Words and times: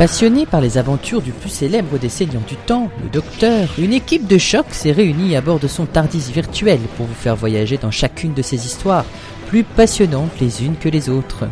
Passionné 0.00 0.46
par 0.46 0.62
les 0.62 0.78
aventures 0.78 1.20
du 1.20 1.30
plus 1.30 1.50
célèbre 1.50 1.98
des 1.98 2.08
seigneurs 2.08 2.40
du 2.48 2.56
temps, 2.56 2.88
le 3.02 3.10
Docteur, 3.10 3.68
une 3.76 3.92
équipe 3.92 4.26
de 4.26 4.38
choc 4.38 4.64
s'est 4.70 4.92
réunie 4.92 5.36
à 5.36 5.42
bord 5.42 5.58
de 5.58 5.68
son 5.68 5.84
Tardis 5.84 6.32
virtuel 6.32 6.80
pour 6.96 7.04
vous 7.04 7.12
faire 7.12 7.36
voyager 7.36 7.76
dans 7.76 7.90
chacune 7.90 8.32
de 8.32 8.40
ces 8.40 8.64
histoires, 8.64 9.04
plus 9.48 9.62
passionnantes 9.62 10.30
les 10.40 10.64
unes 10.64 10.76
que 10.80 10.88
les 10.88 11.10
autres. 11.10 11.44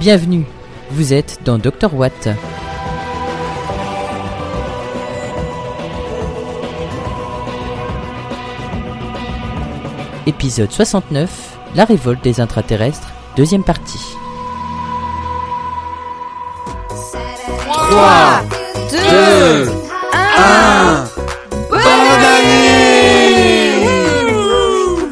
Bienvenue, 0.00 0.46
vous 0.90 1.12
êtes 1.12 1.38
dans 1.44 1.58
Dr 1.58 1.94
Watt. 1.94 2.28
Épisode 10.26 10.72
69, 10.72 11.59
La 11.76 11.84
révolte 11.84 12.24
des 12.24 12.40
intraterrestres, 12.40 13.12
deuxième 13.36 13.62
partie. 13.62 14.00
3, 17.72 18.42
2, 18.90 18.96
1, 20.12 21.04
bonne 21.70 21.80
année 22.26 23.86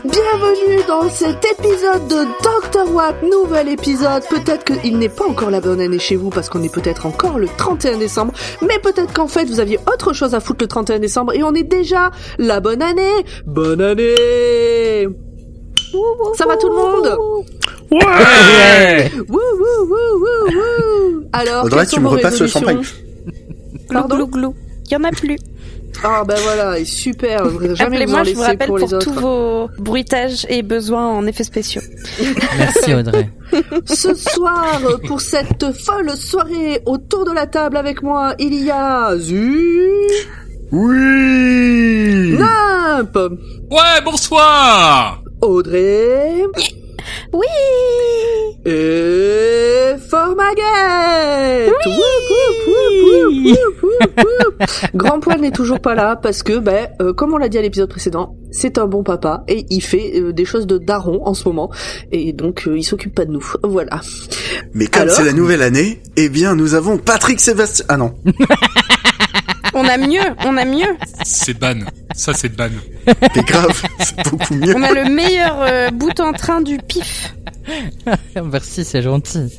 Bienvenue 0.02 0.82
dans 0.88 1.08
cet 1.08 1.44
épisode 1.44 2.08
de 2.08 2.26
Dr. 2.42 2.92
Watt, 2.92 3.14
nouvel 3.22 3.68
épisode. 3.68 4.24
Peut-être 4.28 4.64
qu'il 4.64 4.98
n'est 4.98 5.08
pas 5.08 5.26
encore 5.28 5.52
la 5.52 5.60
bonne 5.60 5.80
année 5.80 6.00
chez 6.00 6.16
vous 6.16 6.30
parce 6.30 6.48
qu'on 6.48 6.64
est 6.64 6.74
peut-être 6.74 7.06
encore 7.06 7.38
le 7.38 7.46
31 7.46 7.98
décembre, 7.98 8.32
mais 8.62 8.80
peut-être 8.80 9.12
qu'en 9.12 9.28
fait 9.28 9.44
vous 9.44 9.60
aviez 9.60 9.78
autre 9.92 10.12
chose 10.12 10.34
à 10.34 10.40
foutre 10.40 10.64
le 10.64 10.68
31 10.68 10.98
décembre 10.98 11.34
et 11.34 11.44
on 11.44 11.54
est 11.54 11.62
déjà 11.62 12.10
la 12.38 12.58
bonne 12.58 12.82
année. 12.82 13.24
Bonne 13.46 13.80
année 13.80 15.06
Ça 16.36 16.46
va 16.46 16.56
tout 16.56 16.68
le 16.68 16.74
monde 16.74 17.18
Ouais 17.90 19.10
Wouh, 19.28 19.38
wouh, 19.38 19.88
wouh, 19.88 20.20
wouh, 20.20 20.56
wouh. 20.56 21.24
Alors, 21.32 21.64
Audrey, 21.64 21.86
tu 21.86 22.00
me 22.00 22.08
repasses 22.08 22.40
le 22.40 22.46
champagne. 22.46 22.80
Glou 22.80 24.00
Pardon? 24.00 24.16
Glou 24.16 24.26
glou. 24.26 24.54
Il 24.86 24.92
y 24.92 24.96
en 24.96 25.04
a 25.04 25.10
plus. 25.10 25.38
Ah 26.04 26.22
ben 26.24 26.36
voilà, 26.42 26.84
super. 26.84 27.44
Jamais 27.74 27.82
Appelez-moi, 27.82 28.22
je 28.24 28.34
vous 28.34 28.42
rappelle 28.42 28.68
pour 28.68 28.98
tous 28.98 29.12
vos 29.12 29.68
bruitages 29.78 30.46
et 30.48 30.62
besoins 30.62 31.06
en 31.08 31.26
effets 31.26 31.44
spéciaux. 31.44 31.82
Merci 32.56 32.94
Audrey. 32.94 33.30
Ce 33.86 34.14
soir, 34.14 34.80
pour 35.06 35.20
cette 35.20 35.72
folle 35.72 36.10
soirée, 36.10 36.82
autour 36.86 37.24
de 37.24 37.32
la 37.32 37.46
table 37.46 37.76
avec 37.76 38.02
moi, 38.02 38.34
il 38.38 38.64
y 38.64 38.70
a 38.70 39.16
Zu, 39.16 39.90
Oui 40.70 42.36
Nimp, 42.38 43.16
Ouais, 43.70 44.00
bonsoir 44.04 45.22
Audrey 45.40 46.44
Oui 47.32 47.46
et 48.64 49.94
Formaguette. 50.10 51.72
Woup, 51.86 51.94
woup, 51.96 52.68
woup, 52.68 52.94
woup, 53.02 53.82
woup, 53.82 54.24
woup. 54.24 54.66
Grand 54.94 55.20
Poil 55.20 55.40
n'est 55.40 55.50
toujours 55.50 55.80
pas 55.80 55.94
là 55.94 56.16
parce 56.16 56.42
que, 56.42 56.58
ben, 56.58 56.88
euh, 57.00 57.12
comme 57.12 57.32
on 57.32 57.38
l'a 57.38 57.48
dit 57.48 57.58
à 57.58 57.62
l'épisode 57.62 57.88
précédent, 57.88 58.36
c'est 58.50 58.78
un 58.78 58.86
bon 58.86 59.02
papa 59.02 59.44
et 59.48 59.66
il 59.70 59.80
fait 59.80 60.12
euh, 60.16 60.32
des 60.32 60.44
choses 60.44 60.66
de 60.66 60.78
daron 60.78 61.26
en 61.26 61.34
ce 61.34 61.48
moment 61.48 61.70
et 62.12 62.32
donc 62.32 62.66
euh, 62.66 62.76
il 62.76 62.82
s'occupe 62.82 63.14
pas 63.14 63.24
de 63.24 63.30
nous. 63.30 63.52
Voilà. 63.62 64.00
Mais 64.74 64.86
comme 64.86 65.02
Alors 65.02 65.14
c'est 65.14 65.24
la 65.24 65.32
nouvelle 65.32 65.62
année, 65.62 66.02
eh 66.16 66.28
bien 66.28 66.54
nous 66.54 66.74
avons 66.74 66.98
Patrick 66.98 67.40
Sébastien... 67.40 67.86
Ah 67.88 67.96
non. 67.96 68.14
On 69.74 69.84
a 69.84 69.96
mieux, 69.98 70.20
on 70.44 70.56
a 70.56 70.64
mieux. 70.64 70.96
C'est 71.24 71.58
ban. 71.58 71.74
Ça, 72.14 72.32
c'est 72.32 72.54
ban. 72.56 72.68
Mais 73.06 73.42
grave, 73.42 73.82
c'est 74.00 74.28
beaucoup 74.28 74.54
mieux. 74.54 74.74
On 74.76 74.82
a 74.82 74.92
le 74.92 75.10
meilleur 75.10 75.58
euh, 75.60 75.90
bout 75.90 76.18
en 76.20 76.32
train 76.32 76.60
du 76.60 76.78
pif. 76.78 77.34
Merci, 78.50 78.84
c'est 78.84 79.02
gentil. 79.02 79.52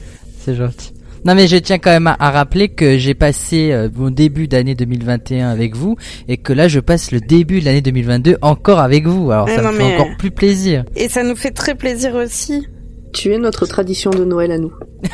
C'est 0.44 0.56
gentil. 0.56 0.94
Non 1.26 1.36
mais 1.36 1.50
je 1.50 1.58
tiens 1.58 1.80
quand 1.80 1.90
même 1.92 2.08
à, 2.08 2.16
à 2.18 2.32
rappeler 2.32 2.70
que 2.70 2.98
j'ai 2.98 3.14
passé 3.14 3.72
euh, 3.74 3.90
mon 3.94 4.10
début 4.10 4.48
d'année 4.48 4.74
2021 4.74 5.50
avec 5.50 5.76
vous 5.76 5.98
et 6.30 6.38
que 6.38 6.54
là 6.54 6.70
je 6.70 6.80
passe 6.80 7.12
le 7.12 7.20
début 7.20 7.60
de 7.60 7.66
l'année 7.66 7.82
2022 7.82 8.38
encore 8.42 8.80
avec 8.80 9.06
vous. 9.06 9.30
Alors 9.30 9.50
Ah 9.52 9.56
ça 9.58 9.62
me 9.64 9.78
fait 9.78 9.84
mais- 9.84 9.96
encore 9.96 10.16
plus 10.18 10.32
plaisir. 10.32 10.86
Et 10.96 11.10
ça 11.10 11.24
nous 11.24 11.36
fait 11.36 11.52
très 11.52 11.76
plaisir 11.76 12.16
aussi. 12.16 12.68
Tu 13.14 13.34
es 13.34 13.38
notre 13.38 13.66
tradition 13.66 14.12
de 14.12 14.24
Noël 14.24 14.52
à 14.52 14.58
nous. 14.58 14.72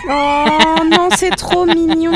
Oh 0.10 0.84
non, 0.92 1.08
c'est 1.16 1.30
trop 1.32 1.66
mignon. 1.66 2.12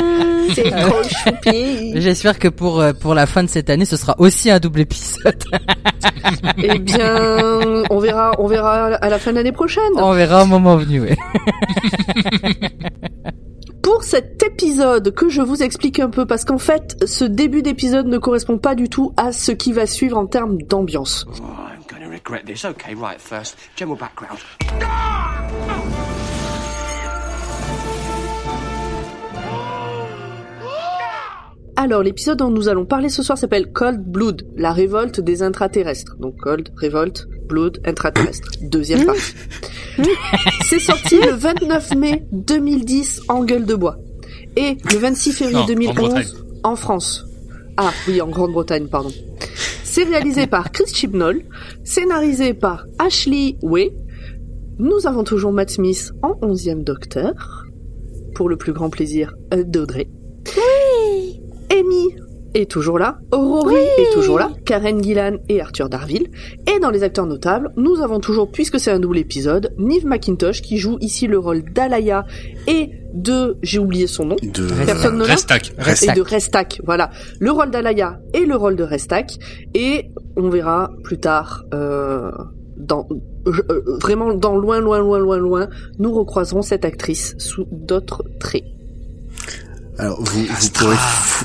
C'est 0.54 0.70
trop 0.70 1.02
choupi. 1.02 1.92
J'espère 2.00 2.38
que 2.38 2.48
pour 2.48 2.80
euh, 2.80 2.92
pour 2.92 3.14
la 3.14 3.26
fin 3.26 3.42
de 3.42 3.48
cette 3.48 3.70
année 3.70 3.84
ce 3.84 3.96
sera 3.96 4.14
aussi 4.18 4.50
un 4.50 4.58
double 4.58 4.80
épisode. 4.80 5.42
Eh 6.62 6.78
bien, 6.78 7.82
on 7.90 7.98
verra, 7.98 8.32
on 8.38 8.46
verra 8.46 8.86
à 8.94 9.08
la 9.08 9.18
fin 9.18 9.30
de 9.32 9.36
l'année 9.36 9.52
prochaine. 9.52 9.82
On 9.96 10.12
verra 10.12 10.42
au 10.44 10.46
moment 10.46 10.76
venu. 10.76 11.00
ouais. 11.00 11.16
Pour 13.82 14.02
cet 14.04 14.42
épisode 14.42 15.12
que 15.14 15.28
je 15.28 15.40
vous 15.42 15.62
explique 15.62 15.98
un 16.00 16.10
peu, 16.10 16.26
parce 16.26 16.44
qu'en 16.44 16.58
fait, 16.58 16.96
ce 17.06 17.24
début 17.24 17.62
d'épisode 17.62 18.06
ne 18.06 18.18
correspond 18.18 18.58
pas 18.58 18.74
du 18.74 18.88
tout 18.88 19.12
à 19.16 19.32
ce 19.32 19.52
qui 19.52 19.72
va 19.72 19.86
suivre 19.86 20.16
en 20.18 20.26
termes 20.26 20.58
d'ambiance. 20.62 21.26
I'm 21.90 21.98
going 21.98 22.08
to 22.08 22.14
regret 22.14 22.46
this. 22.46 22.64
Okay, 22.64 22.94
right, 22.94 23.20
first, 23.20 23.56
general 23.74 23.96
background. 23.98 24.38
Alors, 31.76 32.02
l'épisode 32.02 32.38
dont 32.38 32.50
nous 32.50 32.68
allons 32.68 32.84
parler 32.84 33.08
ce 33.08 33.22
soir 33.22 33.38
s'appelle 33.38 33.72
Cold 33.72 34.00
Blood, 34.04 34.46
la 34.56 34.72
révolte 34.72 35.20
des 35.20 35.42
intraterrestres. 35.42 36.16
Donc 36.20 36.36
Cold, 36.36 36.68
révolte, 36.76 37.26
Blood, 37.48 37.80
intraterrestre. 37.84 38.48
Deuxième 38.60 39.06
partie. 39.06 39.34
C'est 40.68 40.78
sorti 40.78 41.18
le 41.20 41.32
29 41.32 41.94
mai 41.96 42.26
2010 42.32 43.22
en 43.28 43.44
gueule 43.44 43.64
de 43.64 43.74
bois. 43.74 43.96
Et 44.56 44.76
le 44.92 44.98
26 44.98 45.32
février 45.32 45.56
Non, 45.56 45.62
en 45.62 45.66
2011 45.66 45.94
Bretagne. 45.96 46.26
en 46.64 46.76
France. 46.76 47.24
Ah 47.76 47.90
oui, 48.06 48.20
en 48.20 48.28
Grande-Bretagne, 48.28 48.86
pardon. 48.88 49.10
C'est 49.92 50.04
réalisé 50.04 50.46
par 50.46 50.70
Chris 50.70 50.86
Chibnall, 50.86 51.42
scénarisé 51.82 52.54
par 52.54 52.86
Ashley 53.00 53.56
Way. 53.60 53.92
Nous 54.78 55.04
avons 55.08 55.24
toujours 55.24 55.50
Matt 55.50 55.70
Smith 55.70 56.12
en 56.22 56.34
11e 56.46 56.84
Docteur, 56.84 57.66
pour 58.36 58.48
le 58.48 58.56
plus 58.56 58.72
grand 58.72 58.88
plaisir 58.88 59.34
euh, 59.52 59.64
d'Audrey. 59.64 60.06
Amy 61.72 62.14
est 62.54 62.70
toujours 62.70 62.98
là, 62.98 63.18
Rory 63.32 63.74
est 63.74 64.12
toujours 64.12 64.38
là, 64.38 64.50
Karen 64.64 65.02
Gillan 65.02 65.36
et 65.48 65.60
Arthur 65.60 65.88
Darville. 65.88 66.28
Et 66.72 66.78
dans 66.78 66.90
les 66.90 67.02
acteurs 67.02 67.26
notables, 67.26 67.72
nous 67.76 68.00
avons 68.00 68.20
toujours, 68.20 68.50
puisque 68.50 68.78
c'est 68.80 68.90
un 68.90 69.00
double 69.00 69.18
épisode, 69.18 69.74
Nive 69.78 70.06
McIntosh 70.06 70.62
qui 70.62 70.78
joue 70.78 70.98
ici 71.00 71.26
le 71.26 71.38
rôle 71.38 71.62
d'Alaya 71.72 72.24
et 72.66 72.90
de, 73.12 73.56
j'ai 73.62 73.78
oublié 73.78 74.06
son 74.06 74.26
nom, 74.26 74.36
De... 74.42 74.66
Personne 74.84 75.22
Restac. 75.22 75.72
Restac. 75.78 76.16
et 76.16 76.18
de 76.18 76.22
Restak. 76.22 76.80
Voilà, 76.84 77.10
le 77.38 77.50
rôle 77.50 77.70
d'Alaya 77.70 78.20
et 78.34 78.44
le 78.44 78.56
rôle 78.56 78.76
de 78.76 78.84
Restak. 78.84 79.32
Et 79.74 80.10
on 80.36 80.48
verra 80.48 80.90
plus 81.02 81.18
tard, 81.18 81.64
euh, 81.74 82.30
dans 82.76 83.06
euh, 83.46 83.82
vraiment 84.00 84.34
dans 84.34 84.56
loin, 84.56 84.80
loin, 84.80 85.00
loin, 85.00 85.18
loin, 85.18 85.38
loin, 85.38 85.68
nous 85.98 86.12
recroiserons 86.12 86.62
cette 86.62 86.84
actrice 86.84 87.34
sous 87.38 87.66
d'autres 87.70 88.24
traits. 88.38 88.64
Alors 90.00 90.22
vous, 90.22 90.46
vous 90.46 90.70
pourrez 90.70 90.96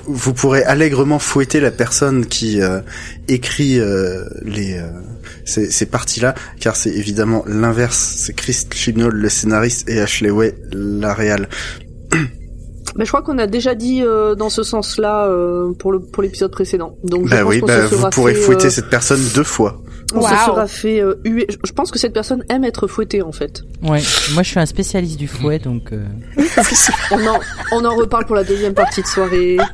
vous 0.05 0.33
pourrez 0.33 0.63
allègrement 0.63 1.19
fouetter 1.19 1.59
la 1.59 1.71
personne 1.71 2.25
qui 2.25 2.61
euh, 2.61 2.79
écrit 3.27 3.81
euh, 3.81 4.23
les 4.43 4.77
euh, 4.77 4.87
ces, 5.43 5.69
ces 5.69 5.85
parties-là, 5.85 6.35
car 6.61 6.77
c'est 6.77 6.91
évidemment 6.91 7.43
l'inverse. 7.47 8.15
C'est 8.17 8.33
Chris 8.33 8.65
Chibnall 8.73 9.11
le 9.11 9.27
scénariste 9.27 9.89
et 9.89 9.99
Ashley 9.99 10.29
Way 10.29 10.55
la 10.71 11.13
réal. 11.13 11.49
Mais 12.97 13.05
je 13.05 13.09
crois 13.11 13.21
qu'on 13.21 13.37
a 13.37 13.47
déjà 13.47 13.75
dit 13.75 14.01
euh, 14.03 14.35
dans 14.35 14.49
ce 14.49 14.63
sens-là 14.63 15.27
euh, 15.27 15.73
pour 15.73 15.91
le 15.91 15.99
pour 15.99 16.23
l'épisode 16.23 16.51
précédent. 16.51 16.97
Donc 17.03 17.25
je 17.25 17.31
Bah 17.31 17.41
pense 17.41 17.49
oui, 17.49 17.61
bah 17.65 17.85
vous 17.87 18.09
pourrez 18.09 18.33
fait, 18.33 18.41
fouetter 18.41 18.67
euh, 18.67 18.69
cette 18.69 18.89
personne 18.89 19.19
deux 19.35 19.43
fois. 19.43 19.81
on 20.13 20.21
se 20.21 20.29
sera 20.29 20.65
fait 20.67 21.01
euh, 21.01 21.15
huer. 21.25 21.45
Je 21.65 21.71
pense 21.73 21.91
que 21.91 21.99
cette 21.99 22.13
personne 22.13 22.43
aime 22.49 22.63
être 22.63 22.87
fouettée 22.87 23.21
en 23.21 23.33
fait. 23.33 23.63
Ouais. 23.83 23.99
Moi 24.33 24.43
je 24.43 24.49
suis 24.49 24.59
un 24.59 24.65
spécialiste 24.65 25.17
du 25.19 25.27
fouet 25.27 25.59
donc. 25.59 25.91
euh, 25.91 26.05
On 27.11 27.27
en 27.27 27.39
on 27.73 27.83
en 27.85 27.95
reparle 27.95 28.25
pour 28.25 28.35
la 28.35 28.43
deuxième 28.45 28.73
partie 28.73 29.01
de 29.01 29.07
soirée. 29.07 29.57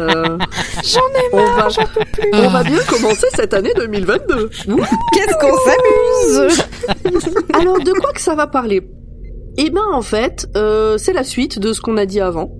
Euh, 0.00 0.38
J'en 0.82 1.36
ai 1.36 1.36
marre, 1.56 1.68
j'en 1.68 1.84
peux 1.84 2.00
plus. 2.12 2.30
on 2.32 2.48
va 2.48 2.62
bien 2.64 2.78
commencer 2.88 3.26
cette 3.34 3.52
année 3.52 3.72
2022. 3.76 4.50
Ouh. 4.68 4.76
Qu'est-ce 5.12 5.36
qu'on 5.38 6.40
s'amuse 6.48 6.64
Alors 7.52 7.78
de 7.78 7.92
quoi 8.00 8.12
que 8.12 8.20
ça 8.20 8.34
va 8.34 8.46
parler? 8.46 8.80
Eh 9.58 9.68
ben 9.68 9.82
en 9.92 10.00
fait, 10.00 10.46
euh, 10.56 10.96
c'est 10.96 11.12
la 11.12 11.24
suite 11.24 11.58
de 11.58 11.74
ce 11.74 11.82
qu'on 11.82 11.98
a 11.98 12.06
dit 12.06 12.20
avant. 12.20 12.50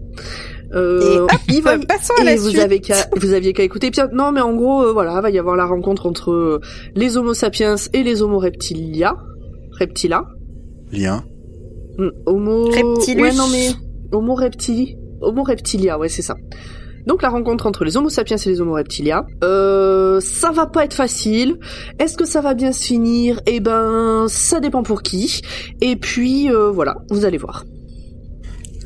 Euh, 0.74 1.26
il 1.48 1.62
va 1.62 1.76
y- 1.76 1.86
Passons 1.86 2.14
à 2.18 2.24
la 2.24 2.32
et 2.32 2.36
vous 2.36 2.48
suite. 2.48 2.60
avez 2.60 2.80
qu'à 2.80 2.96
vous 3.16 3.32
aviez 3.34 3.52
qu'à 3.52 3.62
écouter. 3.62 3.90
Non 4.12 4.32
mais 4.32 4.40
en 4.40 4.54
gros 4.54 4.82
euh, 4.84 4.92
voilà, 4.92 5.20
va 5.20 5.30
y 5.30 5.38
avoir 5.38 5.54
la 5.56 5.66
rencontre 5.66 6.06
entre 6.06 6.30
euh, 6.30 6.60
les 6.94 7.16
Homo 7.18 7.34
sapiens 7.34 7.74
et 7.92 8.02
les 8.02 8.22
Homo 8.22 8.38
reptilia. 8.38 9.14
Reptila. 9.78 10.24
Lien. 10.92 11.24
Hmm, 11.98 12.08
Homo 12.26 12.70
Reptilus. 12.70 13.20
Ouais 13.20 13.32
non 13.34 13.48
mais 13.52 13.68
Homo 14.12 14.34
reptili. 14.34 14.96
Homo 15.20 15.42
reptilia, 15.42 15.98
ouais 15.98 16.08
c'est 16.08 16.22
ça. 16.22 16.34
Donc 17.06 17.20
la 17.22 17.30
rencontre 17.30 17.66
entre 17.66 17.84
les 17.84 17.96
Homo 17.96 18.08
sapiens 18.08 18.36
et 18.36 18.48
les 18.48 18.60
Homo 18.60 18.74
reptilia. 18.74 19.24
Euh, 19.44 20.20
ça 20.20 20.52
va 20.52 20.66
pas 20.66 20.84
être 20.84 20.94
facile. 20.94 21.58
Est-ce 21.98 22.16
que 22.16 22.24
ça 22.24 22.40
va 22.40 22.54
bien 22.54 22.72
se 22.72 22.84
finir? 22.84 23.40
Eh 23.46 23.60
ben, 23.60 24.26
ça 24.28 24.60
dépend 24.60 24.82
pour 24.84 25.02
qui. 25.02 25.42
Et 25.80 25.96
puis 25.96 26.50
euh, 26.50 26.70
voilà, 26.70 26.94
vous 27.10 27.24
allez 27.24 27.38
voir. 27.38 27.64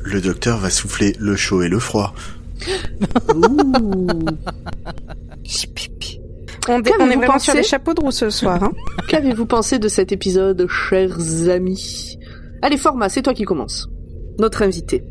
Le 0.09 0.21
docteur 0.21 0.57
va 0.57 0.69
souffler 0.69 1.13
le 1.19 1.35
chaud 1.35 1.61
et 1.61 1.67
le 1.67 1.79
froid. 1.79 2.13
Ouh. 3.35 4.25
On, 6.69 6.81
est 6.81 6.95
vraiment 6.95 7.27
pensé 7.27 7.45
sur 7.45 7.55
les 7.55 7.63
chapeaux 7.63 7.93
de 7.93 7.99
roue 7.99 8.11
ce 8.11 8.29
soir. 8.29 8.63
Hein 8.63 8.71
Qu'avez-vous 9.09 9.45
pensé 9.45 9.79
de 9.79 9.89
cet 9.89 10.13
épisode, 10.13 10.65
chers 10.69 11.49
amis? 11.49 12.17
Allez, 12.61 12.77
Format, 12.77 13.09
c'est 13.09 13.21
toi 13.21 13.33
qui 13.33 13.43
commence. 13.43 13.89
Notre 14.39 14.61
invité. 14.61 15.03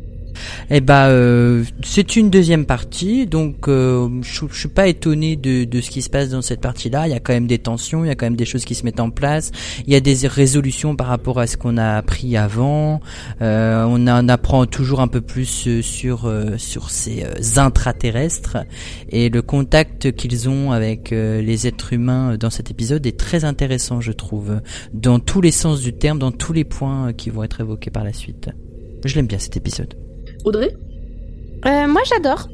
Eh 0.69 0.81
ben, 0.81 1.07
euh, 1.07 1.63
c'est 1.83 2.15
une 2.15 2.29
deuxième 2.29 2.65
partie, 2.65 3.25
donc 3.27 3.67
euh, 3.67 4.09
je, 4.21 4.45
je 4.51 4.59
suis 4.59 4.69
pas 4.69 4.87
étonné 4.87 5.35
de, 5.35 5.63
de 5.63 5.81
ce 5.81 5.89
qui 5.89 6.01
se 6.01 6.09
passe 6.09 6.29
dans 6.29 6.41
cette 6.41 6.61
partie-là. 6.61 7.07
Il 7.07 7.11
y 7.11 7.15
a 7.15 7.19
quand 7.19 7.33
même 7.33 7.47
des 7.47 7.59
tensions, 7.59 8.03
il 8.03 8.07
y 8.07 8.11
a 8.11 8.15
quand 8.15 8.25
même 8.25 8.35
des 8.35 8.45
choses 8.45 8.65
qui 8.65 8.75
se 8.75 8.83
mettent 8.83 8.99
en 8.99 9.09
place. 9.09 9.51
Il 9.85 9.93
y 9.93 9.95
a 9.95 9.99
des 9.99 10.27
résolutions 10.27 10.95
par 10.95 11.07
rapport 11.07 11.39
à 11.39 11.47
ce 11.47 11.57
qu'on 11.57 11.77
a 11.77 11.95
appris 11.95 12.37
avant. 12.37 13.01
Euh, 13.41 13.85
on 13.87 14.07
en 14.07 14.29
apprend 14.29 14.65
toujours 14.65 15.01
un 15.01 15.07
peu 15.07 15.21
plus 15.21 15.67
euh, 15.67 15.81
sur 15.81 16.25
euh, 16.25 16.57
sur 16.57 16.89
ces 16.89 17.23
euh, 17.23 17.59
intraterrestres 17.59 18.57
et 19.09 19.29
le 19.29 19.41
contact 19.41 20.11
qu'ils 20.13 20.49
ont 20.49 20.71
avec 20.71 21.11
les 21.11 21.67
êtres 21.67 21.93
humains 21.93 22.37
dans 22.37 22.49
cet 22.49 22.71
épisode 22.71 23.05
est 23.05 23.17
très 23.17 23.45
intéressant, 23.45 24.01
je 24.01 24.11
trouve, 24.11 24.61
dans 24.93 25.19
tous 25.19 25.41
les 25.41 25.51
sens 25.51 25.81
du 25.81 25.93
terme, 25.93 26.19
dans 26.19 26.31
tous 26.31 26.53
les 26.53 26.63
points 26.63 27.13
qui 27.13 27.29
vont 27.29 27.43
être 27.43 27.61
évoqués 27.61 27.89
par 27.89 28.03
la 28.03 28.13
suite. 28.13 28.49
Je 29.05 29.15
l'aime 29.15 29.27
bien 29.27 29.39
cet 29.39 29.57
épisode. 29.57 30.06
Audrey 30.47 30.71
Euh, 31.65 31.87
moi, 31.87 32.01
j'adore. 32.05 32.47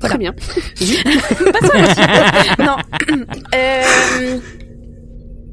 Très 0.00 0.18
bien. 0.18 0.34
non. 2.58 2.76
Euh, 3.54 4.38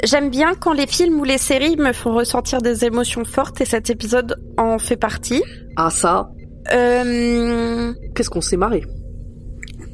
J'aime 0.04 0.30
bien 0.32 0.54
quand 0.60 0.74
les 0.74 0.88
films 0.88 1.20
ou 1.20 1.24
les 1.24 1.38
séries 1.38 1.78
me 1.78 1.94
font 1.94 2.14
ressentir 2.16 2.60
des 2.62 2.86
émotions 2.86 3.24
fortes 3.24 3.62
et 3.62 3.66
cet 3.66 3.90
épisode 3.92 4.36
en 4.58 4.80
fait 4.80 4.96
partie. 4.98 5.44
Ah 5.78 5.90
ça, 5.92 6.30
Euh... 6.74 7.94
qu'est-ce 8.16 8.30
qu'on 8.32 8.42
s'est 8.42 8.58
marré 8.58 8.84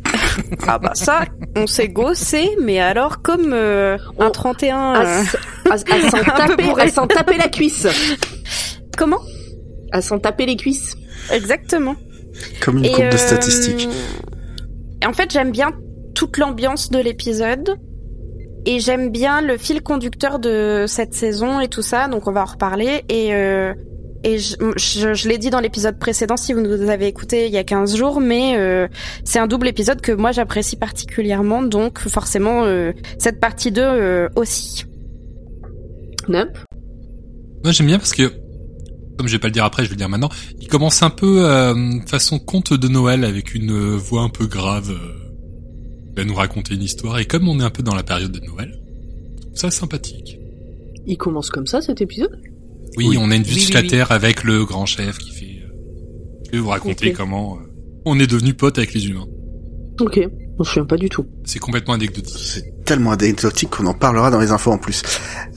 Ah 0.68 0.80
bah 0.80 0.92
ça, 0.94 1.26
on 1.58 1.68
s'est 1.68 1.90
gossé, 1.90 2.52
mais 2.62 2.80
alors 2.80 3.22
comme 3.22 3.52
euh, 3.52 3.98
un 4.20 4.28
On- 4.28 4.32
31... 4.32 4.78
À, 4.78 5.02
euh, 5.02 5.22
s- 5.24 5.38
à- 5.70 5.74
à 5.74 5.78
s'en 5.78 6.18
Un 6.18 6.24
peu 6.24 6.32
taper, 6.48 6.64
bourré. 6.64 6.84
à 6.84 6.88
s'en 6.88 7.06
taper 7.08 7.38
la 7.38 7.50
cuisse. 7.50 7.86
Comment? 8.98 9.20
À 9.92 10.02
s'en 10.02 10.20
taper 10.20 10.46
les 10.46 10.56
cuisses. 10.56 10.96
Exactement. 11.32 11.96
Comme 12.62 12.78
une 12.78 12.86
Et, 12.86 12.92
courbe 12.92 13.10
de 13.10 13.14
euh, 13.14 13.18
statistiques. 13.18 13.90
et 15.02 15.06
en 15.06 15.14
fait, 15.14 15.32
j'aime 15.32 15.52
bien 15.52 15.72
toute 16.16 16.38
l'ambiance 16.38 16.90
de 16.90 17.00
l'épisode. 17.00 17.78
Et 18.66 18.82
j'aime 18.82 19.12
bien 19.12 19.42
le 19.42 19.58
fil 19.58 19.82
conducteur 19.82 20.40
de 20.40 20.86
cette 20.88 21.14
saison 21.14 21.62
et 21.62 21.70
tout 21.70 21.82
ça, 21.82 22.10
donc 22.10 22.28
on 22.28 22.34
va 22.34 22.42
en 22.42 22.46
reparler. 22.46 23.04
Et, 23.08 23.34
euh, 23.34 23.74
et 24.24 24.40
je, 24.40 24.56
je, 24.76 25.14
je 25.14 25.30
l'ai 25.30 25.38
dit 25.38 25.50
dans 25.50 25.62
l'épisode 25.62 25.98
précédent, 26.00 26.36
si 26.36 26.52
vous 26.52 26.60
nous 26.60 26.90
avez 26.90 27.08
écouté 27.08 27.46
il 27.46 27.54
y 27.54 27.58
a 27.58 27.64
15 27.64 27.96
jours, 27.96 28.20
mais 28.20 28.58
euh, 28.58 28.88
c'est 29.24 29.40
un 29.40 29.48
double 29.48 29.68
épisode 29.70 30.02
que 30.02 30.12
moi 30.12 30.32
j'apprécie 30.34 30.76
particulièrement, 30.76 31.62
donc 31.62 32.00
forcément 32.00 32.66
euh, 32.66 32.92
cette 33.20 33.40
partie 33.40 33.72
2 33.72 33.82
euh, 33.82 34.30
aussi. 34.36 34.86
Nump 36.28 36.58
Moi 37.64 37.72
j'aime 37.72 37.88
bien 37.88 38.00
parce 38.00 38.12
que, 38.14 38.24
comme 39.18 39.28
je 39.28 39.34
vais 39.34 39.40
pas 39.40 39.48
le 39.48 39.54
dire 39.54 39.66
après, 39.66 39.84
je 39.84 39.90
vais 39.90 39.96
le 39.96 40.00
dire 40.00 40.10
maintenant, 40.10 40.30
il 40.62 40.68
commence 40.68 41.02
un 41.04 41.10
peu 41.10 41.46
euh, 41.46 42.00
façon 42.08 42.40
conte 42.40 42.74
de 42.74 42.88
Noël 42.88 43.24
avec 43.26 43.54
une 43.56 43.72
euh, 43.72 43.96
voix 43.98 44.22
un 44.22 44.30
peu 44.30 44.46
grave. 44.48 44.92
euh, 44.92 45.24
il 46.12 46.16
va 46.16 46.24
nous 46.24 46.36
raconter 46.36 46.74
une 46.74 46.82
histoire 46.84 47.20
et 47.20 47.26
comme 47.26 47.48
on 47.48 47.60
est 47.60 47.64
un 47.64 47.70
peu 47.70 47.84
dans 47.84 47.94
la 47.94 48.02
période 48.04 48.32
de 48.32 48.40
Noël, 48.46 48.80
ça 49.54 49.70
sympathique. 49.70 50.40
Il 51.06 51.18
commence 51.18 51.50
comme 51.52 51.68
ça 51.68 51.80
cet 51.82 52.02
épisode? 52.02 52.40
Oui, 52.98 53.08
Oui. 53.10 53.18
on 53.20 53.30
a 53.30 53.36
une 53.36 53.44
vue 53.44 53.54
Oui, 53.54 53.60
sur 53.62 53.70
oui, 53.70 53.74
la 53.76 53.82
oui. 53.82 53.88
Terre 53.88 54.12
avec 54.12 54.44
le 54.44 54.66
grand 54.66 54.86
chef 54.88 55.18
qui 55.20 55.32
fait, 55.32 55.62
euh, 55.64 55.70
je 56.48 56.52
vais 56.54 56.58
vous 56.60 56.70
raconter 56.70 57.10
Ok. 57.12 57.18
comment 57.18 57.58
euh, 57.58 57.70
on 58.06 58.20
est 58.20 58.26
devenu 58.28 58.54
potes 58.56 58.78
avec 58.80 58.94
les 58.96 59.08
humains. 59.08 59.28
Ok, 60.00 60.16
je 60.20 60.28
me 60.60 60.64
souviens 60.64 60.86
pas 60.86 60.98
du 60.98 61.08
tout. 61.10 61.26
C'est 61.44 61.60
complètement 61.60 61.94
anecdotique. 61.94 62.36
C'est 62.40 62.84
tellement 62.84 63.12
anecdotique 63.12 63.70
qu'on 63.70 63.86
en 63.86 63.94
parlera 63.94 64.32
dans 64.32 64.40
les 64.40 64.52
infos 64.52 64.72
en 64.72 64.78
plus. 64.80 65.04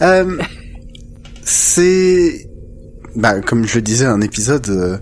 Euh, 0.03 0.39
c'est, 1.43 2.50
bah, 3.17 3.41
comme 3.41 3.67
je 3.67 3.77
le 3.77 3.83
disais, 3.83 4.07
un 4.07 4.21
épisode 4.21 4.69
euh, 4.69 4.99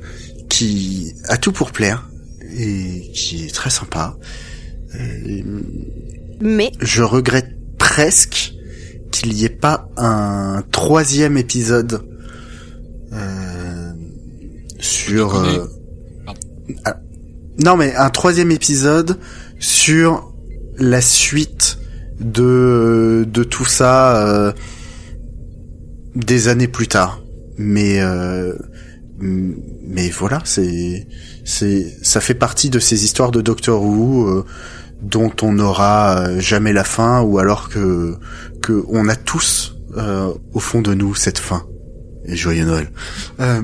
qui 0.48 1.14
a 1.28 1.36
tout 1.36 1.52
pour 1.52 1.72
plaire 1.72 2.08
et 2.56 3.10
qui 3.14 3.46
est 3.46 3.54
très 3.54 3.70
sympa. 3.70 4.16
Et 4.98 5.44
Mais 6.40 6.72
je 6.80 7.02
regrette 7.02 7.54
presque 7.78 8.54
qu'il 9.10 9.32
n'y 9.32 9.44
ait 9.44 9.48
pas 9.48 9.88
un 9.96 10.62
troisième 10.70 11.36
épisode 11.36 12.02
euh, 13.12 13.92
sur. 14.78 15.36
Euh, 15.36 15.66
ah, 16.84 16.96
non, 17.64 17.76
mais 17.76 17.94
un 17.94 18.10
troisième 18.10 18.50
épisode 18.50 19.18
sur 19.58 20.32
la 20.76 21.00
suite 21.00 21.78
de 22.20 23.26
de 23.28 23.44
tout 23.44 23.64
ça 23.64 24.26
euh, 24.26 24.52
des 26.14 26.48
années 26.48 26.68
plus 26.68 26.88
tard. 26.88 27.20
Mais 27.58 28.00
euh, 28.00 28.54
mais 29.20 30.08
voilà, 30.10 30.40
c'est 30.44 31.06
c'est 31.44 31.92
ça 32.02 32.20
fait 32.20 32.34
partie 32.34 32.70
de 32.70 32.78
ces 32.78 33.04
histoires 33.04 33.30
de 33.30 33.40
Doctor 33.40 33.82
Who. 33.82 34.28
euh, 34.28 34.44
dont 35.00 35.30
on 35.42 35.52
n'aura 35.52 36.18
euh, 36.26 36.40
jamais 36.40 36.72
la 36.72 36.82
fin 36.82 37.20
ou 37.22 37.38
alors 37.38 37.68
que 37.68 38.16
que 38.62 38.84
on 38.88 39.08
a 39.08 39.14
tous 39.14 39.76
euh, 39.96 40.32
au 40.52 40.58
fond 40.58 40.82
de 40.82 40.92
nous 40.92 41.14
cette 41.14 41.38
fin. 41.38 41.64
Et 42.26 42.34
joyeux 42.36 42.64
Noël. 42.64 42.88
Euh, 43.40 43.62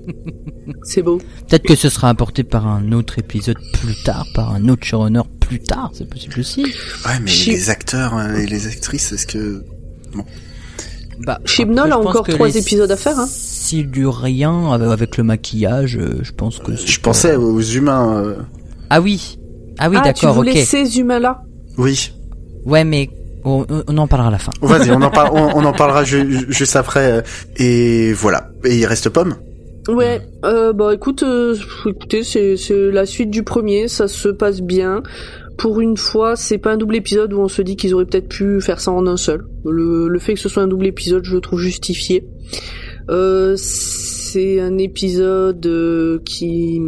C'est 0.82 1.02
beau. 1.02 1.18
Peut-être 1.48 1.62
que 1.62 1.76
ce 1.76 1.88
sera 1.88 2.08
apporté 2.10 2.42
par 2.44 2.66
un 2.66 2.92
autre 2.92 3.18
épisode 3.18 3.56
plus 3.74 3.94
tard, 4.04 4.26
par 4.34 4.52
un 4.52 4.68
autre 4.68 4.84
showrunner 4.84 5.22
plus 5.40 5.60
tard, 5.60 5.92
c'est 5.94 6.08
possible 6.10 6.40
aussi. 6.40 6.62
ouais, 6.64 7.20
mais 7.22 7.30
les 7.46 7.70
acteurs 7.70 8.16
euh, 8.18 8.34
et 8.34 8.46
les 8.46 8.66
actrices, 8.66 9.12
est-ce 9.12 9.26
que 9.26 9.64
Bah, 11.20 11.38
Chibnall 11.44 11.92
a 11.92 11.98
encore 11.98 12.26
trois 12.26 12.46
les 12.48 12.58
épisodes 12.58 12.90
à 12.90 12.96
faire, 12.96 13.18
hein. 13.18 13.26
Siluriens, 13.28 14.72
avec 14.72 14.88
avec 14.88 15.16
le 15.16 15.24
maquillage, 15.24 15.96
euh, 15.96 16.18
je 16.22 16.32
pense 16.32 16.58
que... 16.58 16.76
c'est 16.76 16.86
je 16.86 17.00
pensais 17.00 17.36
aux 17.36 17.60
humains 17.60 18.18
euh, 18.22 18.34
Ah 18.90 19.00
oui 19.00 19.38
Ah 19.78 19.88
oui, 19.90 19.96
ah, 20.00 20.12
tu 20.12 20.24
d'accord, 20.24 20.34
voulais 20.36 20.52
ok. 20.52 20.58
ces 20.66 20.98
humains-là? 20.98 21.42
Oui. 21.78 22.12
Ouais, 22.64 22.84
mais 22.84 23.08
on, 23.44 23.64
on 23.88 23.98
en 23.98 24.06
parlera 24.06 24.28
à 24.28 24.32
la 24.32 24.38
fin. 24.38 24.52
Vas-y, 24.62 24.90
on 24.90 25.02
en 25.02 25.10
parle 25.10 25.30
on, 25.32 25.58
on 25.58 25.64
en 25.64 25.72
parlera 25.74 26.04
ju- 26.04 26.46
juste 26.48 26.76
après 26.76 27.12
euh, 27.12 27.22
et 27.56 28.12
voilà. 28.12 28.50
Et 28.64 28.76
il 28.76 28.86
reste 28.86 29.08
Pomme 29.08 29.34
Ouais, 29.88 30.20
euh, 30.44 30.72
bah 30.72 30.92
écoute, 30.94 31.22
euh, 31.22 31.54
écoutez, 31.86 32.24
c'est 32.24 32.56
c'est 32.56 32.90
la 32.90 33.06
suite 33.06 33.30
du 33.30 33.44
premier, 33.44 33.86
ça 33.86 34.08
se 34.08 34.28
passe 34.28 34.60
bien. 34.60 35.04
Pour 35.56 35.80
une 35.80 35.96
fois, 35.96 36.36
c'est 36.36 36.58
pas 36.58 36.72
un 36.72 36.76
double 36.76 36.96
épisode 36.96 37.32
où 37.32 37.40
on 37.40 37.48
se 37.48 37.62
dit 37.62 37.76
qu'ils 37.76 37.94
auraient 37.94 38.04
peut-être 38.04 38.28
pu 38.28 38.60
faire 38.60 38.80
ça 38.80 38.92
en 38.92 39.06
un 39.06 39.16
seul. 39.16 39.46
Le, 39.64 40.08
le 40.08 40.18
fait 40.18 40.34
que 40.34 40.40
ce 40.40 40.48
soit 40.48 40.62
un 40.62 40.68
double 40.68 40.86
épisode, 40.86 41.24
je 41.24 41.34
le 41.34 41.40
trouve 41.40 41.60
justifié. 41.60 42.28
Euh, 43.08 43.54
c'est 43.56 44.60
un 44.60 44.76
épisode 44.78 45.64
euh, 45.66 46.18
qui 46.24 46.80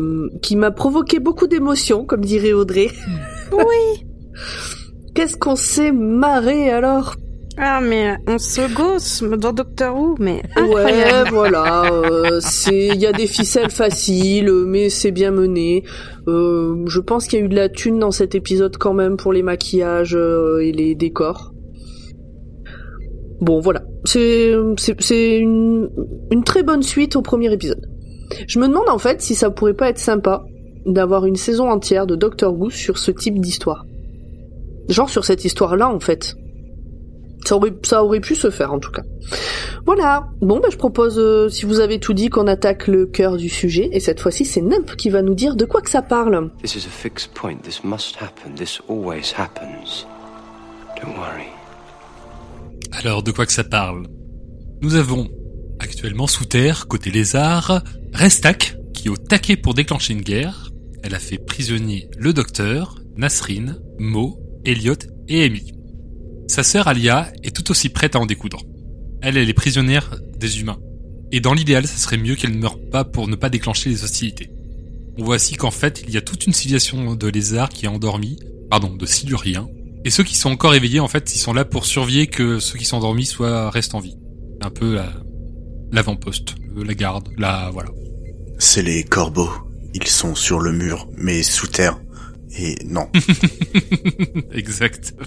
qui 0.42 0.56
m'a 0.56 0.70
provoqué 0.70 1.18
beaucoup 1.18 1.46
d'émotions, 1.46 2.04
comme 2.04 2.24
dirait 2.24 2.52
Audrey. 2.52 2.88
oui. 3.52 4.04
Qu'est-ce 5.14 5.36
qu'on 5.36 5.56
s'est 5.56 5.92
marré 5.92 6.70
alors? 6.70 7.16
Ah 7.60 7.80
mais 7.80 8.16
on 8.28 8.38
se 8.38 8.72
gosse 8.72 9.22
dans 9.24 9.52
Doctor 9.52 9.96
Who, 9.96 10.14
mais 10.20 10.42
Ouais, 10.56 11.24
voilà. 11.30 11.90
euh, 11.92 12.38
c'est, 12.40 12.86
il 12.88 13.00
y 13.00 13.06
a 13.06 13.12
des 13.12 13.26
ficelles 13.26 13.70
faciles, 13.70 14.52
mais 14.66 14.88
c'est 14.90 15.10
bien 15.10 15.32
mené. 15.32 15.82
Euh, 16.28 16.84
je 16.86 17.00
pense 17.00 17.26
qu'il 17.26 17.40
y 17.40 17.42
a 17.42 17.44
eu 17.44 17.48
de 17.48 17.56
la 17.56 17.68
thune 17.68 17.98
dans 17.98 18.12
cet 18.12 18.34
épisode 18.36 18.76
quand 18.76 18.94
même 18.94 19.16
pour 19.16 19.32
les 19.32 19.42
maquillages 19.42 20.14
euh, 20.14 20.60
et 20.60 20.70
les 20.70 20.94
décors. 20.94 21.52
Bon, 23.40 23.60
voilà. 23.60 23.82
C'est, 24.04 24.52
c'est, 24.76 25.00
c'est 25.00 25.38
une, 25.38 25.90
une 26.30 26.44
très 26.44 26.62
bonne 26.62 26.82
suite 26.82 27.16
au 27.16 27.22
premier 27.22 27.52
épisode. 27.52 27.84
Je 28.46 28.58
me 28.60 28.68
demande 28.68 28.88
en 28.88 28.98
fait 28.98 29.20
si 29.20 29.34
ça 29.34 29.50
pourrait 29.50 29.74
pas 29.74 29.88
être 29.88 29.98
sympa 29.98 30.44
d'avoir 30.86 31.26
une 31.26 31.36
saison 31.36 31.68
entière 31.70 32.06
de 32.06 32.14
Doctor 32.14 32.54
Who 32.56 32.70
sur 32.70 32.98
ce 32.98 33.10
type 33.10 33.40
d'histoire. 33.40 33.84
Genre 34.88 35.10
sur 35.10 35.24
cette 35.24 35.44
histoire-là 35.44 35.88
en 35.88 35.98
fait. 36.00 36.34
Ça 37.44 37.56
aurait, 37.56 37.72
ça 37.82 38.04
aurait 38.04 38.20
pu 38.20 38.34
se 38.34 38.50
faire 38.50 38.72
en 38.72 38.78
tout 38.78 38.90
cas. 38.90 39.02
Voilà. 39.86 40.28
Bon, 40.40 40.60
bah, 40.60 40.68
je 40.70 40.76
propose, 40.76 41.18
euh, 41.18 41.48
si 41.48 41.64
vous 41.64 41.80
avez 41.80 41.98
tout 41.98 42.12
dit, 42.12 42.28
qu'on 42.28 42.46
attaque 42.46 42.88
le 42.88 43.06
cœur 43.06 43.36
du 43.36 43.48
sujet. 43.48 43.88
Et 43.92 44.00
cette 44.00 44.20
fois-ci, 44.20 44.44
c'est 44.44 44.60
Nump 44.60 44.96
qui 44.96 45.10
va 45.10 45.22
nous 45.22 45.34
dire 45.34 45.56
de 45.56 45.64
quoi 45.64 45.80
que 45.80 45.90
ça 45.90 46.02
parle. 46.02 46.50
This 46.62 46.74
is 46.74 46.86
a 46.86 46.90
fixed 46.90 47.32
point. 47.32 47.56
This 47.62 47.82
must 47.84 48.16
happen. 48.16 48.54
This 48.54 48.80
always 48.88 49.32
happens. 49.36 50.06
Don't 51.00 51.16
worry. 51.16 51.46
Alors, 52.92 53.22
de 53.22 53.30
quoi 53.30 53.46
que 53.46 53.52
ça 53.52 53.64
parle? 53.64 54.06
Nous 54.82 54.94
avons 54.94 55.28
actuellement 55.78 56.26
sous 56.26 56.44
terre, 56.44 56.86
côté 56.88 57.10
lézard, 57.10 57.82
Restak, 58.12 58.76
qui 58.94 59.08
est 59.08 59.10
au 59.10 59.16
taquet 59.16 59.56
pour 59.56 59.74
déclencher 59.74 60.12
une 60.12 60.22
guerre, 60.22 60.70
elle 61.02 61.14
a 61.14 61.18
fait 61.18 61.38
prisonnier 61.38 62.08
le 62.18 62.32
docteur, 62.32 62.96
Nasrin, 63.16 63.76
Mo, 63.98 64.38
Elliot 64.64 64.94
et 65.28 65.44
Amy. 65.44 65.77
Sa 66.48 66.62
sœur 66.62 66.88
Alia 66.88 67.30
est 67.42 67.54
tout 67.54 67.70
aussi 67.70 67.90
prête 67.90 68.16
à 68.16 68.18
en 68.18 68.26
découdre. 68.26 68.62
Elle, 69.20 69.36
elle 69.36 69.50
est 69.50 69.54
prisonnière 69.54 70.16
des 70.38 70.60
humains. 70.60 70.78
Et 71.30 71.40
dans 71.40 71.52
l'idéal, 71.52 71.86
ce 71.86 71.98
serait 71.98 72.16
mieux 72.16 72.36
qu'elle 72.36 72.52
ne 72.52 72.58
meure 72.58 72.78
pas 72.90 73.04
pour 73.04 73.28
ne 73.28 73.36
pas 73.36 73.50
déclencher 73.50 73.90
les 73.90 74.02
hostilités. 74.02 74.50
On 75.18 75.24
voit 75.24 75.34
aussi 75.36 75.56
qu'en 75.56 75.70
fait, 75.70 76.02
il 76.06 76.14
y 76.14 76.16
a 76.16 76.22
toute 76.22 76.46
une 76.46 76.54
civilisation 76.54 77.14
de 77.14 77.28
lézards 77.28 77.68
qui 77.68 77.84
est 77.84 77.88
endormie, 77.88 78.38
pardon, 78.70 78.96
de 78.96 79.04
siluriens. 79.04 79.68
Et 80.04 80.10
ceux 80.10 80.24
qui 80.24 80.36
sont 80.36 80.50
encore 80.50 80.74
éveillés, 80.74 81.00
en 81.00 81.08
fait, 81.08 81.34
ils 81.34 81.38
sont 81.38 81.52
là 81.52 81.66
pour 81.66 81.84
surveiller 81.84 82.28
que 82.28 82.60
ceux 82.60 82.78
qui 82.78 82.86
sont 82.86 82.96
endormis 82.96 83.26
soient 83.26 83.68
restent 83.68 83.94
en 83.94 84.00
vie. 84.00 84.16
Un 84.62 84.70
peu 84.70 84.94
la, 84.94 85.12
l'avant-poste, 85.92 86.54
la 86.74 86.94
garde, 86.94 87.28
la, 87.36 87.68
voilà. 87.72 87.90
C'est 88.58 88.82
les 88.82 89.04
corbeaux. 89.04 89.50
Ils 89.92 90.06
sont 90.06 90.34
sur 90.34 90.60
le 90.60 90.72
mur, 90.72 91.08
mais 91.16 91.42
sous 91.42 91.66
terre. 91.66 92.00
Et 92.56 92.76
non. 92.86 93.08
Exactement. 94.52 95.26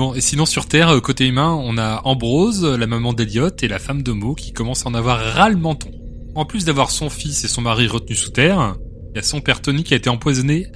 Bon, 0.00 0.14
et 0.14 0.22
sinon 0.22 0.46
sur 0.46 0.64
Terre, 0.64 0.88
euh, 0.88 1.00
côté 1.00 1.26
humain, 1.26 1.60
on 1.62 1.76
a 1.76 2.00
Ambrose, 2.04 2.64
la 2.64 2.86
maman 2.86 3.12
d'Eliot 3.12 3.50
et 3.60 3.68
la 3.68 3.78
femme 3.78 4.02
de 4.02 4.12
Mo 4.12 4.34
qui 4.34 4.54
commence 4.54 4.86
à 4.86 4.88
en 4.88 4.94
avoir 4.94 5.18
ras 5.18 5.50
le 5.50 5.58
menton. 5.58 5.90
En 6.34 6.46
plus 6.46 6.64
d'avoir 6.64 6.90
son 6.90 7.10
fils 7.10 7.44
et 7.44 7.48
son 7.48 7.60
mari 7.60 7.86
retenus 7.86 8.18
sous 8.18 8.30
terre, 8.30 8.76
il 9.10 9.16
y 9.16 9.18
a 9.18 9.22
son 9.22 9.42
père 9.42 9.60
Tony 9.60 9.84
qui 9.84 9.92
a 9.92 9.98
été 9.98 10.08
empoisonné 10.08 10.68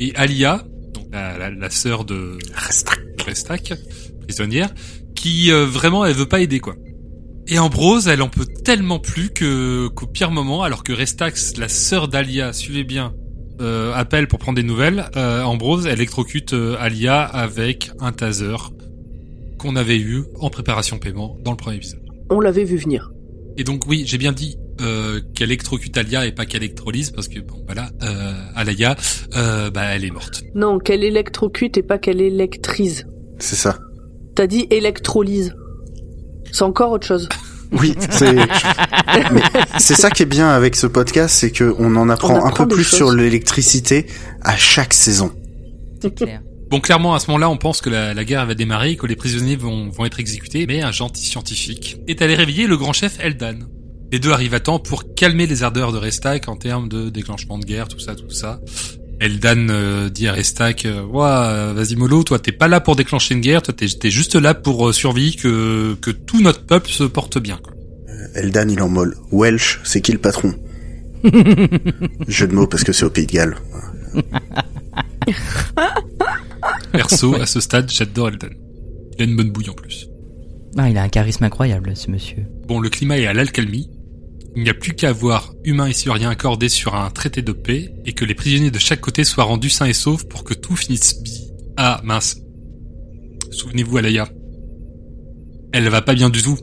et 0.00 0.12
Alia, 0.16 0.64
donc 0.94 1.04
la, 1.12 1.38
la, 1.38 1.50
la 1.50 1.70
sœur 1.70 2.04
de 2.04 2.38
Restak, 3.24 3.72
prisonnière, 4.26 4.74
qui 5.14 5.52
euh, 5.52 5.64
vraiment 5.64 6.04
elle 6.04 6.16
veut 6.16 6.26
pas 6.26 6.40
aider 6.40 6.58
quoi. 6.58 6.74
Et 7.46 7.60
Ambrose, 7.60 8.08
elle 8.08 8.20
en 8.20 8.28
peut 8.28 8.48
tellement 8.64 8.98
plus 8.98 9.30
que 9.30 9.86
qu'au 9.94 10.08
pire 10.08 10.32
moment, 10.32 10.64
alors 10.64 10.82
que 10.82 10.92
Restax, 10.92 11.56
la 11.56 11.68
sœur 11.68 12.08
d'Alia, 12.08 12.52
suivez 12.52 12.82
bien, 12.82 13.14
euh, 13.60 13.92
appelle 13.94 14.28
pour 14.28 14.38
prendre 14.38 14.56
des 14.56 14.62
nouvelles, 14.62 15.06
euh, 15.16 15.42
Ambrose 15.42 15.86
électrocute 15.86 16.52
euh, 16.52 16.76
Alia 16.78 17.22
avec 17.22 17.90
un 18.00 18.12
taser 18.12 18.56
qu'on 19.58 19.76
avait 19.76 19.98
eu 19.98 20.24
en 20.40 20.50
préparation 20.50 20.98
paiement 20.98 21.36
dans 21.42 21.50
le 21.52 21.56
premier 21.56 21.76
épisode. 21.76 22.00
On 22.30 22.40
l'avait 22.40 22.64
vu 22.64 22.76
venir. 22.76 23.10
Et 23.56 23.64
donc 23.64 23.86
oui, 23.86 24.04
j'ai 24.06 24.18
bien 24.18 24.32
dit 24.32 24.58
euh, 24.80 25.20
qu'elle 25.34 25.50
électrocute 25.50 25.96
Alia 25.96 26.26
et 26.26 26.32
pas 26.32 26.44
qu'elle 26.44 26.62
électrolyse 26.62 27.10
parce 27.10 27.28
que 27.28 27.40
bon 27.40 27.62
voilà, 27.64 27.88
euh, 28.02 28.34
Alia, 28.54 28.94
euh, 29.34 29.70
bah 29.70 29.84
elle 29.84 30.04
est 30.04 30.10
morte. 30.10 30.42
Non, 30.54 30.78
qu'elle 30.78 31.02
électrocute 31.02 31.78
et 31.78 31.82
pas 31.82 31.96
qu'elle 31.98 32.20
électrise. 32.20 33.06
C'est 33.38 33.56
ça. 33.56 33.78
T'as 34.34 34.46
dit 34.46 34.66
électrolyse. 34.70 35.54
C'est 36.52 36.62
encore 36.62 36.92
autre 36.92 37.06
chose. 37.06 37.28
Oui, 37.72 37.94
c'est 38.10 38.32
mais 38.34 39.42
c'est 39.78 39.94
ça 39.94 40.10
qui 40.10 40.22
est 40.22 40.26
bien 40.26 40.48
avec 40.48 40.76
ce 40.76 40.86
podcast, 40.86 41.34
c'est 41.34 41.50
que 41.50 41.74
on 41.78 41.96
en 41.96 42.08
apprend, 42.08 42.34
On 42.34 42.44
apprend 42.46 42.64
un 42.64 42.66
peu 42.66 42.74
plus 42.74 42.84
choses. 42.84 42.98
sur 42.98 43.12
l'électricité 43.12 44.06
à 44.42 44.56
chaque 44.56 44.94
saison. 44.94 45.32
C'est 46.00 46.14
clair. 46.14 46.42
Bon, 46.68 46.80
clairement, 46.80 47.14
à 47.14 47.20
ce 47.20 47.28
moment-là, 47.28 47.48
on 47.48 47.56
pense 47.56 47.80
que 47.80 47.90
la, 47.90 48.12
la 48.12 48.24
guerre 48.24 48.44
va 48.44 48.54
démarrer 48.54 48.96
que 48.96 49.06
les 49.06 49.14
prisonniers 49.16 49.54
vont, 49.56 49.88
vont 49.88 50.04
être 50.04 50.18
exécutés, 50.18 50.66
mais 50.66 50.82
un 50.82 50.90
gentil 50.90 51.24
scientifique 51.24 51.98
est 52.08 52.22
allé 52.22 52.34
réveiller 52.34 52.66
le 52.66 52.76
grand 52.76 52.92
chef 52.92 53.18
Eldan. 53.20 53.60
Les 54.12 54.18
deux 54.18 54.32
arrivent 54.32 54.54
à 54.54 54.60
temps 54.60 54.78
pour 54.78 55.14
calmer 55.14 55.46
les 55.46 55.62
ardeurs 55.62 55.92
de 55.92 55.98
Restak 55.98 56.48
en 56.48 56.56
termes 56.56 56.88
de 56.88 57.08
déclenchement 57.08 57.58
de 57.58 57.64
guerre, 57.64 57.88
tout 57.88 57.98
ça, 57.98 58.14
tout 58.14 58.30
ça. 58.30 58.60
Eldan 59.18 59.68
euh, 59.70 60.08
dit 60.10 60.28
à 60.28 60.32
Restak, 60.32 60.84
euh, 60.84 61.02
Ouah, 61.02 61.48
euh, 61.48 61.72
vas-y 61.74 61.96
mollo, 61.96 62.22
toi 62.22 62.38
t'es 62.38 62.52
pas 62.52 62.68
là 62.68 62.80
pour 62.80 62.96
déclencher 62.96 63.34
une 63.34 63.40
guerre, 63.40 63.62
toi 63.62 63.72
t'es 63.72 63.86
t'es 63.86 64.10
juste 64.10 64.34
là 64.36 64.52
pour 64.54 64.88
euh, 64.88 64.92
surveiller 64.92 65.34
que, 65.34 65.94
que 65.94 66.10
tout 66.10 66.42
notre 66.42 66.64
peuple 66.64 66.90
se 66.90 67.04
porte 67.04 67.38
bien. 67.38 67.58
Quoi. 67.62 67.72
Eldan, 68.34 68.68
il 68.68 68.82
en 68.82 68.88
molle. 68.88 69.16
Welsh, 69.32 69.80
c'est 69.84 70.02
qui 70.02 70.12
le 70.12 70.18
patron? 70.18 70.54
Jeu 72.28 72.46
de 72.46 72.54
mots 72.54 72.66
parce 72.66 72.84
que 72.84 72.92
c'est 72.92 73.06
au 73.06 73.10
Pays 73.10 73.26
de 73.26 73.32
Galles. 73.32 73.56
Perso, 76.92 77.34
à 77.36 77.46
ce 77.46 77.60
stade, 77.60 77.90
j'adore 77.90 78.28
Eldan. 78.28 78.50
Il 79.16 79.22
a 79.22 79.24
une 79.24 79.36
bonne 79.36 79.50
bouille 79.50 79.70
en 79.70 79.74
plus. 79.74 80.08
Ah, 80.76 80.90
il 80.90 80.98
a 80.98 81.02
un 81.02 81.08
charisme 81.08 81.44
incroyable, 81.44 81.96
ce 81.96 82.10
monsieur. 82.10 82.44
Bon, 82.66 82.80
le 82.80 82.90
climat 82.90 83.18
est 83.18 83.26
à 83.26 83.32
l'alcalmie. 83.32 83.88
Il 84.56 84.62
n'y 84.62 84.70
a 84.70 84.74
plus 84.74 84.94
qu'à 84.94 85.12
voir 85.12 85.52
humains 85.64 85.86
et 85.86 85.92
syrien 85.92 86.30
accordés 86.30 86.70
sur 86.70 86.94
un 86.94 87.10
traité 87.10 87.42
de 87.42 87.52
paix 87.52 87.92
et 88.06 88.14
que 88.14 88.24
les 88.24 88.34
prisonniers 88.34 88.70
de 88.70 88.78
chaque 88.78 89.02
côté 89.02 89.22
soient 89.22 89.44
rendus 89.44 89.68
sains 89.68 89.84
et 89.84 89.92
saufs 89.92 90.26
pour 90.26 90.44
que 90.44 90.54
tout 90.54 90.74
finisse 90.74 91.22
bien. 91.22 91.42
Ah, 91.76 92.00
mince. 92.04 92.38
Souvenez-vous, 93.50 93.98
Alaya. 93.98 94.30
Elle 95.74 95.90
va 95.90 96.00
pas 96.00 96.14
bien 96.14 96.30
du 96.30 96.42
tout. 96.42 96.56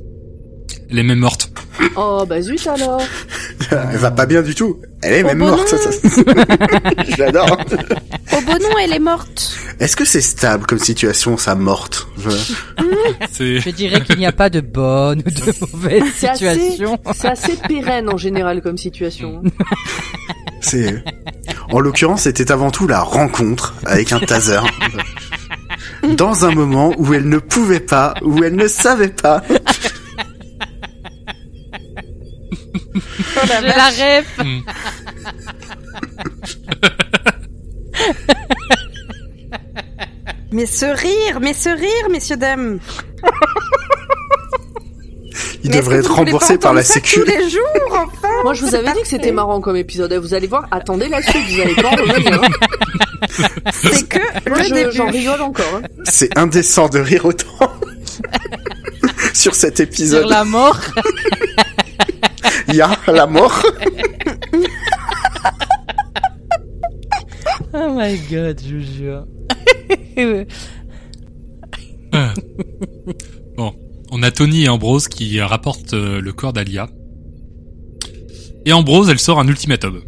Elle 0.89 0.97
est 0.97 1.03
même 1.03 1.19
morte. 1.19 1.51
Oh 1.95 2.25
bah 2.27 2.41
zut 2.41 2.65
alors. 2.65 3.01
Elle 3.71 3.97
va 3.97 4.11
pas 4.11 4.25
bien 4.25 4.41
du 4.41 4.55
tout. 4.55 4.79
Elle 5.01 5.13
est 5.13 5.23
même 5.23 5.39
morte. 5.39 5.73
J'adore. 7.17 7.57
Oh 8.33 8.37
bon 8.45 8.53
non, 8.53 8.77
elle 8.83 8.93
est 8.93 8.99
morte. 8.99 9.55
Est-ce 9.79 9.95
que 9.95 10.05
c'est 10.05 10.21
stable 10.21 10.65
comme 10.65 10.79
situation, 10.79 11.37
ça 11.37 11.55
morte? 11.55 12.07
Je- 12.17 13.69
dirais 13.71 14.01
qu'il 14.01 14.17
n'y 14.17 14.25
a 14.25 14.31
pas 14.31 14.49
de 14.49 14.61
bonne 14.61 15.19
ou 15.25 15.29
de 15.29 15.53
mauvaise 15.73 16.03
C'est 16.15 16.29
assez, 16.29 16.59
situation. 16.59 16.97
c'est 17.13 17.27
assez 17.27 17.57
pérenne 17.67 18.09
en 18.09 18.17
général 18.17 18.61
comme 18.61 18.77
situation. 18.77 19.41
C'est. 20.61 21.03
En 21.71 21.79
l'occurrence, 21.79 22.21
c'était 22.23 22.51
avant 22.51 22.71
tout 22.71 22.87
la 22.87 23.01
rencontre 23.01 23.73
avec 23.85 24.11
un 24.13 24.19
taser. 24.19 24.59
Dans 26.17 26.45
un 26.45 26.51
moment 26.53 26.93
où 26.97 27.13
elle 27.13 27.27
ne 27.29 27.37
pouvait 27.39 27.79
pas, 27.79 28.13
où 28.21 28.43
elle 28.43 28.55
ne 28.55 28.67
savait 28.67 29.07
pas. 29.09 29.41
Oh 32.95 33.39
la 33.47 33.61
J'ai 33.61 33.67
la 33.67 33.87
ref. 34.19 34.37
Hmm. 34.37 34.59
Mais 40.51 40.65
ce 40.67 40.85
rire, 40.85 41.39
mais 41.41 41.53
ce 41.53 41.69
rire, 41.69 42.09
messieurs 42.11 42.37
dames. 42.37 42.79
Il 45.63 45.71
Mais 45.71 45.77
devrait 45.77 45.97
être 45.97 46.13
remboursé 46.13 46.57
par 46.59 46.73
la 46.75 46.83
sécu. 46.83 47.21
Tous 47.21 47.25
les 47.25 47.49
jours, 47.49 47.61
enfin. 47.91 48.27
Moi 48.43 48.53
je 48.53 48.63
vous 48.65 48.75
avais 48.75 48.91
dit 48.93 49.01
que 49.01 49.07
c'était 49.07 49.31
marrant 49.31 49.61
comme 49.61 49.75
épisode. 49.77 50.13
Vous 50.13 50.33
allez 50.35 50.45
voir, 50.47 50.67
attendez 50.69 51.07
la 51.07 51.21
suite, 51.23 51.43
vous 51.49 51.59
allez 51.61 51.73
pas 51.75 51.91
hein. 51.91 52.41
C'est 53.81 54.07
que 54.07 54.49
Moi 54.49 54.57
le 54.59 54.63
je- 54.65 54.73
début. 54.73 54.91
j'en 54.95 55.07
rigole 55.09 55.41
encore. 55.41 55.65
hein. 55.75 55.87
C'est 56.03 56.37
indécent 56.37 56.87
de 56.89 56.99
rire 56.99 57.25
autant. 57.25 57.71
Sur 59.33 59.55
cet 59.55 59.77
Sur 59.77 59.85
épisode, 59.85 60.29
la 60.29 60.43
mort. 60.43 60.79
Il 62.73 62.77
y 62.77 62.81
a 62.81 62.97
la 63.07 63.27
mort. 63.27 63.63
Oh 67.75 67.89
my 67.89 68.15
god, 68.29 68.61
je 68.63 68.75
vous 68.75 68.83
jure. 68.97 69.25
Ah. 72.11 72.33
Bon, 73.57 73.73
on 74.11 74.21
a 74.21 74.29
Tony 74.29 74.65
et 74.65 74.69
Ambrose 74.69 75.07
qui 75.07 75.41
rapportent 75.41 75.93
euh, 75.93 76.21
le 76.21 76.33
corps 76.33 76.53
d'Alia. 76.53 76.87
Et 78.65 78.73
Ambrose, 78.73 79.09
elle 79.09 79.17
sort 79.17 79.39
un 79.39 79.47
ultimatum. 79.47 80.01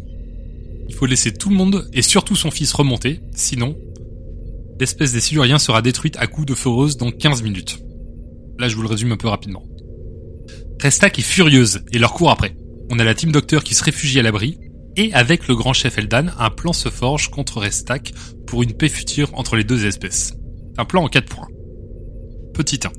Il 0.88 0.94
faut 0.94 1.06
laisser 1.06 1.32
tout 1.32 1.48
le 1.50 1.56
monde, 1.56 1.88
et 1.92 2.02
surtout 2.02 2.36
son 2.36 2.52
fils, 2.52 2.72
remonter, 2.72 3.20
sinon, 3.34 3.76
l'espèce 4.78 5.12
des 5.12 5.20
Siluriens 5.20 5.58
sera 5.58 5.82
détruite 5.82 6.16
à 6.18 6.28
coups 6.28 6.46
de 6.46 6.54
foreuse 6.54 6.96
dans 6.96 7.10
15 7.10 7.42
minutes. 7.42 7.78
Là, 8.58 8.68
je 8.68 8.76
vous 8.76 8.82
le 8.82 8.88
résume 8.88 9.12
un 9.12 9.16
peu 9.16 9.28
rapidement. 9.28 9.64
Restak 10.80 11.18
est 11.18 11.22
furieuse, 11.22 11.80
et 11.92 11.98
leur 11.98 12.12
court 12.12 12.30
après. 12.30 12.56
On 12.90 12.98
a 12.98 13.04
la 13.04 13.14
team 13.14 13.32
Docteur 13.32 13.64
qui 13.64 13.74
se 13.74 13.84
réfugie 13.84 14.18
à 14.20 14.22
l'abri, 14.22 14.58
et 14.96 15.12
avec 15.12 15.48
le 15.48 15.54
grand 15.54 15.72
chef 15.72 15.98
Eldan, 15.98 16.28
un 16.38 16.50
plan 16.50 16.72
se 16.72 16.88
forge 16.88 17.28
contre 17.30 17.60
Restak 17.60 18.12
pour 18.46 18.62
une 18.62 18.72
paix 18.72 18.88
future 18.88 19.30
entre 19.34 19.56
les 19.56 19.64
deux 19.64 19.86
espèces. 19.86 20.34
Un 20.78 20.84
plan 20.84 21.04
en 21.04 21.08
4 21.08 21.26
points. 21.26 21.48
Petit 22.54 22.80
1. 22.84 22.90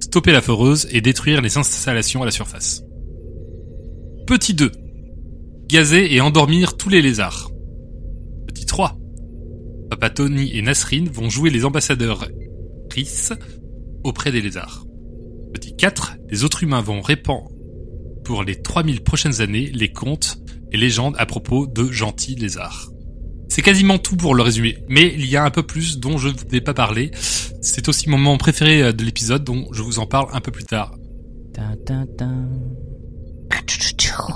Stopper 0.00 0.32
la 0.32 0.40
foreuse 0.40 0.88
et 0.90 1.00
détruire 1.00 1.42
les 1.42 1.58
installations 1.58 2.22
à 2.22 2.24
la 2.24 2.30
surface. 2.30 2.82
Petit 4.26 4.54
2. 4.54 4.70
Gazer 5.68 6.12
et 6.12 6.20
endormir 6.20 6.76
tous 6.76 6.88
les 6.88 7.02
lézards. 7.02 7.50
Petit 8.46 8.64
3. 8.64 8.96
Papa 9.90 10.10
Tony 10.10 10.56
et 10.56 10.62
Nasrin 10.62 11.04
vont 11.12 11.28
jouer 11.28 11.50
les 11.50 11.64
ambassadeurs 11.64 12.28
Chris 12.88 13.28
auprès 14.04 14.32
des 14.32 14.40
lézards. 14.40 14.84
Petit 15.52 15.74
4. 15.76 16.16
Les 16.28 16.44
autres 16.44 16.62
humains 16.62 16.80
vont 16.80 17.00
répandre 17.00 17.50
pour 18.24 18.44
les 18.44 18.60
3000 18.60 19.02
prochaines 19.02 19.40
années 19.40 19.70
les 19.74 19.92
contes 19.92 20.38
et 20.72 20.76
légendes 20.76 21.16
à 21.18 21.26
propos 21.26 21.66
de 21.66 21.90
gentils 21.90 22.36
lézards. 22.36 22.90
C'est 23.48 23.62
quasiment 23.62 23.98
tout 23.98 24.16
pour 24.16 24.34
le 24.36 24.42
résumé, 24.42 24.78
mais 24.88 25.12
il 25.12 25.26
y 25.26 25.36
a 25.36 25.44
un 25.44 25.50
peu 25.50 25.64
plus 25.64 25.98
dont 25.98 26.18
je 26.18 26.28
ne 26.28 26.34
vais 26.48 26.60
pas 26.60 26.74
parler. 26.74 27.10
C'est 27.60 27.88
aussi 27.88 28.08
mon 28.08 28.16
moment 28.16 28.38
préféré 28.38 28.80
euh, 28.82 28.92
de 28.92 29.02
l'épisode, 29.04 29.42
dont 29.42 29.66
je 29.72 29.82
vous 29.82 29.98
en 29.98 30.06
parle 30.06 30.28
un 30.32 30.40
peu 30.40 30.52
plus 30.52 30.64
tard. 30.64 30.94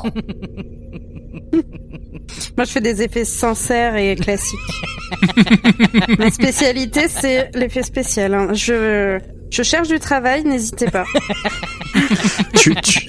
Moi, 2.57 2.65
je 2.65 2.71
fais 2.71 2.81
des 2.81 3.03
effets 3.03 3.25
sincères 3.25 3.97
et 3.97 4.15
classiques. 4.17 4.59
Ma 6.19 6.31
spécialité, 6.31 7.09
c'est 7.09 7.51
l'effet 7.55 7.83
spécial. 7.83 8.35
hein. 8.35 8.53
Je, 8.53 9.19
je 9.55 9.63
cherche 9.63 9.87
du 9.87 10.01
travail, 10.01 10.43
n'hésitez 10.43 10.91
pas. 10.91 11.05
tu, 12.55 12.75
tu, 12.83 13.09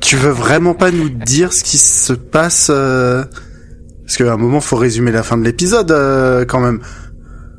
tu 0.00 0.16
veux 0.16 0.30
vraiment 0.30 0.74
pas 0.74 0.92
nous 0.92 1.08
dire 1.08 1.52
ce 1.52 1.64
qui 1.64 1.76
se 1.76 2.12
passe 2.12 2.70
euh, 2.70 3.24
Parce 4.02 4.16
qu'à 4.16 4.32
un 4.32 4.36
moment, 4.36 4.60
faut 4.60 4.76
résumer 4.76 5.10
la 5.10 5.24
fin 5.24 5.36
de 5.36 5.42
l'épisode 5.42 5.90
euh, 5.90 6.44
quand 6.44 6.60
même. 6.60 6.82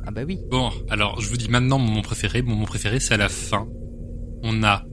Ah 0.06 0.10
bah 0.10 0.22
oui. 0.26 0.40
Bon, 0.50 0.70
alors 0.88 1.20
je 1.20 1.28
vous 1.28 1.36
dis 1.36 1.50
maintenant 1.50 1.78
mon 1.78 1.88
moment 1.88 2.00
préféré. 2.00 2.40
Mon 2.40 2.54
moment 2.54 2.64
préféré, 2.64 2.98
c'est 2.98 3.12
à 3.12 3.18
la 3.18 3.28
fin. 3.28 3.68
On 4.42 4.64
a 4.64 4.84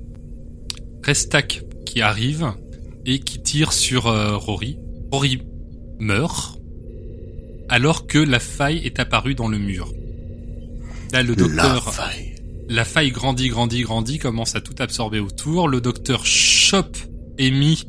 Restak 1.01 1.63
qui 1.85 2.01
arrive 2.01 2.51
et 3.05 3.19
qui 3.19 3.41
tire 3.41 3.71
sur 3.71 4.07
euh, 4.07 4.35
Rory. 4.35 4.77
Rory 5.09 5.41
meurt 5.99 6.59
alors 7.69 8.07
que 8.07 8.17
la 8.17 8.39
faille 8.39 8.79
est 8.79 8.99
apparue 8.99 9.35
dans 9.35 9.47
le 9.47 9.57
mur. 9.57 9.87
Là, 11.13 11.23
le 11.23 11.29
La 11.29 11.35
docteur, 11.35 11.93
faille. 11.93 12.30
La 12.71 12.85
faille 12.85 13.11
grandit, 13.11 13.49
grandit, 13.49 13.81
grandit, 13.81 14.17
commence 14.17 14.55
à 14.55 14.61
tout 14.61 14.75
absorber 14.79 15.19
autour. 15.19 15.67
Le 15.67 15.81
docteur 15.81 16.25
chope 16.25 16.97
Amy, 17.37 17.83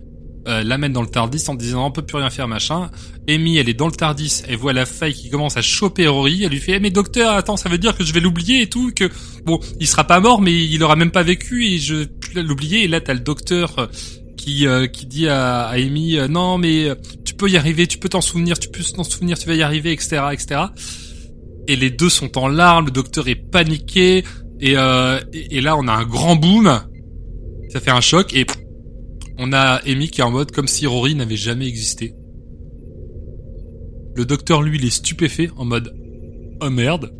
euh, 0.48 0.64
l'amène 0.64 0.92
dans 0.92 1.02
le 1.02 1.08
Tardis 1.08 1.44
en 1.46 1.54
disant 1.54 1.86
on 1.86 1.90
peut 1.92 2.02
plus 2.02 2.16
rien 2.16 2.30
faire 2.30 2.48
machin. 2.48 2.90
Amy, 3.28 3.58
elle 3.58 3.68
est 3.68 3.74
dans 3.74 3.86
le 3.86 3.92
Tardis, 3.92 4.42
elle 4.48 4.56
voit 4.56 4.72
la 4.72 4.84
faille 4.84 5.14
qui 5.14 5.30
commence 5.30 5.56
à 5.56 5.62
choper 5.62 6.08
Rory, 6.08 6.42
elle 6.42 6.50
lui 6.50 6.58
fait 6.58 6.72
Eh, 6.72 6.80
mais 6.80 6.90
docteur, 6.90 7.34
attends, 7.34 7.56
ça 7.56 7.68
veut 7.68 7.78
dire 7.78 7.96
que 7.96 8.02
je 8.02 8.12
vais 8.12 8.18
l'oublier 8.18 8.62
et 8.62 8.68
tout, 8.68 8.90
que 8.94 9.08
bon, 9.44 9.60
il 9.78 9.86
sera 9.86 10.02
pas 10.02 10.18
mort, 10.18 10.42
mais 10.42 10.52
il 10.52 10.82
aura 10.82 10.96
même 10.96 11.12
pas 11.12 11.22
vécu 11.22 11.64
et 11.64 11.78
je 11.78 12.06
l'oublier. 12.34 12.82
Et 12.82 12.88
là, 12.88 13.00
t'as 13.00 13.14
le 13.14 13.20
docteur 13.20 13.78
euh, 13.78 13.86
qui 14.36 14.66
euh, 14.66 14.88
qui 14.88 15.06
dit 15.06 15.28
à, 15.28 15.66
à 15.66 15.76
Amy 15.76 16.18
euh, 16.18 16.26
non 16.26 16.58
mais 16.58 16.88
tu 17.24 17.34
peux 17.34 17.48
y 17.48 17.56
arriver, 17.56 17.86
tu 17.86 17.98
peux 17.98 18.08
t'en 18.08 18.20
souvenir, 18.20 18.58
tu 18.58 18.68
peux 18.68 18.82
t'en 18.82 19.04
souvenir, 19.04 19.38
tu 19.38 19.46
vas 19.46 19.54
y 19.54 19.62
arriver, 19.62 19.92
etc., 19.92 20.22
etc. 20.32 20.60
Et 21.68 21.76
les 21.76 21.90
deux 21.90 22.08
sont 22.08 22.36
en 22.36 22.48
larmes, 22.48 22.86
le 22.86 22.90
docteur 22.90 23.28
est 23.28 23.36
paniqué 23.36 24.24
et 24.62 24.76
euh, 24.76 25.20
et, 25.32 25.60
là 25.60 25.76
on 25.76 25.86
a 25.88 25.92
un 25.92 26.04
grand 26.04 26.36
boom, 26.36 26.80
ça 27.68 27.80
fait 27.80 27.90
un 27.90 28.00
choc 28.00 28.34
et 28.34 28.46
on 29.38 29.52
a 29.52 29.80
Amy 29.86 30.08
qui 30.08 30.20
est 30.20 30.24
en 30.24 30.30
mode 30.30 30.52
comme 30.52 30.68
si 30.68 30.86
Rory 30.86 31.14
n'avait 31.14 31.36
jamais 31.36 31.66
existé. 31.66 32.14
Le 34.14 34.24
docteur 34.24 34.62
lui 34.62 34.78
il 34.78 34.86
est 34.86 34.90
stupéfait 34.90 35.50
en 35.56 35.66
mode 35.66 35.92
oh 36.62 36.70
merde. 36.70 37.12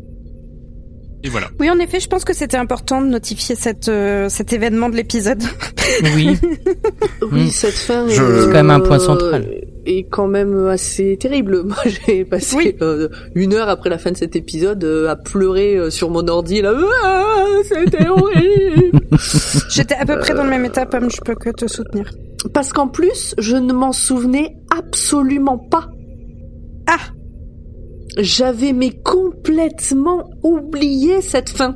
Et 1.25 1.29
voilà. 1.29 1.49
Oui, 1.57 1.69
en 1.69 1.79
effet, 1.79 2.01
je 2.01 2.09
pense 2.09 2.25
que 2.25 2.33
c'était 2.33 2.57
important 2.57 3.01
de 3.01 3.07
notifier 3.07 3.55
cette, 3.55 3.87
euh, 3.87 4.27
cet 4.27 4.51
événement 4.51 4.89
de 4.89 4.97
l'épisode. 4.97 5.41
Oui. 6.15 6.37
Oui, 7.31 7.43
Mm. 7.45 7.47
cette 7.49 7.73
fin 7.73 8.07
Je- 8.07 8.13
C'est 8.15 8.45
quand 8.47 8.51
même 8.53 8.69
un 8.71 8.79
point 8.79 8.97
euh, 8.97 8.99
central. 8.99 9.45
est 9.85 10.03
quand 10.09 10.27
même 10.27 10.67
assez 10.67 11.17
terrible. 11.17 11.63
Moi, 11.65 11.77
j'ai 11.85 12.25
passé 12.25 12.55
Oui. 12.57 12.75
euh, 12.81 13.07
une 13.35 13.53
heure 13.53 13.69
après 13.69 13.89
la 13.89 13.97
fin 13.97 14.11
de 14.11 14.17
cet 14.17 14.35
épisode 14.35 14.83
euh, 14.83 15.09
à 15.09 15.15
pleurer 15.15 15.75
euh, 15.77 15.89
sur 15.89 16.09
mon 16.09 16.27
ordi. 16.27 16.61
Là, 16.61 16.73
Ah, 17.03 17.45
c'était 17.63 18.07
horrible. 18.07 18.99
J'étais 19.69 19.95
à 19.95 20.05
peu 20.05 20.19
près 20.19 20.33
dans 20.33 20.43
le 20.43 20.49
même 20.49 20.65
état, 20.65 20.85
Pam, 20.85 21.09
je 21.09 21.21
peux 21.21 21.35
que 21.35 21.49
te 21.49 21.67
soutenir. 21.67 22.11
Parce 22.53 22.73
qu'en 22.73 22.87
plus, 22.89 23.33
je 23.37 23.55
ne 23.55 23.71
m'en 23.73 23.93
souvenais 23.93 24.55
absolument 24.77 25.57
pas. 25.57 25.87
Ah 26.87 26.97
J'avais 28.17 28.73
mais 28.73 28.91
complètement 29.03 30.29
oublié 30.43 31.21
cette 31.21 31.49
fin. 31.49 31.75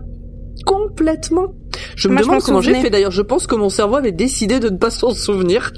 Complètement. 0.65 1.53
Je 1.95 2.07
me 2.07 2.13
Moi, 2.13 2.21
demande 2.21 2.35
m'en 2.35 2.41
comment 2.41 2.61
j'ai 2.61 2.75
fait 2.75 2.89
d'ailleurs. 2.89 3.11
Je 3.11 3.21
pense 3.21 3.47
que 3.47 3.55
mon 3.55 3.69
cerveau 3.69 3.95
avait 3.95 4.11
décidé 4.11 4.59
de 4.59 4.69
ne 4.69 4.77
pas 4.77 4.89
s'en 4.89 5.11
souvenir. 5.11 5.71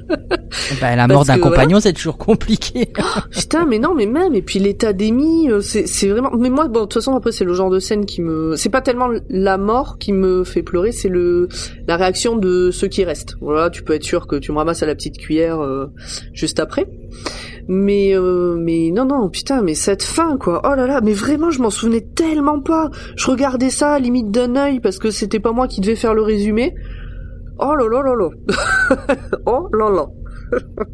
Bah, 0.81 0.95
la 0.95 1.07
mort 1.07 1.25
d'un 1.25 1.39
compagnon, 1.39 1.79
c'est 1.79 1.93
toujours 1.93 2.17
compliqué. 2.17 2.91
Putain, 3.31 3.65
mais 3.65 3.79
non, 3.79 3.93
mais 3.95 4.05
même, 4.05 4.35
et 4.35 4.41
puis 4.41 4.59
l'état 4.59 4.93
d'Amy, 4.93 5.49
euh, 5.49 5.61
c'est, 5.61 5.87
c'est 5.87 6.07
vraiment, 6.07 6.31
mais 6.37 6.49
moi, 6.49 6.67
bon, 6.67 6.81
de 6.81 6.85
toute 6.85 6.95
façon, 6.95 7.15
après, 7.15 7.31
c'est 7.31 7.45
le 7.45 7.53
genre 7.53 7.69
de 7.69 7.79
scène 7.79 8.05
qui 8.05 8.21
me, 8.21 8.55
c'est 8.55 8.69
pas 8.69 8.81
tellement 8.81 9.09
la 9.29 9.57
mort 9.57 9.97
qui 9.97 10.13
me 10.13 10.43
fait 10.43 10.63
pleurer, 10.63 10.91
c'est 10.91 11.09
le, 11.09 11.47
la 11.87 11.97
réaction 11.97 12.35
de 12.35 12.71
ceux 12.71 12.87
qui 12.87 13.03
restent. 13.03 13.35
Voilà, 13.41 13.69
tu 13.69 13.83
peux 13.83 13.93
être 13.93 14.03
sûr 14.03 14.27
que 14.27 14.35
tu 14.35 14.51
me 14.51 14.57
ramasses 14.57 14.83
à 14.83 14.85
la 14.85 14.95
petite 14.95 15.17
cuillère, 15.17 15.59
euh, 15.59 15.87
juste 16.33 16.59
après. 16.59 16.87
Mais, 17.71 18.15
euh, 18.15 18.57
mais 18.59 18.89
non, 18.89 19.05
non, 19.05 19.29
putain, 19.29 19.61
mais 19.61 19.75
cette 19.75 20.01
fin, 20.01 20.37
quoi. 20.37 20.59
Oh 20.65 20.73
là 20.73 20.87
là, 20.87 21.01
mais 21.03 21.13
vraiment, 21.13 21.51
je 21.51 21.61
m'en 21.61 21.69
souvenais 21.69 22.01
tellement 22.01 22.59
pas. 22.59 22.89
Je 23.15 23.29
regardais 23.29 23.69
ça 23.69 23.93
à 23.93 23.99
limite 23.99 24.31
d'un 24.31 24.55
œil 24.55 24.79
parce 24.79 24.97
que 24.97 25.11
c'était 25.11 25.39
pas 25.39 25.51
moi 25.51 25.67
qui 25.67 25.79
devais 25.79 25.95
faire 25.95 26.15
le 26.15 26.23
résumé. 26.23 26.73
Oh 27.59 27.75
là 27.75 27.87
là 27.87 28.01
là 28.01 28.15
là. 28.15 29.15
oh 29.45 29.69
là 29.71 29.89
là. 29.89 30.07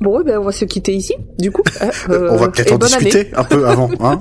Bon, 0.00 0.18
eh 0.18 0.24
ben, 0.24 0.38
on 0.38 0.44
va 0.44 0.52
se 0.52 0.64
quitter 0.64 0.94
ici, 0.94 1.14
du 1.38 1.50
coup. 1.50 1.62
Euh, 1.82 1.90
On 2.30 2.36
va 2.36 2.46
euh, 2.46 2.48
peut-être 2.48 2.72
en 2.72 2.76
année. 2.76 3.04
discuter 3.04 3.36
un 3.36 3.44
peu 3.44 3.68
avant. 3.68 3.90
Hein 4.00 4.18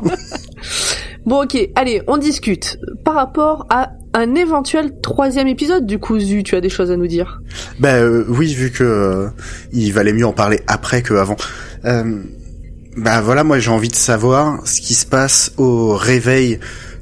Bon, 1.26 1.44
ok, 1.44 1.70
allez, 1.76 2.02
on 2.08 2.18
discute. 2.18 2.80
Par 3.06 3.14
rapport 3.14 3.66
à 3.70 3.92
un 4.14 4.36
éventuel 4.36 5.00
troisième 5.02 5.48
épisode, 5.48 5.86
du 5.86 6.00
coup, 6.00 6.20
Zu, 6.20 6.44
tu 6.44 6.56
as 6.56 6.62
des 6.62 6.70
choses 6.70 6.92
à 6.92 6.98
nous 6.98 7.08
dire? 7.08 7.42
Ben 7.80 8.04
euh, 8.04 8.26
oui, 8.30 8.54
vu 8.54 8.72
que 8.72 8.84
euh, 8.84 9.28
il 9.72 9.92
valait 9.94 10.14
mieux 10.14 10.26
en 10.26 10.34
parler 10.34 10.60
après 10.68 11.02
que 11.02 11.14
avant. 11.14 11.36
Bah 11.84 13.22
voilà, 13.22 13.44
moi 13.44 13.60
j'ai 13.60 13.70
envie 13.70 13.88
de 13.88 13.96
savoir 13.96 14.68
ce 14.68 14.82
qui 14.82 14.94
se 14.94 15.06
passe 15.06 15.52
au 15.58 15.96
réveil 15.96 16.60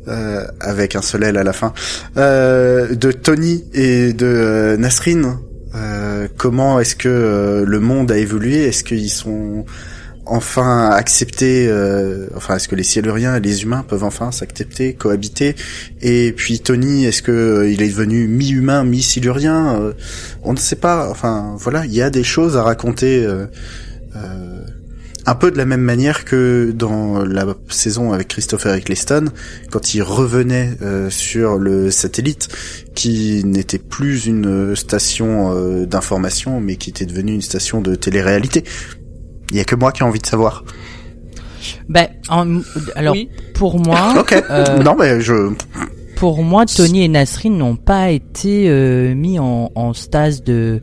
euh, 0.08 0.46
avec 0.60 0.96
un 0.96 1.02
seul 1.02 1.24
L 1.24 1.38
à 1.38 1.44
la 1.44 1.54
fin 1.54 1.74
euh, 2.18 2.94
de 2.94 3.12
Tony 3.12 3.64
et 3.74 4.14
de 4.14 4.26
euh, 4.26 4.78
Nasrin. 4.78 5.42
Euh, 5.76 6.28
comment 6.38 6.80
est-ce 6.80 6.96
que 6.96 7.64
le 7.66 7.80
monde 7.80 8.12
a 8.12 8.18
évolué? 8.18 8.66
Est-ce 8.66 8.84
qu'ils 8.84 9.10
sont 9.10 9.66
enfin 10.26 10.90
acceptés 10.90 11.72
Enfin, 12.36 12.58
est-ce 12.58 12.68
que 12.68 12.76
les 12.76 12.84
Cieluriens 12.84 13.38
et 13.38 13.40
les 13.40 13.64
humains 13.64 13.86
peuvent 13.88 14.04
enfin 14.04 14.32
s'accepter, 14.32 14.94
cohabiter? 14.94 15.56
Et 16.02 16.34
puis 16.36 16.60
Tony, 16.60 17.06
est-ce 17.06 17.22
que 17.22 17.68
il 17.72 17.82
est 17.82 17.90
devenu 17.90 18.28
mi-humain, 18.28 18.84
mi-silurien? 18.84 19.94
On 20.44 20.54
ne 20.54 20.58
sait 20.58 20.76
pas. 20.76 21.10
Enfin, 21.10 21.56
voilà, 21.58 21.86
il 21.86 21.94
y 21.94 22.02
a 22.02 22.10
des 22.10 22.24
choses 22.24 22.56
à 22.58 22.64
raconter. 22.64 23.26
euh, 24.16 24.57
un 25.30 25.36
peu 25.36 25.52
de 25.52 25.58
la 25.58 25.66
même 25.66 25.82
manière 25.82 26.26
que 26.26 26.72
dans 26.74 27.24
la 27.26 27.46
saison 27.70 28.14
avec 28.14 28.30
Christopher 28.30 28.74
Eccleston, 28.74 29.26
quand 29.70 29.94
il 29.94 30.02
revenait 30.02 30.72
euh, 30.82 31.10
sur 31.10 31.58
le 31.58 31.92
satellite, 31.92 32.48
qui 32.96 33.44
n'était 33.46 33.78
plus 33.78 34.26
une 34.26 34.76
station 34.76 35.54
euh, 35.54 35.86
d'information, 35.86 36.60
mais 36.62 36.78
qui 36.78 36.90
était 36.90 37.06
devenu 37.06 37.34
une 37.34 37.42
station 37.42 37.82
de 37.82 37.94
télé-réalité. 37.96 38.64
Il 39.52 39.58
y 39.58 39.60
a 39.60 39.66
que 39.66 39.76
moi 39.76 39.92
qui 39.92 40.02
ai 40.02 40.06
envie 40.06 40.20
de 40.20 40.26
savoir. 40.26 40.64
Ben, 41.90 42.08
en- 42.30 42.62
alors 42.96 43.14
Oui. 43.14 43.30
pour 43.54 43.80
moi, 43.80 44.14
Ok. 44.20 44.34
euh, 44.50 44.78
non, 44.82 44.96
mais 44.98 45.20
je. 45.22 45.52
pour 46.16 46.42
moi, 46.44 46.66
Tony 46.66 47.04
et 47.04 47.08
Nasrin 47.10 47.50
n'ont 47.52 47.76
pas 47.76 48.12
été 48.12 48.70
euh, 48.70 49.14
mis 49.14 49.40
en, 49.40 49.72
en 49.76 49.94
stase 49.94 50.44
de 50.44 50.54
euh, 50.54 50.80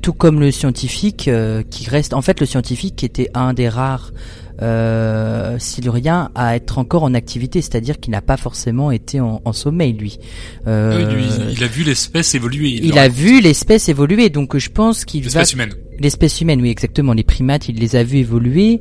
tout 0.00 0.12
comme 0.12 0.40
le 0.40 0.50
scientifique 0.50 1.28
euh, 1.28 1.62
qui 1.68 1.88
reste. 1.88 2.14
En 2.14 2.22
fait, 2.22 2.40
le 2.40 2.46
scientifique 2.46 3.02
était 3.04 3.28
un 3.34 3.52
des 3.52 3.68
rares 3.68 4.12
euh, 4.60 5.58
siluriens 5.58 6.30
à 6.34 6.56
être 6.56 6.78
encore 6.78 7.02
en 7.02 7.14
activité, 7.14 7.60
c'est-à-dire 7.62 7.98
qu'il 7.98 8.12
n'a 8.12 8.20
pas 8.22 8.36
forcément 8.36 8.90
été 8.90 9.20
en, 9.20 9.40
en 9.44 9.52
sommeil, 9.52 9.92
lui. 9.92 10.18
Euh, 10.66 11.04
Oui, 11.08 11.14
lui, 11.16 11.24
il 11.52 11.64
a 11.64 11.66
vu 11.66 11.82
l'espèce 11.84 12.34
évoluer. 12.34 12.80
il 12.82 12.98
a 12.98 13.08
vu 13.08 13.40
l'espèce 13.40 13.88
évoluer, 13.88 14.30
donc 14.30 14.56
je 14.56 14.68
pense 14.70 15.04
qu'il 15.04 15.22
va 15.22 15.24
l'espèce 15.26 15.52
humaine. 15.54 15.74
L'espèce 15.98 16.40
humaine, 16.40 16.60
oui, 16.60 16.70
exactement. 16.70 17.12
Les 17.12 17.22
primates, 17.22 17.68
il 17.68 17.76
les 17.76 17.96
a 17.96 18.02
vus 18.04 18.18
évoluer. 18.18 18.80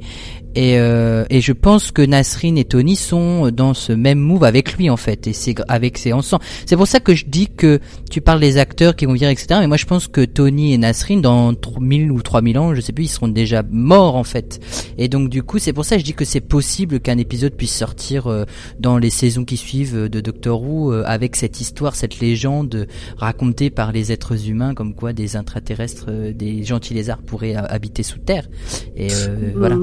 Et, 0.55 0.79
euh, 0.79 1.25
et 1.29 1.41
je 1.41 1.53
pense 1.53 1.91
que 1.91 2.01
Nasrin 2.01 2.55
et 2.55 2.65
Tony 2.65 2.95
sont 2.95 3.51
dans 3.51 3.73
ce 3.73 3.93
même 3.93 4.19
move 4.19 4.43
avec 4.43 4.77
lui, 4.77 4.89
en 4.89 4.97
fait. 4.97 5.27
Et 5.27 5.33
c'est 5.33 5.55
avec 5.67 5.97
ses 5.97 6.13
ensemble. 6.13 6.43
C'est 6.65 6.75
pour 6.75 6.87
ça 6.87 6.99
que 6.99 7.15
je 7.15 7.25
dis 7.25 7.47
que 7.47 7.79
tu 8.09 8.21
parles 8.21 8.39
des 8.39 8.57
acteurs 8.57 8.95
qui 8.95 9.05
vont 9.05 9.13
venir, 9.13 9.29
etc. 9.29 9.59
Mais 9.61 9.67
moi, 9.67 9.77
je 9.77 9.85
pense 9.85 10.07
que 10.07 10.25
Tony 10.25 10.73
et 10.73 10.77
Nasrin, 10.77 11.17
dans 11.17 11.53
3000 11.53 12.11
ou 12.11 12.21
3000 12.21 12.59
ans, 12.59 12.75
je 12.75 12.81
sais 12.81 12.93
plus, 12.93 13.05
ils 13.05 13.09
seront 13.09 13.27
déjà 13.27 13.63
morts, 13.69 14.15
en 14.15 14.23
fait. 14.23 14.59
Et 14.97 15.07
donc, 15.07 15.29
du 15.29 15.43
coup, 15.43 15.59
c'est 15.59 15.73
pour 15.73 15.85
ça 15.85 15.95
que 15.95 16.01
je 16.01 16.05
dis 16.05 16.13
que 16.13 16.25
c'est 16.25 16.41
possible 16.41 16.99
qu'un 16.99 17.17
épisode 17.17 17.53
puisse 17.53 17.75
sortir 17.75 18.27
euh, 18.27 18.45
dans 18.79 18.97
les 18.97 19.09
saisons 19.09 19.45
qui 19.45 19.57
suivent 19.57 19.95
euh, 19.95 20.09
de 20.09 20.19
Doctor 20.19 20.61
Who 20.61 20.91
euh, 20.91 21.03
avec 21.05 21.35
cette 21.35 21.61
histoire, 21.61 21.95
cette 21.95 22.19
légende 22.19 22.87
racontée 23.17 23.69
par 23.69 23.91
les 23.91 24.11
êtres 24.11 24.49
humains, 24.49 24.73
comme 24.73 24.93
quoi 24.93 25.13
des 25.13 25.35
intraterrestres, 25.35 26.05
euh, 26.09 26.33
des 26.33 26.63
gentils 26.63 26.93
lézards 26.93 27.21
pourraient 27.21 27.55
euh, 27.55 27.65
habiter 27.67 28.03
sous 28.03 28.19
terre. 28.19 28.47
Et 28.95 29.09
euh, 29.11 29.51
voilà. 29.55 29.77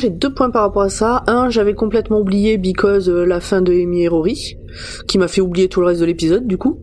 J'ai 0.00 0.10
deux 0.10 0.32
points 0.32 0.50
par 0.50 0.62
rapport 0.62 0.82
à 0.82 0.88
ça. 0.88 1.22
Un, 1.28 1.50
j'avais 1.50 1.74
complètement 1.74 2.20
oublié 2.20 2.58
because 2.58 3.08
euh, 3.08 3.24
la 3.24 3.40
fin 3.40 3.60
de 3.62 3.72
Amy 3.72 4.02
et 4.04 4.08
Rory, 4.08 4.56
qui 5.06 5.18
m'a 5.18 5.28
fait 5.28 5.40
oublier 5.40 5.68
tout 5.68 5.80
le 5.80 5.86
reste 5.86 6.00
de 6.00 6.06
l'épisode, 6.06 6.46
du 6.46 6.58
coup. 6.58 6.78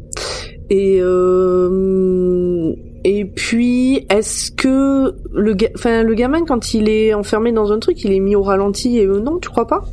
Et 0.69 0.99
euh, 1.01 2.73
et 3.03 3.25
puis, 3.25 4.05
est-ce 4.09 4.51
que 4.51 5.13
le, 5.33 5.53
ga- 5.53 5.69
enfin, 5.75 6.03
le 6.03 6.13
gamin, 6.13 6.43
quand 6.45 6.73
il 6.73 6.89
est 6.89 7.13
enfermé 7.13 7.51
dans 7.51 7.71
un 7.71 7.79
truc, 7.79 8.03
il 8.03 8.11
est 8.11 8.19
mis 8.19 8.35
au 8.35 8.43
ralenti 8.43 8.97
et 8.97 9.05
eux 9.05 9.19
non, 9.19 9.37
tu 9.39 9.49
crois 9.49 9.67
pas? 9.67 9.83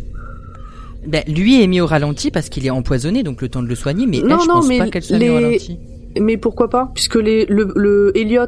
Ben, 1.06 1.22
lui 1.28 1.62
est 1.62 1.66
mis 1.66 1.80
au 1.80 1.86
ralenti 1.86 2.30
parce 2.30 2.48
qu'il 2.48 2.66
est 2.66 2.70
empoisonné, 2.70 3.22
donc 3.22 3.42
le 3.42 3.48
temps 3.48 3.62
de 3.62 3.68
le 3.68 3.74
soigner. 3.74 4.06
Mais 4.06 4.18
Non, 4.20 4.36
elle, 4.36 4.42
je 4.42 4.48
non, 4.48 4.54
pense 4.54 4.68
mais 4.68 4.78
pas 4.78 4.88
qu'elle 4.88 5.02
soit 5.02 5.18
mise 5.18 5.30
au 5.30 5.38
les- 5.38 5.44
ralenti. 5.44 5.78
Mais 6.20 6.36
pourquoi 6.36 6.68
pas? 6.70 6.90
Puisque 6.94 7.16
les, 7.16 7.44
le, 7.46 7.68
le 7.76 8.12
Elliot, 8.16 8.46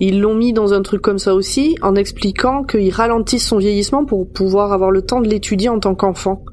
ils 0.00 0.20
l'ont 0.20 0.34
mis 0.34 0.52
dans 0.52 0.72
un 0.72 0.82
truc 0.82 1.02
comme 1.02 1.18
ça 1.18 1.34
aussi, 1.34 1.76
en 1.82 1.94
expliquant 1.96 2.62
qu'il 2.64 2.92
ralentisse 2.92 3.46
son 3.46 3.58
vieillissement 3.58 4.04
pour 4.04 4.28
pouvoir 4.30 4.72
avoir 4.72 4.90
le 4.90 5.02
temps 5.02 5.20
de 5.20 5.28
l'étudier 5.28 5.68
en 5.68 5.80
tant 5.80 5.94
qu'enfant. 5.94 6.44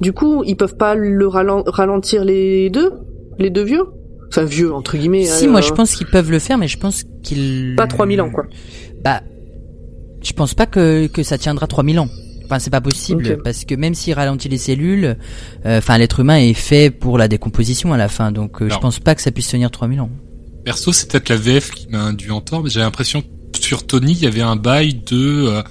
Du 0.00 0.12
coup, 0.12 0.42
ils 0.44 0.56
peuvent 0.56 0.76
pas 0.76 0.94
le 0.94 1.26
ralen- 1.26 1.62
ralentir 1.66 2.24
les 2.24 2.70
deux, 2.70 2.92
les 3.38 3.50
deux 3.50 3.64
vieux? 3.64 3.84
Enfin 4.28 4.44
vieux 4.44 4.72
entre 4.74 4.96
guillemets. 4.98 5.24
Si, 5.24 5.46
hein, 5.46 5.50
moi 5.50 5.60
euh, 5.60 5.62
je 5.62 5.72
pense 5.72 5.94
qu'ils 5.94 6.06
peuvent 6.06 6.30
le 6.30 6.38
faire, 6.38 6.58
mais 6.58 6.68
je 6.68 6.78
pense 6.78 7.04
qu'ils 7.22 7.74
Pas 7.76 7.86
3000 7.86 8.20
ans 8.20 8.30
quoi. 8.30 8.44
Bah, 9.02 9.22
je 10.22 10.32
pense 10.34 10.52
pas 10.54 10.66
que 10.66 11.06
que 11.06 11.22
ça 11.22 11.38
tiendra 11.38 11.66
3000 11.66 11.98
ans. 11.98 12.08
Enfin, 12.44 12.58
c'est 12.58 12.70
pas 12.70 12.80
possible 12.80 13.38
parce 13.44 13.64
que 13.66 13.74
même 13.74 13.94
s'il 13.94 14.14
ralentit 14.14 14.48
les 14.48 14.56
cellules, 14.58 15.16
euh, 15.66 15.78
enfin, 15.78 15.98
l'être 15.98 16.20
humain 16.20 16.38
est 16.38 16.54
fait 16.54 16.90
pour 16.90 17.18
la 17.18 17.28
décomposition 17.28 17.92
à 17.92 17.96
la 17.98 18.08
fin. 18.08 18.32
Donc, 18.32 18.62
euh, 18.62 18.68
je 18.70 18.78
pense 18.78 18.98
pas 19.00 19.14
que 19.14 19.20
ça 19.22 19.30
puisse 19.30 19.48
tenir 19.48 19.70
3000 19.70 20.00
ans. 20.00 20.10
Perso, 20.68 20.92
c'est 20.92 21.10
peut-être 21.10 21.30
la 21.30 21.36
VF 21.36 21.70
qui 21.70 21.88
m'a 21.88 22.02
induit 22.02 22.30
en 22.30 22.42
tort, 22.42 22.62
mais 22.62 22.68
j'ai 22.68 22.80
l'impression 22.80 23.22
que 23.22 23.58
sur 23.58 23.86
Tony, 23.86 24.12
il 24.12 24.18
y 24.18 24.26
avait 24.26 24.42
un 24.42 24.56
bail 24.56 25.00
de 25.06 25.46
euh, 25.46 25.62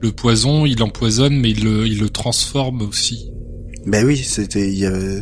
le 0.00 0.12
poison, 0.12 0.64
il 0.64 0.82
empoisonne, 0.82 1.38
mais 1.38 1.50
il 1.50 1.62
le, 1.62 1.86
il 1.86 2.00
le 2.00 2.08
transforme 2.08 2.80
aussi. 2.80 3.30
Ben 3.84 4.06
oui, 4.06 4.16
c'était 4.16 4.72
euh, 4.84 5.20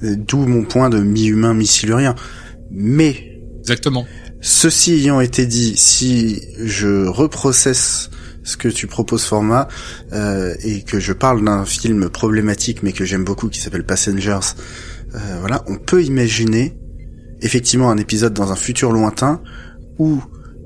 d'où 0.00 0.46
mon 0.46 0.64
point 0.64 0.88
de 0.88 0.98
mi-humain, 0.98 1.52
mi-silurien. 1.52 2.14
Mais 2.70 3.38
Exactement. 3.60 4.06
ceci 4.40 4.92
ayant 4.92 5.20
été 5.20 5.44
dit, 5.44 5.74
si 5.76 6.40
je 6.58 7.04
reprocesse 7.06 8.08
ce 8.44 8.56
que 8.56 8.68
tu 8.68 8.86
proposes 8.86 9.24
format 9.24 9.68
euh, 10.14 10.54
et 10.64 10.80
que 10.80 10.98
je 11.00 11.12
parle 11.12 11.44
d'un 11.44 11.66
film 11.66 12.08
problématique 12.08 12.82
mais 12.82 12.92
que 12.92 13.04
j'aime 13.04 13.24
beaucoup 13.24 13.50
qui 13.50 13.60
s'appelle 13.60 13.84
Passengers, 13.84 14.54
euh, 15.14 15.18
voilà, 15.40 15.62
on 15.66 15.76
peut 15.76 16.02
imaginer 16.02 16.72
effectivement 17.44 17.90
un 17.90 17.98
épisode 17.98 18.34
dans 18.34 18.50
un 18.50 18.56
futur 18.56 18.90
lointain 18.90 19.40
où 19.98 20.20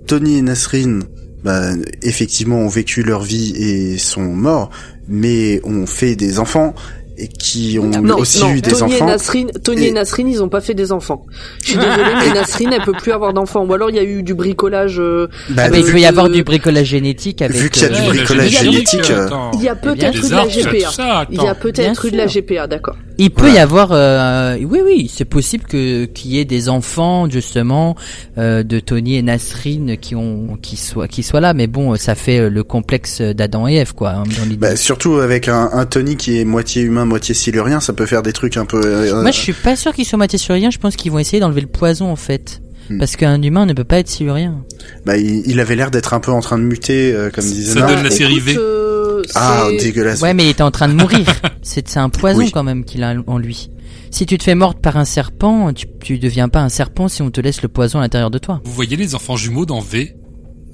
Tony 0.06 0.38
et 0.38 0.42
Nasrin 0.42 1.00
bah, 1.44 1.72
effectivement 2.02 2.58
ont 2.58 2.68
vécu 2.68 3.02
leur 3.02 3.22
vie 3.22 3.54
et 3.56 3.98
sont 3.98 4.34
morts, 4.34 4.70
mais 5.06 5.60
ont 5.64 5.86
fait 5.86 6.16
des 6.16 6.38
enfants 6.38 6.74
et 7.18 7.28
qui 7.28 7.78
ont 7.80 7.90
Non, 8.02 8.16
aussi 8.18 8.40
non, 8.40 8.50
eu 8.54 8.60
des 8.60 8.70
Tony 8.70 8.82
enfants. 8.94 9.06
Et 9.06 9.10
Nasrin, 9.10 9.46
Tony 9.64 9.84
et... 9.84 9.88
Et- 9.88 9.92
Nasrin, 9.92 10.28
ils 10.28 10.42
ont 10.42 10.48
pas 10.48 10.60
fait 10.60 10.74
des 10.74 10.92
enfants. 10.92 11.26
Je 11.62 11.70
suis 11.70 11.76
désolée, 11.78 12.02
mais 12.26 12.32
Nasrin, 12.34 12.70
elle 12.72 12.82
peut 12.82 12.92
plus 12.92 13.12
avoir 13.12 13.32
d'enfants. 13.32 13.64
Ou 13.64 13.72
alors 13.74 13.90
il 13.90 13.96
y 13.96 13.98
a 13.98 14.04
eu 14.04 14.22
du 14.22 14.34
bricolage. 14.34 14.98
euh, 15.00 15.26
Bah, 15.50 15.64
Ah, 15.66 15.70
mais 15.70 15.80
il 15.80 15.84
peut 15.92 15.98
y 16.00 16.06
avoir 16.06 16.28
du 16.28 16.42
bricolage 16.44 16.86
génétique 16.86 17.42
avec. 17.42 17.56
Vu 17.56 17.70
qu'il 17.70 17.82
y 17.82 17.86
a 17.86 17.88
du 17.88 17.94
euh, 17.96 17.98
la 18.00 18.08
bricolage 18.08 18.50
génétique, 18.60 19.10
euh. 19.10 19.28
Il 19.54 19.62
y 19.62 19.68
a 19.68 19.74
bien 19.74 19.92
peut-être 19.94 20.16
eu 20.24 20.28
de 20.30 20.34
la 20.34 20.46
GPA. 20.46 21.26
Il 21.30 21.42
y 21.42 21.46
a 21.46 21.54
peut-être 21.54 22.04
eu 22.06 22.10
de 22.10 22.16
la. 22.16 22.26
GPA, 22.26 22.66
d'accord. 22.66 22.96
Il 23.20 23.30
peut 23.30 23.40
Voilà. 23.46 23.54
y 23.54 23.58
avoir, 23.58 23.88
euh, 23.90 24.56
oui, 24.62 24.78
oui, 24.84 25.10
c'est 25.12 25.24
possible 25.24 25.64
que 25.64 26.04
qu'il 26.04 26.30
y 26.30 26.38
ait 26.38 26.44
des 26.44 26.68
enfants 26.68 27.28
justement 27.28 27.96
euh, 28.38 28.62
de 28.62 28.78
Tony 28.78 29.16
et 29.16 29.22
Nasrin 29.22 29.96
qui 30.00 30.14
ont, 30.14 30.56
qui 30.62 30.76
soient, 30.76 31.08
qui 31.08 31.24
soient 31.24 31.40
là. 31.40 31.52
Mais 31.52 31.66
bon, 31.66 31.96
ça 31.96 32.14
fait 32.14 32.38
euh, 32.38 32.48
le 32.48 32.62
complexe 32.62 33.20
d'Adam 33.20 33.66
et 33.66 33.74
Ève, 33.74 33.92
quoi, 33.94 34.10
hein, 34.10 34.22
dans 34.38 34.44
l'idée. 34.44 34.56
Bah, 34.58 34.76
surtout 34.76 35.16
avec 35.16 35.48
un, 35.48 35.68
un 35.72 35.84
Tony 35.84 36.16
qui 36.16 36.38
est 36.38 36.44
moitié 36.44 36.82
humain, 36.82 37.06
moitié 37.08 37.34
silurien, 37.34 37.80
ça 37.80 37.92
peut 37.92 38.06
faire 38.06 38.22
des 38.22 38.32
trucs 38.32 38.56
un 38.56 38.64
peu. 38.66 38.80
euh, 38.84 39.22
Moi, 39.22 39.30
je 39.32 39.38
suis 39.38 39.52
pas 39.52 39.74
sûr 39.76 39.92
qu'ils 39.92 40.04
soient 40.06 40.18
moitié 40.18 40.38
siluriens. 40.38 40.70
Je 40.70 40.78
pense 40.78 40.94
qu'ils 40.96 41.10
vont 41.10 41.18
essayer 41.18 41.40
d'enlever 41.40 41.60
le 41.62 41.66
poison 41.66 42.10
en 42.10 42.16
fait, 42.16 42.60
Hmm. 42.90 42.98
parce 42.98 43.16
qu'un 43.16 43.42
humain 43.42 43.66
ne 43.66 43.74
peut 43.74 43.84
pas 43.84 43.98
être 43.98 44.08
silurien. 44.08 44.64
bah, 45.04 45.16
il, 45.18 45.42
il 45.46 45.60
avait 45.60 45.76
l'air 45.76 45.90
d'être 45.90 46.14
un 46.14 46.20
peu 46.20 46.30
en 46.30 46.40
train 46.40 46.56
de 46.58 46.62
muter, 46.62 47.12
euh, 47.12 47.28
comme 47.30 47.44
disait 47.44 47.74
Ça 47.78 47.86
donne 47.86 48.02
la 48.02 48.10
série 48.10 48.38
V. 48.40 48.54
euh, 48.56 49.22
Ah, 49.34 49.66
dégueulasse. 49.78 50.22
Ouais, 50.22 50.32
mais 50.32 50.44
il 50.46 50.50
était 50.50 50.62
en 50.62 50.70
train 50.70 50.88
de 50.88 50.94
mourir. 50.94 51.26
c'est 51.62 51.86
c'est 51.88 51.98
un 51.98 52.08
poison 52.08 52.38
Oui. 52.38 52.50
quand 52.50 52.62
même 52.62 52.84
qu'il 52.84 53.02
a 53.02 53.14
en 53.26 53.36
lui. 53.38 53.68
Si 54.10 54.24
tu 54.24 54.38
te 54.38 54.44
fais 54.44 54.54
mordre 54.54 54.80
par 54.80 54.96
un 54.96 55.04
serpent, 55.04 55.70
tu, 55.74 55.84
tu 56.02 56.18
deviens 56.18 56.48
pas 56.48 56.60
un 56.60 56.70
serpent 56.70 57.08
si 57.08 57.20
on 57.20 57.30
te 57.30 57.42
laisse 57.42 57.60
le 57.60 57.68
poison 57.68 57.98
à 57.98 58.02
l'intérieur 58.02 58.30
de 58.30 58.38
toi. 58.38 58.62
Vous 58.64 58.72
voyez 58.72 58.96
les 58.96 59.14
enfants 59.14 59.36
jumeaux 59.36 59.66
dans 59.66 59.80
V? 59.80 60.14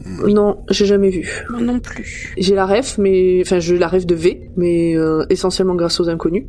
Non, 0.07 0.64
j'ai 0.71 0.87
jamais 0.87 1.11
vu. 1.11 1.29
Moi 1.51 1.61
non 1.61 1.81
plus. 1.81 2.35
J'ai 2.37 2.55
la 2.55 2.67
ref, 2.67 2.99
mais 2.99 3.40
enfin 3.40 3.59
j'ai 3.59 3.79
la 3.79 3.88
ref 3.88 4.07
de 4.07 4.14
V, 4.14 4.51
mais 4.57 4.97
euh, 4.97 5.25
essentiellement 5.31 5.75
grâce 5.75 5.99
aux 6.01 6.09
inconnus. 6.09 6.45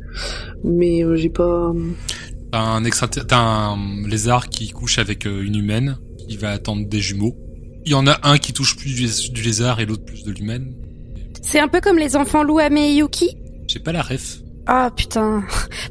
Mais 0.62 1.02
euh, 1.02 1.16
j'ai 1.16 1.30
pas. 1.30 1.72
T'as 2.52 2.60
un 2.60 2.84
extra, 2.84 3.08
t'as 3.08 3.36
un 3.36 3.76
lézard 4.06 4.48
qui 4.48 4.70
couche 4.70 4.98
avec 4.98 5.26
euh, 5.26 5.42
une 5.42 5.56
humaine, 5.56 5.96
qui 6.28 6.36
va 6.36 6.50
attendre 6.50 6.86
des 6.86 7.00
jumeaux. 7.00 7.36
Il 7.84 7.92
y 7.92 7.94
en 7.94 8.06
a 8.06 8.18
un 8.24 8.38
qui 8.38 8.52
touche 8.52 8.76
plus 8.76 8.94
du, 8.94 9.32
du 9.32 9.42
lézard 9.42 9.80
et 9.80 9.86
l'autre 9.86 10.04
plus 10.04 10.24
de 10.24 10.32
l'humaine. 10.32 10.74
C'est 11.42 11.60
un 11.60 11.68
peu 11.68 11.80
comme 11.80 11.98
les 11.98 12.16
enfants 12.16 12.42
Louame 12.42 12.76
et 12.76 12.94
Yuki. 12.94 13.36
J'ai 13.68 13.78
pas 13.78 13.92
la 13.92 14.02
ref. 14.02 14.40
Ah 14.68 14.90
putain. 14.94 15.44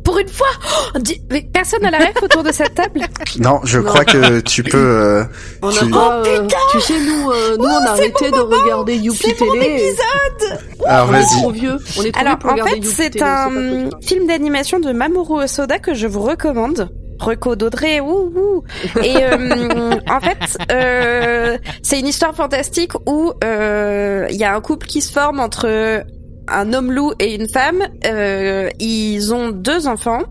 Pour 0.03 0.19
une 0.19 0.27
fois, 0.27 0.47
oh, 0.95 0.99
mais 1.31 1.47
personne 1.53 1.81
n'a 1.81 1.91
la 1.91 1.99
ref 1.99 2.21
autour 2.21 2.43
de 2.43 2.51
cette 2.51 2.75
table. 2.75 3.01
Non, 3.39 3.61
je 3.63 3.79
Non. 3.79 3.85
crois 3.85 4.03
que 4.05 4.41
tu 4.41 4.63
peux. 4.63 4.77
euh, 4.77 5.23
On 5.61 5.69
tu- 5.69 5.85
a 5.85 5.88
pas. 5.89 6.23
euh, 6.25 6.47
tu 6.71 6.81
sais 6.81 6.99
nous, 6.99 7.31
euh, 7.31 7.55
nous 7.57 7.63
on 7.65 7.85
a 7.85 7.91
arrêté 7.91 8.31
de 8.31 8.39
regarder 8.39 8.95
Yuki 8.97 9.33
C'est 9.38 9.45
mon 9.45 9.53
Télé. 9.53 9.65
épisode. 9.65 10.59
Alors 10.85 11.07
On 11.09 11.13
est 11.13 11.19
vas-y. 11.21 11.41
trop 11.41 11.51
vieux. 11.51 11.77
On 11.97 12.03
est 12.03 12.11
trop 12.11 12.21
Alors 12.21 12.38
vieux 12.38 12.39
pour 12.39 12.51
en 12.51 12.65
fait, 12.67 12.83
c'est 12.83 13.09
Télé, 13.11 13.23
un 13.25 13.89
film 14.01 14.27
d'animation 14.27 14.79
de 14.79 14.91
Mamoru 14.91 15.43
Osoda 15.43 15.79
que 15.79 15.93
je 15.93 16.07
vous 16.07 16.21
recommande. 16.21 16.89
Reco 17.17 17.55
d'Audrey, 17.55 18.01
ouh, 18.01 18.33
ouh. 18.35 18.63
Et 19.01 19.15
euh, 19.23 19.91
en 20.09 20.19
fait, 20.19 20.57
euh, 20.69 21.57
c'est 21.81 21.97
une 22.01 22.07
histoire 22.07 22.35
fantastique 22.35 22.91
où 23.07 23.31
euh, 23.41 24.27
il 24.29 24.35
y 24.35 24.43
a 24.43 24.53
un 24.53 24.59
couple 24.59 24.85
qui 24.85 25.01
se 25.01 25.13
forme 25.13 25.39
entre 25.39 26.03
un 26.47 26.73
homme 26.73 26.91
loup 26.91 27.13
et 27.19 27.36
une 27.36 27.47
femme. 27.47 27.84
Euh, 28.05 28.69
ils 28.79 29.34
ont 29.34 29.49
deux 29.49 29.88
enfants, 29.88 30.23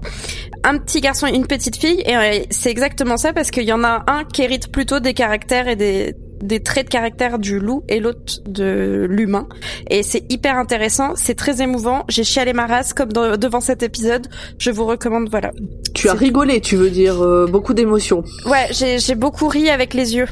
un 0.63 0.79
petit 0.79 1.01
garçon 1.01 1.27
et 1.27 1.35
une 1.35 1.47
petite 1.47 1.77
fille. 1.77 2.03
Et 2.07 2.17
euh, 2.17 2.45
c'est 2.51 2.71
exactement 2.71 3.17
ça 3.17 3.33
parce 3.33 3.51
qu'il 3.51 3.65
y 3.65 3.73
en 3.73 3.85
a 3.85 4.05
un 4.07 4.25
qui 4.25 4.43
hérite 4.43 4.71
plutôt 4.71 5.01
des 5.01 5.15
caractères 5.15 5.69
et 5.69 5.77
des 5.77 6.15
des 6.43 6.63
traits 6.63 6.87
de 6.87 6.91
caractère 6.91 7.39
du 7.39 7.59
loup 7.59 7.85
et 7.89 8.01
l'autre 8.01 8.35
de 8.47 9.07
l'humain. 9.09 9.49
Et 9.89 10.03
c'est 10.03 10.31
hyper 10.31 10.59
intéressant, 10.59 11.15
c'est 11.17 11.35
très 11.35 11.63
émouvant. 11.63 12.05
J'ai 12.09 12.25
chialé 12.25 12.53
ma 12.53 12.67
race 12.67 12.93
comme 12.93 13.13
devant 13.13 13.61
cet 13.61 13.83
épisode. 13.83 14.29
Je 14.59 14.71
vous 14.71 14.85
recommande, 14.85 15.29
voilà. 15.31 15.53
Tu 15.95 16.09
as 16.09 16.15
rigolé, 16.15 16.61
tu 16.61 16.77
veux 16.77 16.91
dire 16.91 17.23
euh, 17.23 17.47
beaucoup 17.47 17.73
d'émotions. 17.73 18.23
Ouais, 18.45 18.67
j'ai 18.71 18.99
j'ai 18.99 19.15
beaucoup 19.15 19.49
ri 19.49 19.71
avec 19.71 19.95
les 19.95 20.17
yeux. 20.17 20.27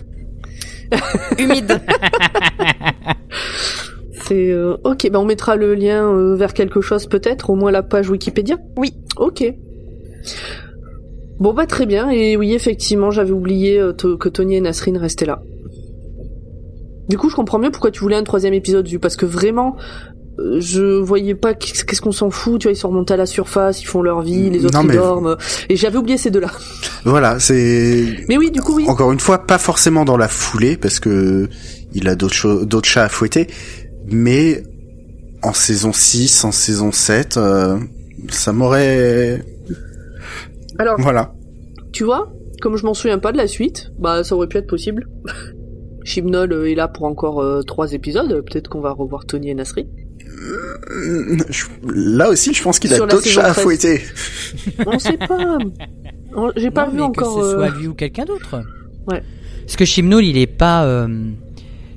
Humides. 1.38 1.80
C'est 4.32 4.50
euh, 4.50 4.76
ok. 4.84 5.10
Ben 5.10 5.18
on 5.18 5.26
mettra 5.26 5.56
le 5.56 5.74
lien 5.74 6.10
euh, 6.10 6.34
vers 6.36 6.54
quelque 6.54 6.80
chose 6.80 7.06
peut-être, 7.06 7.50
au 7.50 7.54
moins 7.54 7.70
la 7.70 7.82
page 7.82 8.08
Wikipédia. 8.08 8.56
Oui. 8.78 8.94
Ok. 9.18 9.44
Bon 11.38 11.52
bah 11.52 11.66
très 11.66 11.84
bien. 11.84 12.08
Et 12.08 12.36
oui 12.38 12.54
effectivement 12.54 13.10
j'avais 13.10 13.32
oublié 13.32 13.78
euh, 13.78 13.92
que 13.92 14.28
Tony 14.30 14.56
et 14.56 14.60
Nasrin 14.62 14.98
restaient 14.98 15.26
là. 15.26 15.42
Du 17.10 17.18
coup 17.18 17.28
je 17.28 17.36
comprends 17.36 17.58
mieux 17.58 17.70
pourquoi 17.70 17.90
tu 17.90 18.00
voulais 18.00 18.16
un 18.16 18.22
troisième 18.22 18.54
épisode 18.54 18.88
vu 18.88 18.98
parce 18.98 19.16
que 19.16 19.26
vraiment 19.26 19.76
je 20.38 20.98
voyais 20.98 21.34
pas 21.34 21.52
qu'est-ce 21.52 22.00
qu'on 22.00 22.10
s'en 22.10 22.30
fout. 22.30 22.58
Tu 22.58 22.68
vois 22.68 22.72
ils 22.72 22.76
sont 22.76 22.88
remontés 22.88 23.12
à 23.12 23.18
la 23.18 23.26
surface, 23.26 23.82
ils 23.82 23.86
font 23.86 24.00
leur 24.00 24.22
vie, 24.22 24.48
les 24.48 24.64
autres 24.64 24.82
Non, 24.82 24.88
ils 24.88 24.96
dorment. 24.96 25.36
Et 25.68 25.76
j'avais 25.76 25.98
oublié 25.98 26.16
ces 26.16 26.30
deux-là. 26.30 26.50
Voilà, 27.04 27.40
c'est 27.40 28.24
Mais 28.28 28.38
oui 28.38 28.52
du 28.52 28.60
coup 28.60 28.76
oui. 28.76 28.86
encore 28.88 29.10
une 29.10 29.18
fois 29.18 29.44
pas 29.44 29.58
forcément 29.58 30.04
dans 30.04 30.16
la 30.16 30.28
foulée 30.28 30.76
parce 30.76 31.00
que 31.00 31.48
il 31.94 32.08
a 32.08 32.14
d'autres 32.14 32.34
choses, 32.34 32.66
d'autres 32.66 32.88
chats 32.88 33.04
à 33.04 33.08
fouetter, 33.08 33.48
mais 34.06 34.62
en 35.42 35.52
saison 35.52 35.92
6, 35.92 36.44
en 36.44 36.52
saison 36.52 36.92
7, 36.92 37.36
euh, 37.36 37.78
ça 38.30 38.52
m'aurait 38.52 39.42
Alors 40.78 41.00
voilà. 41.00 41.34
Tu 41.92 42.04
vois, 42.04 42.32
comme 42.60 42.76
je 42.76 42.84
m'en 42.84 42.94
souviens 42.94 43.18
pas 43.18 43.32
de 43.32 43.36
la 43.36 43.46
suite, 43.46 43.90
bah 43.98 44.24
ça 44.24 44.34
aurait 44.36 44.46
pu 44.48 44.58
être 44.58 44.66
possible. 44.66 45.08
Chibnall 46.04 46.52
euh, 46.52 46.70
est 46.70 46.74
là 46.74 46.88
pour 46.88 47.04
encore 47.04 47.40
euh, 47.40 47.62
trois 47.62 47.92
épisodes, 47.92 48.28
peut-être 48.50 48.68
qu'on 48.68 48.80
va 48.80 48.90
revoir 48.92 49.24
Tony 49.26 49.50
et 49.50 49.54
Nasri. 49.54 49.86
Je- 51.48 51.64
Là 51.94 52.28
aussi, 52.28 52.52
je 52.52 52.62
pense 52.62 52.78
qu'il 52.80 52.92
a 52.92 52.98
d'autres 52.98 53.22
chats 53.24 53.44
à 53.46 53.52
13. 53.52 53.62
fouetter. 53.64 54.00
On 54.86 54.98
sait 54.98 55.16
pas. 55.16 55.58
On- 56.34 56.50
J'ai 56.56 56.70
pas 56.72 56.86
Non, 56.86 56.90
vu 56.90 56.96
mais 56.96 57.02
encore. 57.02 57.36
Que 57.36 57.42
ce 57.42 57.46
euh, 57.46 57.54
soit 57.54 57.70
lui 57.78 57.86
ou 57.86 57.94
quelqu'un 57.94 58.24
d'autre. 58.24 58.60
Ouais. 59.06 59.22
Parce 59.64 59.76
que 59.76 59.84
Chimnall, 59.84 60.24
il 60.24 60.36
est 60.38 60.46
pas, 60.48 60.84
euh, 60.86 61.06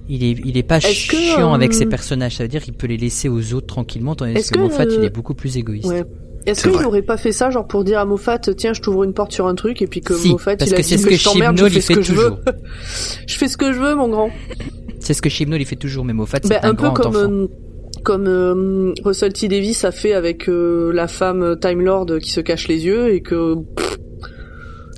il 0.10 0.24
est, 0.24 0.38
il 0.46 0.58
est 0.58 0.64
pas 0.64 0.80
chiant 0.80 1.52
euh, 1.52 1.56
avec 1.56 1.74
ses 1.74 1.86
personnages. 1.86 2.36
Ça 2.36 2.44
veut 2.44 2.50
dire 2.50 2.62
qu'il 2.64 2.74
peut 2.74 2.88
les 2.88 2.98
laisser 2.98 3.30
aux 3.30 3.54
autres 3.54 3.68
tranquillement, 3.68 4.16
tandis 4.16 4.34
Est-ce 4.34 4.52
que, 4.52 4.56
que, 4.58 4.64
Moffat, 4.64 4.84
euh, 4.84 4.96
il 5.00 5.04
est 5.06 5.10
beaucoup 5.10 5.34
plus 5.34 5.58
égoïste. 5.58 5.88
Ouais. 5.88 6.04
Est-ce 6.46 6.62
C'est 6.62 6.68
qu'il 6.70 6.78
vrai. 6.78 6.86
aurait 6.86 7.02
pas 7.02 7.18
fait 7.18 7.32
ça, 7.32 7.50
genre 7.50 7.66
pour 7.68 7.84
dire 7.84 8.00
à 8.00 8.06
Moffat, 8.06 8.38
tiens, 8.56 8.74
je 8.74 8.82
t'ouvre 8.82 9.04
une 9.04 9.14
porte 9.14 9.32
sur 9.32 9.48
un 9.48 9.56
truc, 9.56 9.82
et 9.82 9.88
puis 9.88 10.02
que 10.02 10.14
Si, 10.14 10.30
Moffat, 10.30 10.56
parce 10.58 10.70
il 10.70 10.74
a 10.76 10.78
que 10.78 10.82
dit, 10.84 10.98
ce 11.00 11.06
que 11.08 11.16
je 11.16 11.24
t'emmerde, 11.24 11.58
je 11.58 11.64
fais 11.66 11.76
il 11.76 11.82
ce 11.82 11.88
fait 11.88 11.94
que 11.96 12.02
je 12.04 12.14
veux. 12.14 12.24
toujours. 12.30 12.40
je 13.28 13.38
fais 13.38 13.48
ce 13.48 13.58
que 13.58 13.74
je 13.74 13.80
veux, 13.80 13.96
mon 13.96 14.10
grand. 14.10 14.30
C'est 15.00 15.14
ce 15.16 15.22
que 15.24 15.30
Chibnall, 15.30 15.60
il 15.62 15.66
fait 15.66 15.76
toujours, 15.76 16.06
mais 16.06 16.14
Moffat, 16.14 16.38
c'est 16.44 16.50
Ben, 16.50 16.60
un, 16.62 16.70
un 16.70 16.76
peu 16.76 16.84
grand 16.84 16.94
comme 16.94 17.16
euh, 17.16 17.48
comme 18.04 18.28
euh, 18.28 18.94
Russell 19.04 19.34
T 19.34 19.48
Davis 19.48 19.84
a 19.86 19.92
fait 19.92 20.14
avec 20.14 20.48
euh, 20.48 20.92
la 20.94 21.08
femme 21.08 21.58
Time 21.60 21.82
Lord 21.82 22.20
qui 22.22 22.30
se 22.30 22.42
cache 22.42 22.68
les 22.68 22.86
yeux 22.86 23.12
et 23.14 23.22
que 23.22 23.56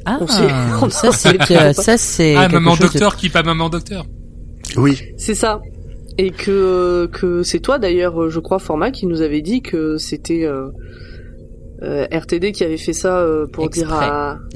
Ah, 0.06 0.18
on 0.22 0.28
sait- 0.28 0.44
on 0.82 0.90
ça 0.90 1.12
c'est, 1.12 1.38
pas. 1.38 1.46
euh, 1.68 1.74
ça 1.74 1.98
c'est 1.98 2.36
Ah, 2.36 2.48
maman 2.50 2.72
chose 2.72 2.80
de- 2.80 2.84
docteur 2.94 3.16
qui 3.16 3.30
pas 3.30 3.44
maman 3.44 3.70
docteur. 3.70 4.06
Oui, 4.76 5.02
c'est 5.18 5.36
ça 5.36 5.62
et 6.18 6.32
que 6.32 7.08
que 7.14 7.44
c'est 7.44 7.60
toi 7.60 7.78
d'ailleurs 7.78 8.24
euh, 8.24 8.30
je 8.30 8.40
crois 8.40 8.60
format 8.60 8.92
qui 8.92 9.06
nous 9.06 9.22
avait 9.22 9.42
dit 9.42 9.62
que 9.62 9.98
c'était 9.98 10.46
euh, 10.46 10.70
euh, 11.84 12.08
RTD 12.12 12.52
qui 12.54 12.64
avait 12.64 12.78
fait 12.78 12.94
ça 12.94 13.20
euh, 13.20 13.46
pour 13.46 13.66
Exprès, 13.66 13.86
dire 13.86 13.94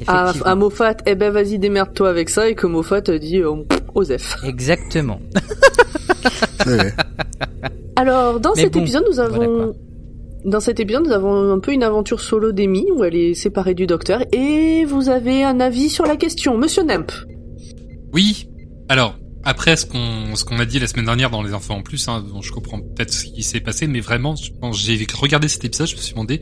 à, 0.08 0.34
à, 0.44 0.56
Moffat 0.56 0.98
eh 1.06 1.14
ben 1.14 1.32
vas-y 1.32 1.60
démerde-toi 1.60 2.10
avec 2.10 2.30
ça 2.30 2.50
et 2.50 2.56
que 2.56 2.66
Moffat 2.66 3.02
a 3.08 3.18
dit 3.20 3.38
euh, 3.38 3.58
Osef. 3.94 4.38
Exactement. 4.44 5.22
ouais. 6.66 6.94
Alors 7.96 8.40
dans 8.40 8.54
Mais 8.56 8.64
cet 8.64 8.74
bon, 8.74 8.82
épisode 8.82 9.06
nous 9.08 9.20
avons 9.20 9.56
voilà 9.56 9.74
dans 10.46 10.60
cet 10.60 10.80
épisode 10.80 11.06
nous 11.06 11.12
avons 11.12 11.52
un 11.52 11.60
peu 11.60 11.72
une 11.74 11.84
aventure 11.84 12.22
solo 12.22 12.52
d'Amy 12.52 12.88
où 12.96 13.04
elle 13.04 13.16
est 13.16 13.36
séparée 13.36 13.76
du 13.76 13.86
docteur 13.86 14.24
et 14.32 14.84
vous 14.86 15.10
avez 15.10 15.44
un 15.44 15.60
avis 15.60 15.90
sur 15.90 16.08
la 16.08 16.16
question 16.16 16.58
Monsieur 16.58 16.82
Nemp. 16.82 17.12
Oui. 18.14 18.50
Alors, 18.90 19.16
après 19.44 19.76
ce 19.76 19.86
qu'on 19.86 20.36
ce 20.36 20.44
qu'on 20.46 20.60
a 20.60 20.66
dit 20.66 20.80
la 20.80 20.88
semaine 20.88 21.06
dernière 21.06 21.30
dans 21.30 21.42
les 21.44 21.54
infos 21.54 21.74
en 21.74 21.82
plus, 21.82 22.08
hein, 22.08 22.24
dont 22.32 22.42
je 22.42 22.52
comprends 22.52 22.80
peut-être 22.80 23.12
ce 23.14 23.26
qui 23.26 23.44
s'est 23.44 23.60
passé, 23.60 23.88
mais 23.88 24.00
vraiment, 24.00 24.36
je 24.36 24.52
pense, 24.52 24.80
j'ai 24.80 25.06
regardé 25.20 25.48
cet 25.48 25.66
épisode, 25.66 25.88
je 25.88 25.96
me 25.96 26.02
suis 26.02 26.14
demandé 26.14 26.40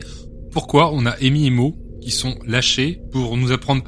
pourquoi 0.52 0.92
on 0.92 1.06
a 1.06 1.10
Amy 1.22 1.46
et 1.46 1.50
Mo 1.50 1.74
qui 2.00 2.10
sont 2.10 2.36
lâchés 2.46 3.00
pour 3.12 3.36
nous 3.36 3.52
apprendre 3.52 3.82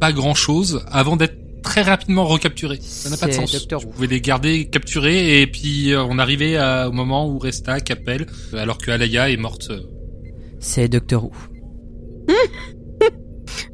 pas 0.00 0.12
grand 0.12 0.34
chose 0.34 0.84
avant 0.88 1.16
d'être 1.16 1.36
très 1.62 1.82
rapidement 1.82 2.24
recapturés. 2.24 2.78
Ça 2.80 3.10
n'a 3.10 3.16
pas 3.16 3.26
de 3.26 3.32
sens. 3.32 3.52
Doctor 3.52 3.84
Who. 3.84 3.90
pouvais 3.90 4.06
les 4.06 4.20
garder 4.20 4.66
capturés 4.66 5.40
et 5.42 5.46
puis 5.48 5.92
euh, 5.92 6.04
on 6.04 6.18
arrivait 6.18 6.56
à- 6.56 6.88
au 6.88 6.92
moment 6.92 7.28
où 7.28 7.38
Resta 7.38 7.74
appelle 7.90 8.26
euh, 8.54 8.58
alors 8.58 8.78
que 8.78 8.90
Alaya 8.92 9.28
est 9.30 9.36
morte. 9.36 9.68
euh. 9.70 9.80
C'est 10.60 10.88
Doctor 10.88 11.24
Who. 11.24 11.32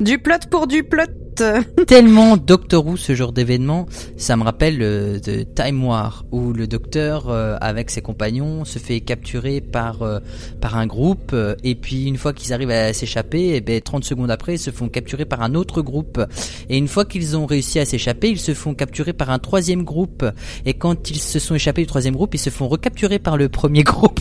Du 0.01 0.19
plot 0.19 0.35
pour 0.51 0.67
du 0.67 0.83
plot. 0.83 1.05
Tellement 1.87 2.37
Doctor 2.37 2.87
Who 2.87 2.97
ce 2.97 3.15
genre 3.15 3.33
d'événement, 3.33 3.87
ça 4.17 4.37
me 4.37 4.43
rappelle 4.43 4.79
euh, 4.83 5.19
de 5.19 5.43
Time 5.43 5.85
War 5.85 6.25
où 6.33 6.53
le 6.53 6.67
docteur 6.67 7.29
euh, 7.29 7.57
avec 7.61 7.91
ses 7.91 8.03
compagnons 8.03 8.65
se 8.65 8.79
fait 8.79 9.01
capturer 9.01 9.61
par 9.61 10.03
euh, 10.03 10.21
par 10.61 10.77
un 10.77 10.87
groupe 10.87 11.31
euh, 11.33 11.55
et 11.65 11.75
puis 11.75 12.07
une 12.07 12.17
fois 12.17 12.33
qu'ils 12.33 12.53
arrivent 12.53 12.71
à 12.71 12.93
s'échapper, 12.93 13.55
et 13.55 13.61
ben 13.61 13.81
30 13.81 14.05
secondes 14.05 14.31
après 14.31 14.55
ils 14.55 14.59
se 14.59 14.71
font 14.71 14.89
capturer 14.89 15.25
par 15.25 15.43
un 15.43 15.55
autre 15.55 15.83
groupe. 15.83 16.23
Et 16.69 16.77
une 16.77 16.89
fois 16.89 17.05
qu'ils 17.05 17.37
ont 17.37 17.47
réussi 17.47 17.79
à 17.79 17.85
s'échapper, 17.85 18.31
ils 18.31 18.41
se 18.41 18.55
font 18.55 18.75
capturer 18.75 19.13
par 19.13 19.31
un 19.31 19.39
troisième 19.39 19.83
groupe. 19.83 20.25
Et 20.67 20.75
quand 20.75 21.11
ils 21.11 21.21
se 21.21 21.39
sont 21.39 21.55
échappés 21.55 21.83
du 21.83 21.87
troisième 21.87 22.15
groupe, 22.15 22.35
ils 22.35 22.39
se 22.39 22.51
font 22.51 22.69
recapturer 22.69 23.19
par 23.19 23.37
le 23.37 23.49
premier 23.49 23.83
groupe. 23.83 24.21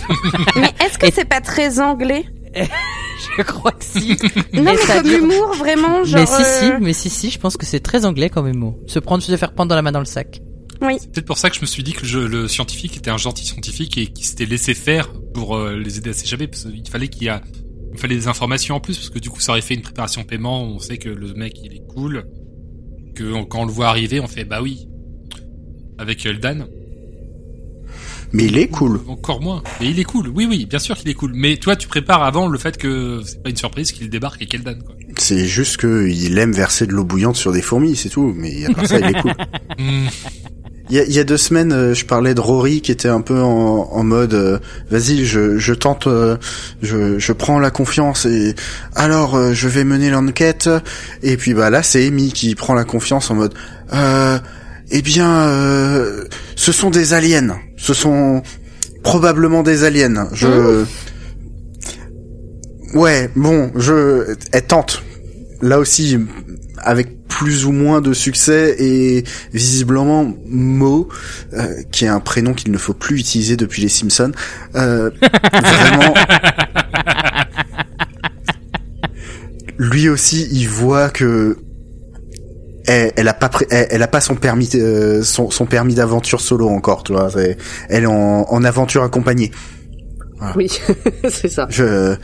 Mais 0.56 0.72
est-ce 0.84 0.98
que 0.98 1.08
c'est 1.14 1.26
pas 1.26 1.42
très 1.42 1.80
anglais? 1.80 2.26
Je 3.38 3.42
crois 3.44 3.72
que 3.72 3.84
si. 3.84 4.10
Non, 4.54 4.64
mais 4.64 4.76
comme 4.86 5.04
dure- 5.04 5.20
humour, 5.20 5.54
vraiment, 5.58 6.04
genre. 6.04 6.20
mais 6.20 6.26
si 6.26 6.44
si, 6.44 6.66
euh, 6.72 6.78
mais 6.82 6.94
si 6.94 7.10
si, 7.10 7.30
je 7.32 7.40
pense 7.40 7.58
que 7.58 7.66
c'est 7.66 7.80
très 7.80 8.06
anglais 8.06 8.30
comme 8.30 8.52
mot. 8.56 8.80
Se 8.88 9.00
prendre, 9.00 9.24
se 9.24 9.36
faire 9.38 9.54
prendre 9.54 9.70
dans 9.70 9.76
la 9.76 9.82
main 9.82 9.92
dans 9.92 10.00
le 10.00 10.06
sac. 10.06 10.42
Oui. 10.82 10.96
C'est 11.00 11.12
peut-être 11.12 11.26
pour 11.28 11.38
ça 11.38 11.50
que 11.50 11.56
je 11.56 11.62
me 11.62 11.66
suis 11.66 11.82
dit 11.84 11.94
que 11.94 12.06
le, 12.06 12.48
scientifique 12.48 12.98
était 12.98 13.10
un 13.12 13.18
gentil 13.18 13.46
scientifique 13.46 13.98
et 13.98 14.08
qui 14.08 14.26
s'était 14.26 14.46
laissé 14.46 14.74
faire 14.74 15.10
pour 15.34 15.56
euh, 15.56 15.78
les 15.78 15.98
aider 15.98 16.10
à 16.10 16.14
s'échapper 16.14 16.48
parce 16.48 16.64
qu'il 16.66 16.88
fallait 16.90 17.08
qu'il 17.08 17.24
y 17.24 17.30
a 17.30 17.42
il 17.94 18.00
fallait 18.00 18.16
des 18.16 18.28
informations 18.28 18.76
en 18.76 18.80
plus 18.80 18.98
parce 18.98 19.10
que 19.12 19.20
du 19.20 19.30
coup 19.30 19.40
ça 19.40 19.52
aurait 19.52 19.62
fait 19.62 19.76
une 19.76 19.82
préparation 19.84 20.24
paiement, 20.24 20.64
on 20.64 20.80
sait 20.80 20.98
que 20.98 21.10
le 21.10 21.34
mec 21.36 21.54
il 21.64 21.74
est 21.74 21.84
cool, 21.94 22.26
que 23.16 23.24
on- 23.32 23.46
quand 23.46 23.62
on 23.62 23.66
le 23.66 23.72
voit 23.72 23.88
arriver, 23.88 24.20
on 24.20 24.28
fait 24.28 24.44
bah 24.46 24.62
oui. 24.62 24.88
Avec 26.00 26.26
Eldan, 26.26 26.66
Mais 28.34 28.46
il 28.46 28.58
est 28.58 28.68
cool. 28.68 29.00
encore 29.08 29.42
moins. 29.42 29.62
Mais 29.80 29.88
il 29.90 30.00
est 30.00 30.04
cool. 30.04 30.28
Oui 30.28 30.46
oui, 30.50 30.66
bien 30.66 30.80
sûr 30.80 30.98
qu'il 30.98 31.10
est 31.10 31.14
cool. 31.14 31.32
Mais 31.36 31.58
toi 31.58 31.76
tu 31.76 31.88
prépares 31.88 32.24
avant 32.24 32.48
le 32.48 32.58
fait 32.58 32.78
que 32.78 33.22
c'est 33.26 33.42
pas 33.42 33.50
une 33.52 33.56
surprise 33.58 33.92
qu'il 33.92 34.10
débarque 34.10 34.42
avec 34.42 34.54
Eldan 34.54 34.76
quoi. 34.86 34.96
C'est 35.18 35.46
juste 35.46 35.78
que 35.78 36.08
il 36.08 36.38
aime 36.40 36.52
verser 36.52 36.88
de 36.88 36.92
l'eau 36.94 37.04
bouillante 37.04 37.36
sur 37.36 37.52
des 37.52 37.62
fourmis, 37.62 37.96
c'est 37.96 38.10
tout. 38.10 38.34
Mais 38.36 38.66
à 38.66 38.72
part 38.74 38.88
ça, 38.88 39.00
il 39.00 39.06
est 39.06 39.22
cool. 39.22 39.34
Hmm. 39.78 40.08
Il 40.90 40.98
y 40.98 41.00
a, 41.00 41.04
il 41.06 41.14
y 41.14 41.20
a 41.20 41.24
deux 41.24 41.38
semaines, 41.38 41.72
euh, 41.72 41.94
je 41.96 42.06
parlais 42.06 42.34
de 42.36 42.42
Rory 42.42 42.82
qui 42.82 42.92
était 42.92 43.08
un 43.08 43.22
peu 43.22 43.42
en, 43.42 43.90
en 43.92 44.04
mode 44.04 44.34
euh, 44.34 44.60
vas-y, 44.92 45.26
je, 45.26 45.58
je 45.58 45.74
tente, 45.74 46.08
euh, 46.08 46.38
je, 46.82 47.18
je 47.18 47.32
prends 47.34 47.58
la 47.58 47.72
confiance 47.72 48.26
et 48.26 48.54
alors 48.94 49.36
euh, 49.36 49.54
je 49.54 49.68
vais 49.70 49.86
mener 49.86 50.10
l'enquête. 50.10 50.70
Et 51.24 51.38
puis 51.38 51.54
bah 51.54 51.70
là, 51.70 51.82
c'est 51.84 52.06
Amy 52.06 52.32
qui 52.34 52.54
prend 52.54 52.74
la 52.74 52.84
confiance 52.84 53.32
en 53.32 53.36
mode 53.36 53.54
euh, 53.94 54.38
eh 54.92 55.02
bien, 55.02 55.48
ce 56.56 56.72
sont 56.72 56.90
des 56.92 57.14
aliens. 57.14 57.58
Ce 57.84 57.94
sont 57.94 58.42
probablement 59.04 59.62
des 59.62 59.84
aliens. 59.84 60.30
Je 60.32 60.86
ouais, 62.94 63.30
bon, 63.36 63.72
je 63.76 64.38
elle 64.54 64.66
tente. 64.66 65.04
Là 65.62 65.80
aussi, 65.80 66.18
avec 66.78 67.28
plus 67.28 67.66
ou 67.66 67.74
moins 67.74 68.00
de 68.00 68.14
succès 68.14 68.78
et 68.80 69.26
visiblement 69.54 70.34
Mo, 70.46 71.10
euh, 71.52 71.74
qui 71.92 72.06
est 72.06 72.08
un 72.08 72.22
prénom 72.22 72.54
qu'il 72.54 72.72
ne 72.72 72.78
faut 72.78 72.94
plus 72.94 73.20
utiliser 73.20 73.58
depuis 73.58 73.82
les 73.82 73.90
Simpsons, 73.90 74.32
euh, 74.76 75.12
vraiment. 75.52 76.14
Lui 79.78 80.08
aussi, 80.08 80.48
il 80.54 80.70
voit 80.70 81.10
que 81.10 81.58
elle, 82.88 83.12
elle 83.16 83.28
a 83.28 83.34
pas 83.34 83.50
elle, 83.70 83.88
elle 83.92 84.04
a 84.04 84.08
pas 84.08 84.22
son 84.22 84.36
permis 84.36 84.70
euh, 84.76 85.24
son, 85.24 85.50
son 85.50 85.66
permis 85.66 85.94
d'aventure 85.96 86.42
solo 86.42 86.68
encore, 86.70 87.04
tu 87.04 87.14
vois. 87.14 87.30
c'est- 87.30 87.58
Elle 87.90 88.04
est 88.04 88.08
en, 88.08 88.46
en 88.50 88.64
aventure 88.64 89.04
accompagnée. 89.04 89.52
Oui, 90.56 90.70
c'est 91.30 91.48
ça. 91.48 91.68
Je, 91.70 92.16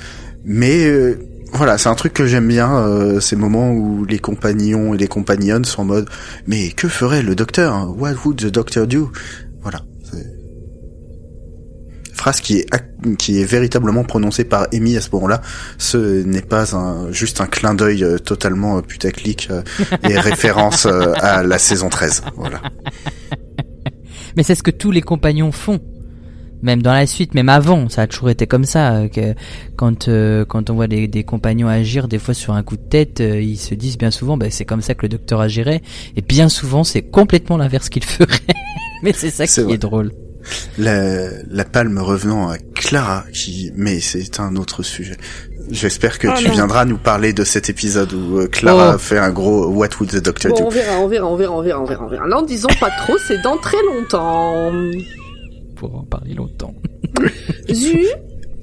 mais 0.44 0.86
euh, 0.86 1.18
voilà, 1.54 1.78
c'est 1.78 1.88
un 1.90 1.96
truc 1.96 2.14
que 2.14 2.26
j'aime 2.28 2.48
bien, 2.48 2.78
euh, 2.80 3.20
ces 3.22 3.36
moments 3.38 3.72
où 3.72 4.04
les 4.06 4.20
compagnons 4.20 4.94
et 4.94 4.98
les 4.98 5.08
compagnonnes 5.08 5.64
sont 5.66 5.84
en 5.84 5.86
mode, 5.86 6.10
mais 6.46 6.70
que 6.72 6.88
ferait 6.90 7.24
le 7.24 7.34
docteur 7.36 7.74
hein? 7.74 7.94
What 7.98 8.16
would 8.26 8.38
the 8.38 8.52
doctor 8.52 8.86
do? 8.88 9.12
Voilà. 9.62 9.82
Phrase 12.20 12.42
qui 12.42 12.60
est 12.60 12.66
qui 13.18 13.40
est 13.42 13.46
véritablement 13.46 14.04
prononcée 14.04 14.44
par 14.44 14.68
Amy 14.74 14.98
à 14.98 15.02
ce 15.02 15.10
moment-là. 15.14 15.42
Ce 15.78 16.24
n'est 16.24 16.42
pas 16.42 16.76
un 16.76 17.12
juste 17.12 17.40
un 17.42 17.48
clin 17.48 17.74
d'œil 17.74 18.04
euh, 18.04 18.18
totalement 18.18 18.78
euh, 18.78 18.82
putaclic 18.82 19.48
euh, 19.50 19.62
et 20.04 20.20
référence 20.20 20.86
à 20.86 21.44
la 21.44 21.58
saison 21.58 21.90
13. 21.90 22.24
Voilà. 22.36 22.62
Mais 24.36 24.44
c'est 24.44 24.56
ce 24.56 24.64
que 24.64 24.72
tous 24.72 24.92
les 24.92 25.02
compagnons 25.02 25.52
font. 25.52 25.80
Même 26.62 26.82
dans 26.82 26.92
la 26.92 27.08
suite, 27.08 27.34
même 27.36 27.48
avant, 27.48 27.88
ça 27.88 28.02
a 28.02 28.08
toujours 28.08 28.30
été 28.30 28.46
comme 28.46 28.66
ça. 28.66 29.08
Que 29.08 29.34
quand 29.78 30.08
euh, 30.10 30.44
quand 30.44 30.70
on 30.70 30.76
voit 30.76 30.88
des, 30.88 31.08
des 31.08 31.24
compagnons 31.24 31.70
agir, 31.70 32.08
des 32.10 32.20
fois 32.20 32.34
sur 32.34 32.54
un 32.54 32.64
coup 32.64 32.76
de 32.76 32.82
tête, 32.82 33.22
euh, 33.22 33.40
ils 33.42 33.58
se 33.58 33.76
disent 33.76 33.98
bien 33.98 34.12
souvent, 34.12 34.36
bah, 34.36 34.48
c'est 34.50 34.66
comme 34.66 34.82
ça 34.82 34.94
que 34.94 35.04
le 35.04 35.10
docteur 35.10 35.40
agirait. 35.40 35.82
Et 36.18 36.22
bien 36.22 36.50
souvent, 36.50 36.84
c'est 36.84 37.02
complètement 37.02 37.58
l'inverse 37.58 37.88
qu'il 37.88 38.04
ferait. 38.04 38.28
Mais 39.04 39.14
c'est 39.14 39.30
ça 39.30 39.48
qui 39.48 39.62
vrai. 39.62 39.76
est 39.76 39.78
drôle. 39.78 40.12
La, 40.78 41.28
la 41.50 41.66
palme 41.66 41.98
revenant 42.00 42.50
à 42.50 42.58
Clara, 42.58 43.26
qui, 43.34 43.72
mais 43.76 44.00
c'est 44.00 44.40
un 44.40 44.56
autre 44.56 44.84
sujet. 44.84 45.18
J'espère 45.70 46.18
que 46.18 46.28
Oh 46.28 46.34
tu 46.38 46.48
non. 46.48 46.54
viendras 46.54 46.86
nous 46.86 46.98
parler 46.98 47.32
de 47.34 47.44
cet 47.44 47.70
épisode 47.70 48.12
où 48.14 48.40
euh, 48.40 48.48
Clara 48.48 48.94
Oh. 48.96 48.98
fait 48.98 49.20
un 49.20 49.30
gros 49.30 49.68
What 49.68 49.90
would 50.00 50.10
the 50.10 50.24
doctor 50.24 50.52
Bon, 50.52 50.58
do? 50.60 50.66
on 50.66 50.70
verra, 50.70 51.00
on 51.00 51.08
verra, 51.08 51.28
on 51.28 51.36
verra, 51.36 51.54
on 51.58 51.62
verra, 51.62 51.82
on 51.82 51.86
verra, 51.86 52.04
on 52.06 52.08
verra. 52.10 52.28
N'en 52.28 52.42
disons 52.42 52.70
pas 52.80 52.90
trop, 53.02 53.18
c'est 53.20 53.42
dans 53.44 53.58
très 53.58 53.78
longtemps. 53.94 54.72
Pour 55.76 55.96
en 55.96 56.04
parler 56.04 56.34
longtemps. 56.34 56.74
Zu, 57.72 58.06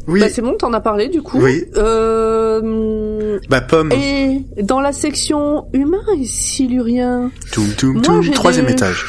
Oui, 0.09 0.21
bah 0.21 0.27
c'est 0.29 0.43
bon, 0.43 0.55
t'en 0.57 0.73
as 0.73 0.81
parlé 0.81 1.09
du 1.09 1.23
coup. 1.23 1.39
Oui. 1.41 1.65
Euh, 1.77 3.39
bah 3.49 3.61
Pomme, 3.61 3.93
et 3.93 4.45
dans 4.63 4.81
la 4.81 4.93
section 4.93 5.67
humain 5.73 6.03
et 6.21 6.25
silurien, 6.25 7.31
toum 7.53 7.69
toum 7.77 8.01
toum, 8.03 8.31
troisième 8.31 8.67
des- 8.67 8.73
étage. 8.73 9.05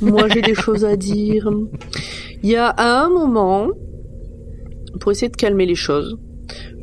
Moi 0.00 0.28
j'ai 0.28 0.42
des 0.42 0.54
choses 0.54 0.84
à 0.84 0.96
dire. 0.96 1.50
Il 2.42 2.50
y 2.50 2.56
a 2.56 2.68
à 2.68 3.04
un 3.04 3.08
moment, 3.08 3.68
pour 5.00 5.12
essayer 5.12 5.28
de 5.28 5.36
calmer 5.36 5.66
les 5.66 5.74
choses, 5.74 6.18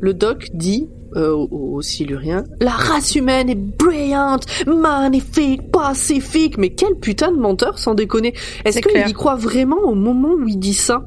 le 0.00 0.14
doc 0.14 0.48
dit 0.52 0.88
euh, 1.16 1.30
au, 1.30 1.76
au 1.76 1.82
silurien, 1.82 2.44
la 2.60 2.72
race 2.72 3.14
humaine 3.14 3.48
est 3.48 3.54
brillante, 3.54 4.46
magnifique, 4.66 5.70
pacifique. 5.70 6.58
Mais 6.58 6.70
quel 6.70 6.96
putain 6.96 7.30
de 7.30 7.38
menteur, 7.38 7.78
sans 7.78 7.94
déconner. 7.94 8.34
Est-ce 8.64 8.80
qu'il 8.80 9.08
y 9.08 9.12
croit 9.12 9.36
vraiment 9.36 9.78
au 9.84 9.94
moment 9.94 10.32
où 10.34 10.48
il 10.48 10.58
dit 10.58 10.74
ça? 10.74 11.06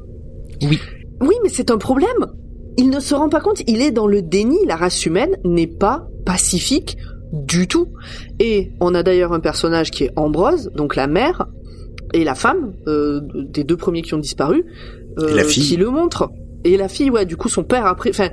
Oui. 0.62 0.78
Oui, 1.20 1.34
mais 1.42 1.50
c'est 1.50 1.70
un 1.70 1.78
problème. 1.78 2.26
Il 2.78 2.90
ne 2.90 3.00
se 3.00 3.14
rend 3.14 3.28
pas 3.28 3.40
compte, 3.40 3.62
il 3.66 3.82
est 3.82 3.90
dans 3.90 4.06
le 4.06 4.22
déni, 4.22 4.56
la 4.66 4.76
race 4.76 5.04
humaine 5.04 5.36
n'est 5.44 5.66
pas 5.66 6.06
pacifique 6.24 6.96
du 7.32 7.66
tout. 7.66 7.88
Et 8.38 8.70
on 8.80 8.94
a 8.94 9.02
d'ailleurs 9.02 9.32
un 9.32 9.40
personnage 9.40 9.90
qui 9.90 10.04
est 10.04 10.10
Ambrose, 10.16 10.70
donc 10.74 10.94
la 10.94 11.06
mère, 11.08 11.48
et 12.14 12.24
la 12.24 12.34
femme, 12.34 12.72
euh, 12.86 13.20
des 13.34 13.64
deux 13.64 13.76
premiers 13.76 14.02
qui 14.02 14.14
ont 14.14 14.18
disparu, 14.18 14.64
euh, 15.18 15.28
Et 15.28 15.34
la 15.34 15.44
fille. 15.44 15.62
qui 15.62 15.76
le 15.76 15.90
montre. 15.90 16.30
Et 16.64 16.76
la 16.76 16.88
fille, 16.88 17.10
ouais, 17.10 17.24
du 17.24 17.36
coup, 17.36 17.48
son 17.48 17.62
père 17.62 17.86
après, 17.86 18.10
enfin, 18.10 18.30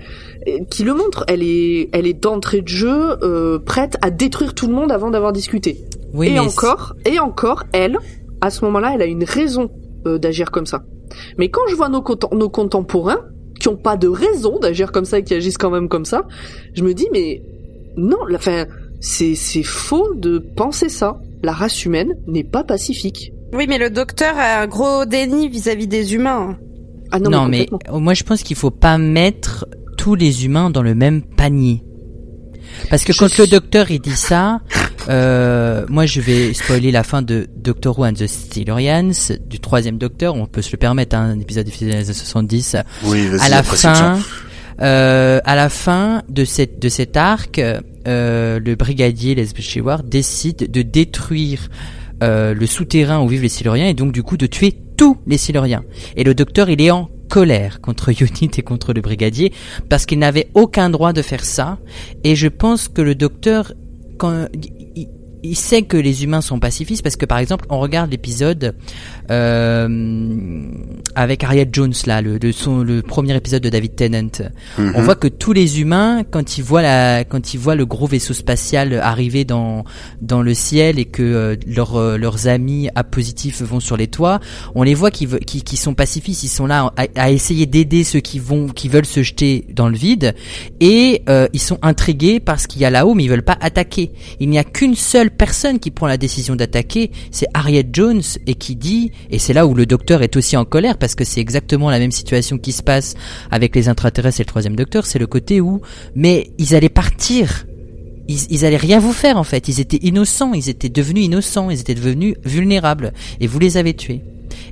qui 0.72 0.84
le 0.84 0.94
montre, 0.94 1.24
elle 1.28 1.44
est, 1.44 1.90
elle 1.94 2.08
est 2.08 2.14
d'entrée 2.20 2.62
de 2.62 2.68
jeu, 2.68 3.18
euh, 3.24 3.60
prête 3.60 3.98
à 4.02 4.10
détruire 4.10 4.54
tout 4.56 4.68
le 4.68 4.74
monde 4.74 4.92
avant 4.92 5.12
d'avoir 5.12 5.32
discuté. 5.32 5.86
Oui, 6.14 6.30
et 6.30 6.40
encore, 6.40 6.96
et 7.06 7.20
encore, 7.20 7.64
elle, 7.72 7.98
à 8.42 8.50
ce 8.50 8.66
moment-là, 8.66 8.92
elle 8.96 9.02
a 9.02 9.06
une 9.06 9.24
raison 9.24 9.70
euh, 10.08 10.18
d'agir 10.18 10.50
comme 10.52 10.66
ça. 10.66 10.84
Mais 11.38 11.50
quand 11.50 11.62
je 11.70 11.76
vois 11.76 11.88
nos, 11.90 12.04
nos 12.34 12.50
contemporains, 12.50 13.20
qui 13.60 13.68
ont 13.70 13.78
pas 13.78 13.96
de 13.96 14.08
raison 14.08 14.60
d'agir 14.60 14.92
comme 14.92 15.06
ça 15.06 15.20
et 15.20 15.24
qui 15.24 15.34
agissent 15.34 15.58
quand 15.58 15.72
même 15.72 15.88
comme 15.88 16.04
ça, 16.06 16.26
je 16.74 16.84
me 16.84 16.94
dis, 16.94 17.08
mais 17.14 17.42
non, 17.96 18.18
la- 18.28 18.38
enfin, 18.38 18.66
c'est, 19.00 19.36
c'est 19.36 19.64
faux 19.64 20.14
de 20.16 20.40
penser 20.40 20.90
ça. 20.90 21.20
La 21.44 21.52
race 21.54 21.86
humaine 21.86 22.16
n'est 22.28 22.44
pas 22.44 22.64
pacifique. 22.64 23.32
Oui, 23.54 23.66
mais 23.68 23.78
le 23.78 23.90
docteur 23.90 24.38
a 24.38 24.62
un 24.62 24.68
gros 24.68 25.06
déni 25.06 25.48
vis-à-vis 25.50 25.88
des 25.88 26.14
humains. 26.14 26.58
Ah 27.12 27.20
non, 27.20 27.30
non, 27.30 27.48
mais, 27.48 27.68
moi 27.92 28.14
je 28.14 28.24
pense 28.24 28.42
qu'il 28.44 28.56
faut 28.56 28.72
pas 28.72 28.98
mettre 28.98 29.66
tous 29.98 30.16
les 30.16 30.46
humains 30.46 30.70
dans 30.70 30.82
le 30.82 30.96
même 30.96 31.22
panier. 31.22 31.84
Parce 32.90 33.04
que 33.06 33.14
Je 33.14 33.20
quand 33.20 33.38
le 33.38 33.48
docteur 33.48 33.90
il 33.92 34.00
dit 34.02 34.16
ça, 34.16 34.60
euh, 35.08 35.86
moi 35.88 36.06
je 36.06 36.20
vais 36.20 36.54
spoiler 36.54 36.92
la 36.92 37.04
fin 37.04 37.22
de 37.22 37.48
Doctor 37.56 37.98
Who 37.98 38.06
and 38.06 38.14
the 38.14 38.28
Silurians, 38.28 39.12
du 39.48 39.60
troisième 39.60 39.98
docteur, 39.98 40.36
on 40.36 40.46
peut 40.48 40.62
se 40.62 40.72
le 40.72 40.78
permettre, 40.78 41.16
hein, 41.16 41.30
un 41.36 41.40
épisode 41.40 41.66
diffusé 41.66 41.92
dans 41.92 41.98
les 41.98 42.06
années 42.06 42.14
70. 42.14 42.76
Oui, 43.06 43.28
À 43.40 43.48
la 43.50 43.64
fin, 43.64 43.76
ça. 43.96 44.18
euh, 44.82 45.40
à 45.46 45.56
la 45.56 45.70
fin 45.70 46.24
de 46.28 46.44
cette 46.44 46.80
de 46.82 46.90
cet 46.90 47.16
arc, 47.16 47.60
euh, 48.08 48.60
le 48.60 48.76
brigadier 48.76 49.36
Les 49.36 49.48
Sheward 49.58 50.10
décide 50.10 50.70
de 50.70 50.82
détruire 50.82 51.70
euh, 52.24 52.54
le 52.54 52.66
souterrain 52.66 53.22
où 53.22 53.28
vivent 53.28 53.42
les 53.42 53.50
Siluriens 53.50 53.88
et 53.88 53.94
donc 53.94 54.12
du 54.12 54.24
coup 54.24 54.38
de 54.38 54.48
tuer 54.48 54.74
tous 54.98 55.18
les 55.28 55.38
Siluriens. 55.38 55.84
Et 56.16 56.24
le 56.24 56.34
docteur, 56.34 56.70
il 56.70 56.82
est 56.82 56.92
en 56.92 57.10
colère 57.30 57.82
contre 57.82 58.10
Unit 58.22 58.52
et 58.58 58.62
contre 58.62 58.94
le 58.94 59.02
brigadier 59.02 59.52
parce 59.90 60.06
qu'il 60.06 60.20
n'avait 60.20 60.50
aucun 60.54 60.90
droit 60.90 61.14
de 61.14 61.22
faire 61.22 61.44
ça. 61.44 61.80
Et 62.24 62.36
je 62.36 62.48
pense 62.48 62.88
que 62.88 63.02
le 63.02 63.16
docteur, 63.16 63.74
quand 64.18 64.48
il, 65.50 65.56
sait 65.56 65.82
que 65.84 65.98
les 65.98 66.24
humains 66.24 66.42
sont 66.42 66.60
pacifistes 66.60 67.04
parce 67.04 67.16
que 67.16 67.26
par 67.26 67.38
exemple, 67.38 67.66
on 67.70 67.80
regarde 67.80 68.12
l'épisode 68.12 68.76
euh, 69.32 70.62
avec 71.16 71.44
Harriet 71.44 71.70
Jones 71.72 71.94
là, 72.06 72.22
le, 72.22 72.38
le, 72.38 72.52
son, 72.52 72.84
le 72.84 73.02
premier 73.02 73.36
épisode 73.36 73.64
de 73.64 73.70
David 73.70 73.96
Tennant. 73.96 74.30
Mhm. 74.78 74.94
On 74.96 75.02
voit 75.02 75.16
que 75.16 75.28
tous 75.28 75.54
les 75.54 75.80
humains, 75.82 76.24
quand 76.30 76.58
ils 76.58 76.64
voient 76.64 76.82
la, 76.82 77.24
quand 77.24 77.54
ils 77.54 77.60
voient 77.60 77.76
le 77.76 77.86
gros 77.86 78.08
vaisseau 78.08 78.34
spatial 78.34 78.94
arriver 78.94 79.46
dans 79.46 79.84
dans 80.22 80.42
le 80.42 80.54
ciel 80.54 81.00
et 81.00 81.06
que 81.06 81.24
euh, 81.24 81.56
leurs 81.68 81.96
euh, 81.96 82.18
leurs 82.18 82.48
amis 82.48 82.90
A 82.96 83.04
positifs 83.04 83.62
vont 83.62 83.80
sur 83.80 83.98
les 83.98 84.08
toits, 84.08 84.40
on 84.76 84.84
les 84.84 84.94
voit 84.94 85.12
qui, 85.12 85.28
qui 85.28 85.64
qui 85.64 85.78
sont 85.78 85.94
pacifistes. 85.94 86.44
Ils 86.44 86.50
sont 86.50 86.68
là 86.68 86.94
à, 86.98 87.06
à 87.16 87.32
essayer 87.32 87.66
d'aider 87.66 88.04
ceux 88.04 88.20
qui 88.20 88.40
vont 88.40 88.68
qui 88.68 88.90
veulent 88.90 89.06
se 89.06 89.24
jeter 89.24 89.66
dans 89.74 89.90
le 89.90 89.98
vide 89.98 90.36
et 90.80 91.24
euh, 91.30 91.48
ils 91.54 91.62
sont 91.62 91.80
intrigués 91.82 92.40
par 92.40 92.60
ce 92.60 92.68
qu'il 92.68 92.82
y 92.82 92.86
a 92.86 92.90
là-haut, 92.90 93.14
mais 93.14 93.24
ils 93.24 93.30
veulent 93.30 93.44
pas 93.44 93.58
attaquer. 93.60 94.12
Il 94.40 94.50
n'y 94.50 94.58
a 94.58 94.64
qu'une 94.64 94.96
seule 94.96 95.32
personne 95.36 95.80
qui 95.80 95.92
prend 95.92 96.08
la 96.08 96.18
décision 96.18 96.56
d'attaquer, 96.56 97.12
c'est 97.32 97.48
Harriet 97.54 97.88
Jones 97.92 98.22
et 98.48 98.56
qui 98.56 98.76
dit, 98.76 99.12
et 99.30 99.40
c'est 99.40 99.54
là 99.54 99.68
où 99.68 99.74
le 99.74 99.86
docteur 99.86 100.22
est 100.24 100.36
aussi 100.36 100.58
en 100.58 100.66
colère 100.66 100.98
parce 100.98 101.16
que 101.16 101.24
c'est 101.24 101.42
exactement 101.42 101.90
la 101.90 102.00
même 102.00 102.12
situation 102.12 102.58
qui 102.58 102.72
se 102.72 102.84
passe 102.84 103.16
avec 103.52 103.76
les 103.76 103.90
intraterrestres 103.90 104.40
et 104.40 104.44
le 104.44 104.48
troisième 104.48 104.76
docteur, 104.76 105.06
c'est 105.06 105.20
le 105.20 105.28
côté 105.28 105.62
où, 105.62 105.82
mais 106.16 106.52
ils 106.58 106.76
allaient 106.76 106.90
partir. 106.90 107.66
Ils, 108.28 108.52
ils 108.52 108.66
allaient 108.66 108.78
rien 108.78 109.00
vous 109.00 109.14
faire 109.14 109.38
en 109.38 109.44
fait. 109.44 109.68
Ils 109.68 109.80
étaient 109.80 110.00
innocents, 110.02 110.54
ils 110.54 110.70
étaient 110.70 110.90
devenus 110.90 111.26
innocents, 111.26 111.70
ils 111.70 111.80
étaient 111.80 111.96
devenus 111.96 112.36
vulnérables 112.44 113.14
et 113.40 113.48
vous 113.48 113.60
les 113.60 113.78
avez 113.78 113.94
tués. 113.94 114.22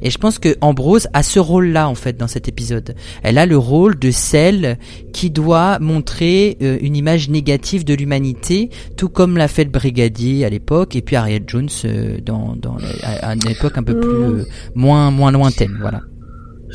Et 0.02 0.10
je 0.10 0.18
pense 0.18 0.40
que 0.40 0.56
Ambrose 0.62 1.08
a 1.14 1.24
ce 1.24 1.40
rôle-là 1.40 1.90
en 1.90 1.96
fait 1.96 2.18
dans 2.18 2.28
cet 2.28 2.48
épisode. 2.48 2.96
Elle 3.24 3.38
a 3.38 3.46
le 3.46 3.58
rôle 3.58 3.98
de 3.98 4.12
celle 4.12 4.78
qui 5.12 5.30
doit 5.30 5.80
montrer 5.80 6.58
euh, 6.62 6.78
une 6.82 6.96
image 6.96 7.30
négative 7.30 7.86
de 7.86 7.94
l'humanité, 7.94 8.70
tout 8.98 9.10
comme 9.10 9.38
l'a 9.38 9.48
fait 9.48 9.64
le 9.64 9.70
brigadier 9.70 10.46
à 10.46 10.50
l'époque, 10.50 10.96
et 10.96 11.02
puis 11.02 11.16
Harriet 11.16 11.44
Jones 11.48 11.70
euh, 11.86 12.18
dans, 12.24 12.58
à 13.04 13.34
une 13.34 13.48
époque 13.48 13.78
un 13.78 13.84
peu 13.84 14.00
plus 14.00 14.10
euh, 14.10 14.46
moins 14.76 15.12
moins 15.12 15.32
lointaine. 15.32 15.78
Voilà. 15.80 16.02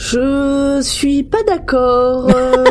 Je 0.00 0.78
suis 0.80 1.24
pas 1.24 1.42
d'accord. 1.42 2.30
Euh, 2.30 2.64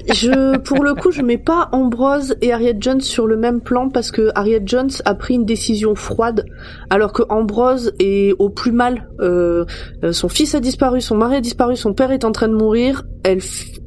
je, 0.14 0.56
pour 0.56 0.82
le 0.82 0.94
coup, 0.94 1.10
je 1.10 1.20
mets 1.20 1.36
pas 1.36 1.68
Ambrose 1.72 2.34
et 2.40 2.50
Harriet 2.50 2.78
Jones 2.80 3.02
sur 3.02 3.26
le 3.26 3.36
même 3.36 3.60
plan 3.60 3.90
parce 3.90 4.10
que 4.10 4.30
Harriet 4.34 4.62
Jones 4.64 4.90
a 5.04 5.14
pris 5.14 5.34
une 5.34 5.44
décision 5.44 5.94
froide, 5.94 6.46
alors 6.88 7.12
que 7.12 7.22
Ambrose 7.28 7.92
est 7.98 8.34
au 8.38 8.48
plus 8.48 8.72
mal. 8.72 9.06
Euh, 9.20 9.66
son 10.12 10.30
fils 10.30 10.54
a 10.54 10.60
disparu, 10.60 11.02
son 11.02 11.18
mari 11.18 11.36
a 11.36 11.40
disparu, 11.42 11.76
son 11.76 11.92
père 11.92 12.10
est 12.10 12.24
en 12.24 12.32
train 12.32 12.48
de 12.48 12.54
mourir. 12.54 13.04
Elle 13.22 13.40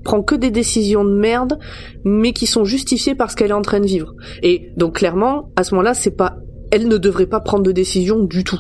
prend 0.04 0.22
que 0.22 0.36
des 0.36 0.52
décisions 0.52 1.04
de 1.04 1.16
merde, 1.16 1.58
mais 2.06 2.34
qui 2.34 2.46
sont 2.46 2.66
justifiées 2.66 3.16
parce 3.16 3.34
qu'elle 3.34 3.50
est 3.50 3.54
en 3.54 3.64
train 3.64 3.80
de 3.80 3.88
vivre. 3.88 4.14
Et 4.44 4.70
donc 4.78 4.98
clairement, 4.98 5.50
à 5.56 5.64
ce 5.64 5.74
moment-là, 5.74 5.96
c'est 5.96 6.16
pas, 6.16 6.36
elle 6.70 6.88
ne 6.88 7.00
devrait 7.00 7.26
pas 7.26 7.40
prendre 7.40 7.64
de 7.64 7.72
décision 7.72 8.20
du 8.20 8.44
tout. 8.44 8.60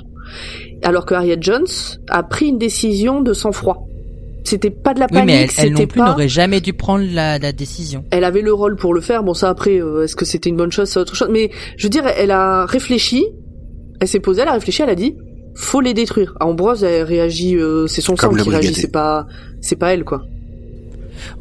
Alors 0.81 1.05
que 1.05 1.13
Harriet 1.13 1.37
Jones 1.39 1.67
a 2.09 2.23
pris 2.23 2.47
une 2.47 2.57
décision 2.57 3.21
de 3.21 3.33
sang-froid. 3.33 3.85
C'était 4.49 4.69
pas 4.69 4.93
de 4.93 4.99
la 4.99 5.05
Oui, 5.05 5.13
panique, 5.13 5.25
mais 5.27 5.33
elle, 5.35 5.41
elle 5.43 5.49
c'était 5.51 5.69
non 5.69 5.87
plus 5.87 5.99
pas. 5.99 6.09
n'aurait 6.09 6.27
jamais 6.27 6.61
dû 6.61 6.73
prendre 6.73 7.05
la, 7.11 7.37
la 7.39 7.51
décision. 7.51 8.03
Elle 8.11 8.23
avait 8.23 8.41
le 8.41 8.53
rôle 8.53 8.75
pour 8.75 8.93
le 8.93 9.01
faire. 9.01 9.23
Bon, 9.23 9.33
ça 9.33 9.49
après, 9.49 9.79
euh, 9.81 10.03
est-ce 10.03 10.15
que 10.15 10.25
c'était 10.25 10.49
une 10.49 10.57
bonne 10.57 10.71
chose, 10.71 10.89
c'est 10.89 10.99
autre 10.99 11.15
chose. 11.15 11.29
Mais 11.31 11.51
je 11.77 11.83
veux 11.83 11.89
dire, 11.89 12.05
elle 12.17 12.31
a 12.31 12.65
réfléchi. 12.65 13.25
Elle 14.01 14.07
s'est 14.07 14.19
posée, 14.19 14.41
elle 14.41 14.47
a 14.47 14.53
réfléchi, 14.53 14.81
elle 14.81 14.89
a 14.89 14.95
dit, 14.95 15.15
faut 15.55 15.81
les 15.81 15.93
détruire. 15.93 16.33
À 16.39 16.45
Ambrose, 16.45 16.83
elle 16.83 17.03
réagit, 17.03 17.55
euh, 17.57 17.85
c'est 17.87 18.01
son 18.01 18.15
Comme 18.15 18.37
sang 18.37 18.43
qui 18.43 18.49
réagit, 18.49 18.73
c'est 18.73 18.91
pas, 18.91 19.25
c'est 19.61 19.75
pas 19.75 19.93
elle 19.93 20.03
quoi. 20.05 20.23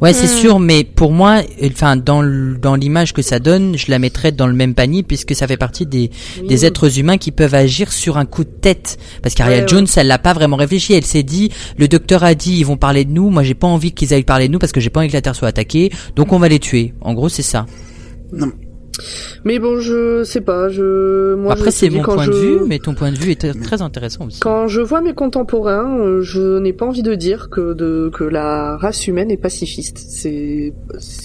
Ouais, 0.01 0.13
c'est 0.13 0.25
Hmm. 0.25 0.39
sûr, 0.41 0.59
mais 0.59 0.83
pour 0.83 1.11
moi, 1.11 1.41
enfin 1.63 1.95
dans 1.97 2.23
l- 2.23 2.57
dans 2.61 2.75
l'image 2.75 3.13
que 3.13 3.21
ça 3.21 3.39
donne, 3.39 3.77
je 3.77 3.89
la 3.89 3.99
mettrais 3.99 4.31
dans 4.31 4.47
le 4.47 4.53
même 4.53 4.73
panier 4.73 5.03
puisque 5.03 5.35
ça 5.35 5.47
fait 5.47 5.57
partie 5.57 5.85
des 5.85 6.09
des 6.47 6.65
êtres 6.65 6.99
humains 6.99 7.17
qui 7.17 7.31
peuvent 7.31 7.55
agir 7.55 7.91
sur 7.91 8.17
un 8.17 8.25
coup 8.25 8.43
de 8.43 8.49
tête. 8.49 8.97
Parce 9.21 9.35
qu'Ariel 9.35 9.63
Ouais, 9.63 9.67
Jones, 9.69 9.87
elle 9.95 10.07
l'a 10.07 10.19
pas 10.19 10.33
vraiment 10.33 10.55
réfléchi. 10.57 10.93
Elle 10.93 11.05
s'est 11.05 11.23
dit, 11.23 11.51
le 11.77 11.87
docteur 11.87 12.23
a 12.23 12.35
dit, 12.35 12.57
ils 12.57 12.65
vont 12.65 12.77
parler 12.77 13.05
de 13.05 13.11
nous. 13.11 13.29
Moi, 13.29 13.43
j'ai 13.43 13.53
pas 13.55 13.67
envie 13.67 13.91
qu'ils 13.91 14.13
aillent 14.13 14.23
parler 14.23 14.47
de 14.47 14.53
nous 14.53 14.59
parce 14.59 14.71
que 14.71 14.79
j'ai 14.79 14.89
pas 14.89 14.99
envie 14.99 15.09
que 15.09 15.13
la 15.13 15.21
Terre 15.21 15.35
soit 15.35 15.47
attaquée. 15.47 15.91
Donc, 16.15 16.33
on 16.33 16.39
va 16.39 16.47
les 16.49 16.59
tuer. 16.59 16.93
En 17.01 17.13
gros, 17.13 17.29
c'est 17.29 17.41
ça. 17.43 17.65
Mais 19.45 19.59
bon, 19.59 19.79
je 19.79 20.23
sais 20.23 20.41
pas. 20.41 20.69
Je, 20.69 21.35
moi, 21.35 21.53
Après, 21.53 21.71
c'est 21.71 21.89
mon 21.89 22.01
quand 22.01 22.15
point 22.15 22.25
je- 22.25 22.31
de 22.31 22.35
vue, 22.37 22.59
mais 22.67 22.79
ton 22.79 22.93
point 22.93 23.11
de 23.11 23.17
vue 23.17 23.31
est 23.31 23.53
très- 23.61 23.81
intéressant 23.81 24.25
aussi. 24.27 24.39
Quand 24.39 24.67
je 24.67 24.81
vois 24.81 25.01
mes 25.01 25.13
contemporains, 25.13 25.97
euh, 25.99 26.21
je 26.21 26.59
n'ai 26.59 26.73
pas 26.73 26.85
envie 26.85 27.03
de 27.03 27.15
dire 27.15 27.49
que 27.49 27.73
de 27.73 28.09
que 28.13 28.23
la 28.23 28.77
race 28.77 29.07
humaine 29.07 29.31
est 29.31 29.37
pacifiste. 29.37 29.97
C'est 30.09 30.73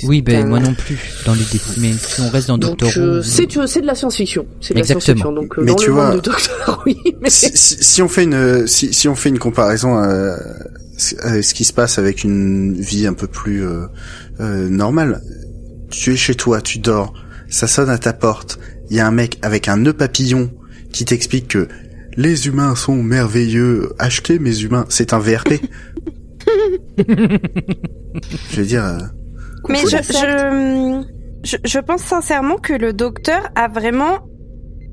Oui, 0.04 0.22
ben 0.22 0.44
un- 0.44 0.48
moi 0.48 0.60
non 0.60 0.74
plus 0.74 0.98
dans 1.26 1.34
l'idée. 1.34 1.60
Mais 1.78 1.92
si 1.92 2.20
on 2.20 2.28
reste 2.30 2.48
dans 2.48 2.58
Donc 2.58 2.78
Doctor 2.78 2.90
euh, 3.02 3.18
Who, 3.18 3.66
c'est 3.66 3.80
de 3.80 3.87
la 3.87 3.94
science-fiction. 3.94 4.46
C'est 4.60 4.74
de 4.74 4.78
la 4.78 4.82
Exactement. 4.84 5.00
science-fiction. 5.00 5.32
Donc 5.32 5.58
euh, 5.58 5.62
Mais 5.62 5.70
dans 5.72 5.76
tu 5.76 5.87
le 5.88 5.92
vois- 5.94 6.06
monde 6.08 6.16
de 6.16 6.20
Docteur, 6.20 6.82
oui. 6.87 6.96
Mais 7.20 7.30
si, 7.30 7.50
si- 7.56 7.76
si 7.82 8.02
on 8.02 8.08
fait 8.08 8.24
une 8.24 8.66
si, 8.66 8.92
si 8.94 9.08
on 9.08 9.14
fait 9.14 9.28
une 9.30 9.38
comparaison 9.38 9.96
à 9.96 10.37
ce 10.96 11.54
qui 11.54 11.64
se 11.64 11.72
passe 11.72 11.98
avec 11.98 12.22
une 12.24 12.74
vie 12.74 13.06
un 13.06 13.14
peu 13.14 13.26
plus 13.26 13.64
euh, 13.66 13.87
euh, 14.40 14.68
normale, 14.68 15.20
tu 15.90 16.12
es 16.12 16.16
chez 16.16 16.34
toi, 16.34 16.60
tu 16.60 16.78
dors, 16.78 17.12
ça 17.48 17.66
sonne 17.66 17.90
à 17.90 17.98
ta 17.98 18.12
porte, 18.12 18.59
il 18.90 18.96
y 18.96 19.00
a 19.00 19.07
un 19.07 19.11
mec 19.11 19.38
avec 19.42 19.68
un 19.68 19.76
nœud 19.76 19.92
papillon 19.92 20.50
qui 20.92 21.04
t'explique 21.04 21.48
que 21.48 21.68
les 22.16 22.46
humains 22.46 22.74
sont 22.76 23.02
merveilleux, 23.02 23.92
achetez 23.98 24.38
mes 24.38 24.61
humains, 24.61 24.87
c'est 24.88 25.12
un 25.12 25.18
VRP. 25.18 25.54
je 26.98 28.57
veux 28.57 28.66
dire, 28.66 28.85
euh, 28.85 28.98
Mais 29.68 29.80
je, 29.80 29.96
je, 29.96 31.02
je, 31.42 31.57
je 31.64 31.78
pense 31.80 32.02
sincèrement 32.02 32.57
que 32.57 32.72
le 32.72 32.92
docteur 32.92 33.50
a 33.57 33.68
vraiment 33.68 34.20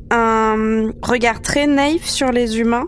un 0.10 0.92
regard 1.02 1.42
très 1.42 1.68
naïf 1.68 2.06
sur 2.06 2.32
les 2.32 2.60
humains, 2.60 2.88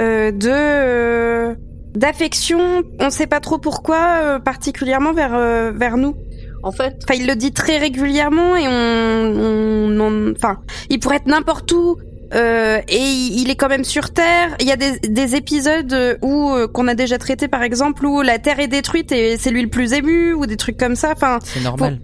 euh, 0.00 0.30
de 0.30 0.50
euh, 0.50 1.54
d'affection. 1.94 2.82
On 2.98 3.10
sait 3.10 3.26
pas 3.26 3.40
trop 3.40 3.58
pourquoi, 3.58 4.18
euh, 4.22 4.38
particulièrement 4.38 5.12
vers 5.12 5.34
euh, 5.34 5.72
vers 5.74 5.96
nous. 5.96 6.14
En 6.62 6.72
fait, 6.72 6.96
Enfin, 7.04 7.18
il 7.18 7.26
le 7.26 7.36
dit 7.36 7.52
très 7.52 7.78
régulièrement 7.78 8.56
et 8.56 8.66
on, 8.68 8.72
on, 8.72 10.00
on- 10.00 10.32
enfin, 10.32 10.58
il 10.90 10.98
pourrait 11.00 11.16
être 11.16 11.26
n'importe 11.26 11.70
où. 11.72 11.96
euh, 12.34 12.78
et 12.88 12.98
il 12.98 13.50
est 13.50 13.56
quand 13.56 13.68
même 13.68 13.82
sur 13.84 14.10
Terre. 14.12 14.54
Il 14.60 14.66
y 14.66 14.72
a 14.72 14.76
des, 14.76 14.98
des 15.00 15.34
épisodes 15.34 16.18
où 16.22 16.50
euh, 16.50 16.68
qu'on 16.68 16.86
a 16.88 16.94
déjà 16.94 17.18
traité, 17.18 17.48
par 17.48 17.62
exemple, 17.62 18.06
où 18.06 18.22
la 18.22 18.38
Terre 18.38 18.60
est 18.60 18.68
détruite 18.68 19.10
et 19.12 19.36
c'est 19.36 19.50
lui 19.50 19.62
le 19.62 19.68
plus 19.68 19.92
ému 19.94 20.32
ou 20.34 20.46
des 20.46 20.56
trucs 20.56 20.76
comme 20.76 20.94
ça. 20.96 21.12
Enfin, 21.12 21.38
c'est 21.42 21.60
normal. 21.62 21.98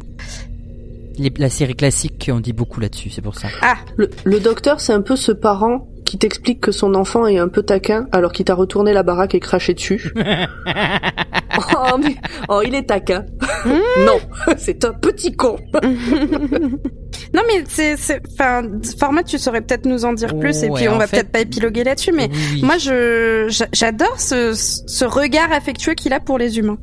Les- 1.19 1.33
la 1.39 1.49
série 1.49 1.75
classique, 1.75 2.31
on 2.33 2.41
dit 2.41 2.53
beaucoup 2.53 2.81
là-dessus, 2.81 3.11
c'est 3.11 3.23
pour 3.23 3.37
ça. 3.39 3.49
ah, 3.63 3.77
le, 3.97 4.11
le 4.25 4.39
docteur, 4.41 4.81
c'est 4.81 4.93
un 4.93 5.01
peu 5.01 5.17
ce 5.17 5.33
parent 5.33 5.87
qui 6.07 6.17
t'explique 6.19 6.61
que 6.63 6.73
son 6.73 6.95
enfant 6.95 7.27
est 7.27 7.39
un 7.39 7.49
peu 7.49 7.63
taquin 7.63 8.07
alors 8.13 8.33
qu'il 8.33 8.45
t'a 8.47 8.55
retourné 8.55 8.93
la 8.95 9.03
baraque 9.03 9.35
et 9.35 9.41
craché 9.41 9.75
dessus. 9.75 10.13
oh, 11.59 11.97
mais, 12.03 12.17
oh, 12.49 12.63
il 12.65 12.75
est 12.75 12.85
taquin. 12.89 13.25
non, 13.67 14.19
c'est 14.57 14.85
un 14.85 14.93
petit 14.95 15.33
con. 15.37 15.57
non 17.35 17.43
mais 17.49 17.65
c'est, 17.69 17.97
c'est, 17.97 18.21
enfin, 18.33 18.63
format, 18.99 19.23
tu 19.23 19.39
saurais 19.39 19.61
peut-être 19.61 19.87
nous 19.87 20.05
en 20.05 20.13
dire 20.13 20.39
plus 20.39 20.63
et 20.63 20.69
Ouais, 20.71 20.81
puis 20.81 20.89
on 20.89 20.97
va 20.99 21.07
fait- 21.07 21.17
peut-être 21.19 21.33
pas 21.33 21.41
épiloguer 21.41 21.85
là-dessus, 21.85 22.13
mais 22.13 22.29
Oui, 22.53 22.63
moi 22.63 22.79
je, 22.79 23.47
j'a- 23.49 23.69
j'adore 23.73 24.19
ce, 24.21 24.53
ce 24.55 25.05
regard 25.05 25.53
affectueux 25.53 25.95
qu'il 25.95 26.13
a 26.13 26.21
pour 26.21 26.39
les 26.39 26.59
humains. 26.59 26.79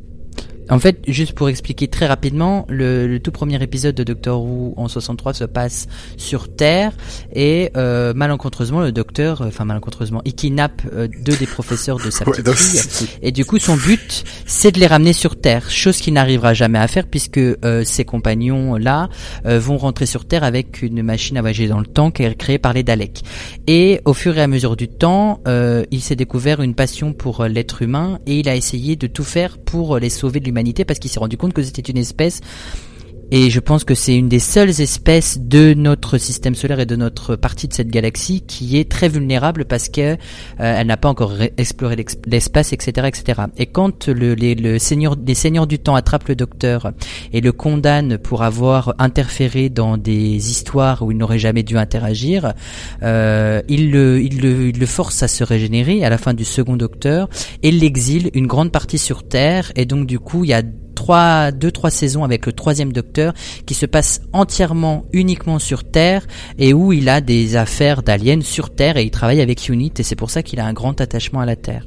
En 0.70 0.80
fait, 0.80 1.00
juste 1.08 1.34
pour 1.34 1.50
expliquer 1.50 1.88
très 1.88 2.08
rapidement, 2.08 2.66
le, 2.70 3.08
le 3.08 3.20
tout 3.20 3.32
premier 3.32 3.62
épisode 3.62 3.96
de 3.96 4.04
Doctor 4.04 4.42
Who 4.42 4.74
en 4.78 4.88
63 4.88 5.34
se 5.34 5.44
passe 5.44 5.88
sur 6.18 6.54
Terre 6.56 6.94
et 7.34 7.72
euh, 7.76 8.14
malencontreusement 8.14 8.82
le 8.82 8.92
Docteur, 8.92 9.42
euh, 9.42 9.48
enfin 9.48 9.66
malencontreusement, 9.66 10.22
il 10.26 10.34
kidnappe 10.34 10.82
euh, 10.94 11.08
deux 11.24 11.36
des 11.36 11.48
professeurs 11.48 11.98
de 11.98 12.10
sa 12.10 12.26
petite 12.26 12.50
fille 12.54 13.08
et 13.22 13.32
du 13.32 13.46
coup 13.46 13.60
son 13.60 13.76
but 13.76 14.24
c'est 14.46 14.72
de 14.72 14.80
les 14.80 14.88
ramener 14.88 15.14
sur 15.14 15.36
Terre, 15.36 15.70
chose 15.70 15.98
qu'il 15.98 16.14
n'arrivera 16.14 16.54
jamais 16.54 16.80
à 16.80 16.88
faire 16.88 17.08
puisque 17.08 17.38
euh, 17.38 17.84
ses 17.84 18.06
compagnons 18.06 18.76
là 18.76 19.10
euh, 19.46 19.60
vont 19.60 19.78
rentrer 19.78 20.06
sur 20.06 20.26
Terre 20.26 20.44
avec 20.44 20.82
une 20.82 21.02
machine 21.04 21.38
à 21.38 21.42
voyager 21.42 21.68
dans 21.68 21.80
le 21.80 21.86
temps 21.86 22.12
qui 22.12 22.24
est 22.24 22.36
créée 22.36 22.58
par 22.58 22.74
les 22.74 22.84
Daleks. 22.84 23.24
Et 23.68 24.02
au 24.06 24.14
fur 24.14 24.38
et 24.38 24.42
à 24.42 24.48
mesure 24.48 24.76
du 24.76 24.88
temps, 24.88 25.42
euh, 25.48 25.84
il 25.92 26.02
s'est 26.02 26.16
découvert 26.16 26.62
une 26.62 26.76
passion 26.76 27.14
pour 27.14 27.46
l'être 27.46 27.82
humain 27.82 28.20
et 28.26 28.40
il 28.40 28.50
a 28.50 28.56
essayé 28.56 28.96
de 28.96 29.08
tout 29.08 29.24
faire 29.24 29.58
pour 29.58 29.98
les 29.98 30.10
sauver 30.10 30.40
de 30.40 30.46
parce 30.86 31.00
qu'il 31.00 31.10
s'est 31.10 31.20
rendu 31.20 31.38
compte 31.38 31.54
que 31.54 31.64
c'était 31.64 31.82
une 31.82 31.98
espèce 31.98 32.42
et 33.36 33.50
je 33.50 33.60
pense 33.60 33.84
que 33.84 33.96
c'est 33.96 34.16
une 34.16 34.30
des 34.30 34.38
seules 34.38 34.80
espèces 34.80 35.40
de 35.40 35.74
notre 35.74 36.20
système 36.20 36.54
solaire 36.54 36.80
et 36.80 36.86
de 36.86 36.96
notre 36.96 37.36
partie 37.36 37.68
de 37.68 37.74
cette 37.74 37.88
galaxie 37.88 38.42
qui 38.42 38.78
est 38.78 38.88
très 38.88 39.10
vulnérable 39.10 39.66
parce 39.66 39.90
que 39.90 40.18
euh, 40.60 40.84
n'a 40.84 40.98
pas 40.98 41.10
encore 41.10 41.32
ré- 41.32 41.52
exploré 41.58 41.96
l'espace, 42.28 42.74
etc., 42.74 43.08
etc. 43.08 43.42
Et 43.58 43.66
quand 43.66 44.08
le, 44.08 44.36
les, 44.36 44.54
le 44.54 44.78
seigneur, 44.78 45.16
les 45.26 45.34
seigneurs 45.34 45.66
du 45.66 45.80
temps 45.80 45.96
attrapent 45.96 46.28
le 46.28 46.36
docteur 46.36 46.92
et 47.32 47.42
le 47.42 47.52
condamnent 47.52 48.20
pour 48.20 48.44
avoir 48.44 48.94
interféré 49.00 49.70
dans 49.70 49.98
des 49.98 50.52
histoires 50.52 51.02
où 51.02 51.12
il 51.12 51.18
n'aurait 51.18 51.40
jamais 51.40 51.64
dû 51.64 51.76
interagir, 51.76 52.54
euh, 53.02 53.64
il, 53.68 53.90
le, 53.90 54.22
il, 54.22 54.42
le, 54.42 54.70
il 54.70 54.80
le 54.80 54.86
force 54.86 55.24
à 55.24 55.28
se 55.28 55.44
régénérer 55.44 56.06
à 56.06 56.12
la 56.12 56.20
fin 56.20 56.36
du 56.36 56.46
second 56.46 56.76
docteur 56.76 57.30
et 57.64 57.72
l'exile 57.72 58.30
une 58.36 58.46
grande 58.46 58.72
partie 58.72 59.00
sur 59.00 59.28
Terre 59.28 59.72
et 59.76 59.88
donc 59.88 60.06
du 60.06 60.20
coup 60.20 60.44
il 60.44 60.52
y 60.52 60.54
a 60.54 60.62
trois, 61.04 61.52
deux, 61.52 61.70
trois 61.72 61.92
saisons 61.92 62.24
avec 62.24 62.46
le 62.46 62.54
troisième 62.54 62.94
docteur 62.94 63.34
qui 63.66 63.74
se 63.74 63.86
passe 63.86 64.22
entièrement, 64.32 65.04
uniquement 65.12 65.60
sur 65.60 65.84
Terre 65.84 66.26
et 66.58 66.74
où 66.74 66.94
il 66.94 67.10
a 67.10 67.20
des 67.20 67.58
affaires 67.58 68.04
d'aliens 68.04 68.40
sur 68.42 68.74
Terre 68.74 68.96
et 68.96 69.04
il 69.04 69.12
travaille 69.12 69.42
avec 69.42 69.68
Unit 69.68 69.92
et 70.00 70.04
c'est 70.04 70.16
pour 70.16 70.30
ça 70.30 70.44
qu'il 70.44 70.62
a 70.62 70.66
un 70.66 70.72
grand 70.72 71.02
attachement 71.02 71.42
à 71.42 71.46
la 71.46 71.58
Terre. 71.58 71.86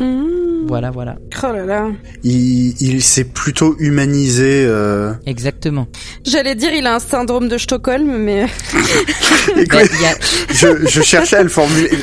Mmh. 0.00 0.66
Voilà, 0.66 0.90
voilà. 0.90 1.14
Oh 1.44 1.52
là 1.52 1.64
là. 1.64 1.88
Il, 2.24 2.74
il 2.82 3.00
s'est 3.00 3.22
plutôt 3.26 3.76
humanisé. 3.78 4.64
Euh... 4.66 5.12
Exactement. 5.24 5.86
J'allais 6.26 6.56
dire 6.56 6.72
il 6.74 6.84
a 6.88 6.96
un 6.96 6.98
syndrome 6.98 7.48
de 7.48 7.56
Stockholm, 7.58 8.08
mais 8.24 8.46
Écoute, 9.56 9.68
Ben, 9.70 9.84
a- 10.04 10.52
je, 10.52 10.84
je 10.88 11.00
cherchais 11.02 11.36
à 11.36 11.44
le 11.44 11.48
formuler. 11.48 11.90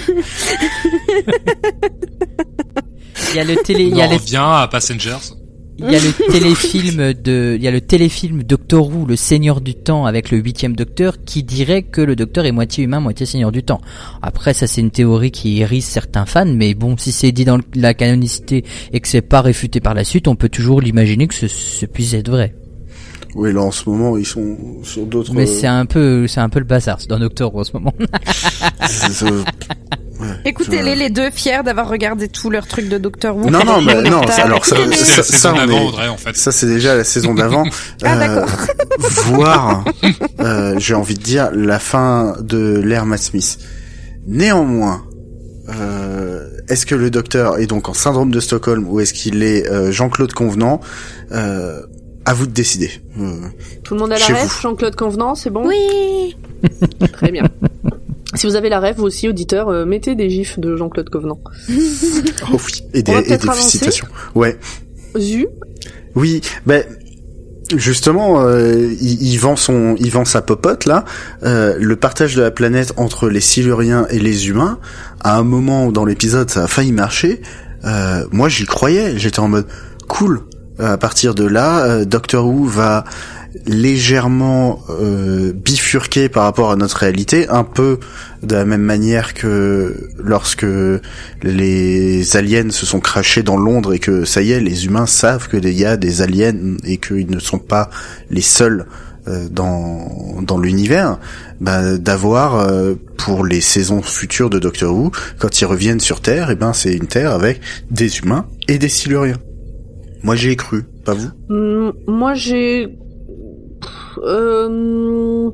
il 3.31 3.35
y 3.35 3.39
a 3.39 3.43
le 3.43 3.55
télé, 3.57 3.83
il 3.83 3.89
y 3.97 4.01
On 4.01 4.05
a 4.05 4.07
le 4.07 4.13
revient 4.15 4.37
à 4.41 4.69
Passengers. 4.71 5.17
Il 5.79 5.85
y 5.85 5.95
a 5.95 5.99
le 5.99 6.31
téléfilm 6.31 7.13
de, 7.13 7.55
il 7.57 7.63
y 7.63 7.67
a 7.67 7.71
le 7.71 7.81
téléfilm 7.81 8.43
Doctor 8.43 8.87
Who, 8.87 9.05
le 9.05 9.15
Seigneur 9.15 9.61
du 9.61 9.75
Temps 9.75 10.05
avec 10.05 10.31
le 10.31 10.37
huitième 10.37 10.75
Docteur, 10.75 11.23
qui 11.23 11.43
dirait 11.43 11.83
que 11.83 12.01
le 12.01 12.15
Docteur 12.15 12.45
est 12.45 12.51
moitié 12.51 12.83
humain, 12.83 12.99
moitié 12.99 13.25
Seigneur 13.25 13.51
du 13.51 13.63
Temps. 13.63 13.81
Après, 14.21 14.53
ça 14.53 14.67
c'est 14.67 14.81
une 14.81 14.91
théorie 14.91 15.31
qui 15.31 15.61
hérisse 15.61 15.87
certains 15.87 16.25
fans, 16.25 16.45
mais 16.45 16.73
bon, 16.73 16.95
si 16.97 17.11
c'est 17.11 17.31
dit 17.31 17.45
dans 17.45 17.59
la 17.75 17.93
canonicité 17.93 18.63
et 18.91 18.99
que 18.99 19.07
c'est 19.07 19.21
pas 19.21 19.41
réfuté 19.41 19.79
par 19.79 19.93
la 19.93 20.03
suite, 20.03 20.27
on 20.27 20.35
peut 20.35 20.49
toujours 20.49 20.81
l'imaginer 20.81 21.27
que 21.27 21.33
ce, 21.33 21.47
ce 21.47 21.85
puisse 21.85 22.13
être 22.13 22.29
vrai. 22.29 22.55
Oui, 23.35 23.51
là 23.51 23.61
en 23.61 23.71
ce 23.71 23.89
moment 23.89 24.15
ils 24.15 24.25
sont 24.25 24.57
sur 24.83 25.05
d'autres. 25.07 25.33
Mais 25.33 25.47
c'est 25.47 25.65
un 25.67 25.87
peu, 25.87 26.27
c'est 26.27 26.39
un 26.39 26.49
peu 26.49 26.59
le 26.59 26.65
bazar 26.65 27.01
c'est 27.01 27.09
dans 27.09 27.19
Doctor 27.19 27.53
Who 27.53 27.61
en 27.61 27.63
ce 27.63 27.73
moment. 27.73 27.93
écoutez-les 30.45 30.95
les 30.95 31.09
deux 31.09 31.29
fiers 31.31 31.61
d'avoir 31.63 31.87
regardé 31.89 32.27
tout 32.27 32.49
leur 32.49 32.67
truc 32.67 32.89
de 32.89 32.97
Doctor 32.97 33.35
Who. 33.35 33.49
Non, 33.49 33.63
non, 33.65 33.81
mais 33.81 34.01
non, 34.09 34.21
alors 34.21 34.65
ça- 34.65 34.77
la 34.77 34.95
ça, 34.95 35.23
saison 35.23 35.49
on 35.53 35.55
d'avant, 35.57 35.77
est- 35.81 35.87
Audrey, 35.87 36.07
en 36.07 36.17
fait. 36.17 36.35
Ça, 36.35 36.51
c'est 36.51 36.65
déjà 36.67 36.95
la 36.95 37.03
saison 37.03 37.33
d'avant. 37.33 37.63
Ah, 38.03 38.17
d'accord. 38.17 38.49
voir, 39.25 39.85
euh, 40.41 40.75
j'ai 40.77 40.93
envie 40.93 41.15
de 41.15 41.21
dire, 41.23 41.49
la 41.53 41.79
fin 41.79 42.35
de 42.41 42.81
l'ère 42.83 43.05
Matt 43.05 43.21
Smith. 43.21 43.57
Néanmoins, 44.27 45.03
euh, 45.69 46.49
est-ce 46.69 46.85
que 46.85 46.95
le 46.95 47.09
docteur 47.09 47.57
est 47.59 47.67
donc 47.67 47.87
en 47.89 47.93
syndrome 47.93 48.31
de 48.31 48.39
Stockholm 48.39 48.85
ou 48.87 48.99
est-ce 48.99 49.13
qu'il 49.13 49.43
est 49.43 49.69
euh, 49.69 49.91
Jean-Claude 49.91 50.33
Convenant 50.33 50.79
euh, 51.31 51.81
À 52.25 52.33
vous 52.33 52.45
de 52.45 52.51
décider. 52.51 52.91
Euh, 53.19 53.33
Tout 53.83 53.93
le 53.95 53.99
monde 54.01 54.11
a 54.13 54.17
la. 54.19 54.25
Jean-Claude 54.61 54.95
Convenant, 54.95 55.35
c'est 55.35 55.49
bon? 55.49 55.67
Oui. 55.67 56.35
Très 57.13 57.31
bien. 57.31 57.43
Si 58.35 58.47
vous 58.47 58.55
avez 58.55 58.69
la 58.69 58.79
rêve, 58.79 58.95
vous 58.97 59.05
aussi, 59.05 59.29
auditeurs, 59.29 59.69
euh, 59.69 59.85
mettez 59.85 60.15
des 60.15 60.29
gifs 60.29 60.59
de 60.59 60.75
Jean-Claude 60.75 61.09
Convenant. 61.09 61.39
oh 61.69 62.57
oui, 62.65 62.83
et 62.93 63.03
des, 63.03 63.11
On 63.11 63.15
va 63.15 63.21
et 63.21 63.37
des 63.37 63.37
félicitations. 63.37 64.07
Ouais. 64.35 64.57
Zu, 65.17 65.47
Oui, 66.15 66.41
ben 66.65 66.83
justement, 67.77 68.41
euh, 68.41 68.91
il, 69.01 69.21
il 69.21 69.37
vend 69.37 69.55
son, 69.55 69.95
il 69.99 70.09
vend 70.11 70.25
sa 70.25 70.41
popote 70.41 70.85
là. 70.85 71.05
Euh, 71.43 71.75
le 71.79 71.95
partage 71.95 72.35
de 72.35 72.41
la 72.41 72.51
planète 72.51 72.93
entre 72.97 73.29
les 73.29 73.41
Siluriens 73.41 74.07
et 74.09 74.19
les 74.19 74.47
humains. 74.49 74.79
À 75.21 75.37
un 75.37 75.43
moment 75.43 75.91
dans 75.91 76.05
l'épisode, 76.05 76.49
ça 76.49 76.63
a 76.63 76.67
failli 76.67 76.91
marcher. 76.91 77.41
Euh, 77.85 78.25
moi, 78.31 78.49
j'y 78.49 78.65
croyais. 78.65 79.17
J'étais 79.17 79.39
en 79.39 79.47
mode 79.47 79.67
cool. 80.07 80.41
À 80.79 80.97
partir 80.97 81.35
de 81.35 81.45
là, 81.45 81.85
euh, 81.85 82.05
Doctor 82.05 82.47
Who 82.47 82.65
va 82.65 83.03
légèrement 83.65 84.81
euh, 84.89 85.53
bifurquer 85.53 86.29
par 86.29 86.43
rapport 86.43 86.71
à 86.71 86.75
notre 86.75 86.97
réalité, 86.97 87.47
un 87.49 87.63
peu 87.63 87.99
de 88.41 88.55
la 88.55 88.65
même 88.65 88.81
manière 88.81 89.33
que 89.33 90.09
lorsque 90.17 90.65
les 91.43 92.37
aliens 92.37 92.71
se 92.71 92.85
sont 92.85 92.99
crachés 92.99 93.43
dans 93.43 93.57
Londres 93.57 93.93
et 93.93 93.99
que 93.99 94.25
ça 94.25 94.41
y 94.41 94.51
est, 94.51 94.59
les 94.59 94.85
humains 94.85 95.05
savent 95.05 95.49
qu'il 95.49 95.67
y 95.69 95.85
a 95.85 95.97
des 95.97 96.21
aliens 96.21 96.77
et 96.83 96.97
qu'ils 96.97 97.29
ne 97.29 97.39
sont 97.39 97.59
pas 97.59 97.89
les 98.29 98.41
seuls 98.41 98.85
euh, 99.27 99.47
dans 99.49 100.41
dans 100.41 100.57
l'univers, 100.57 101.17
bah, 101.61 101.97
d'avoir 101.97 102.55
euh, 102.55 102.95
pour 103.17 103.45
les 103.45 103.61
saisons 103.61 104.01
futures 104.01 104.49
de 104.49 104.59
Doctor 104.59 104.93
Who, 104.93 105.11
quand 105.39 105.61
ils 105.61 105.65
reviennent 105.65 106.01
sur 106.01 106.19
Terre, 106.19 106.51
et 106.51 106.55
ben 106.55 106.73
c'est 106.73 106.93
une 106.93 107.07
Terre 107.07 107.31
avec 107.31 107.61
des 107.89 108.17
humains 108.19 108.47
et 108.67 108.77
des 108.77 108.89
Siluriens. 108.89 109.39
Moi 110.23 110.35
j'y 110.35 110.49
ai 110.49 110.55
cru, 110.57 110.83
pas 111.05 111.13
vous? 111.13 111.29
Hmm, 111.47 111.91
moi 112.07 112.33
j'ai... 112.33 112.97
Euh... 114.23 115.49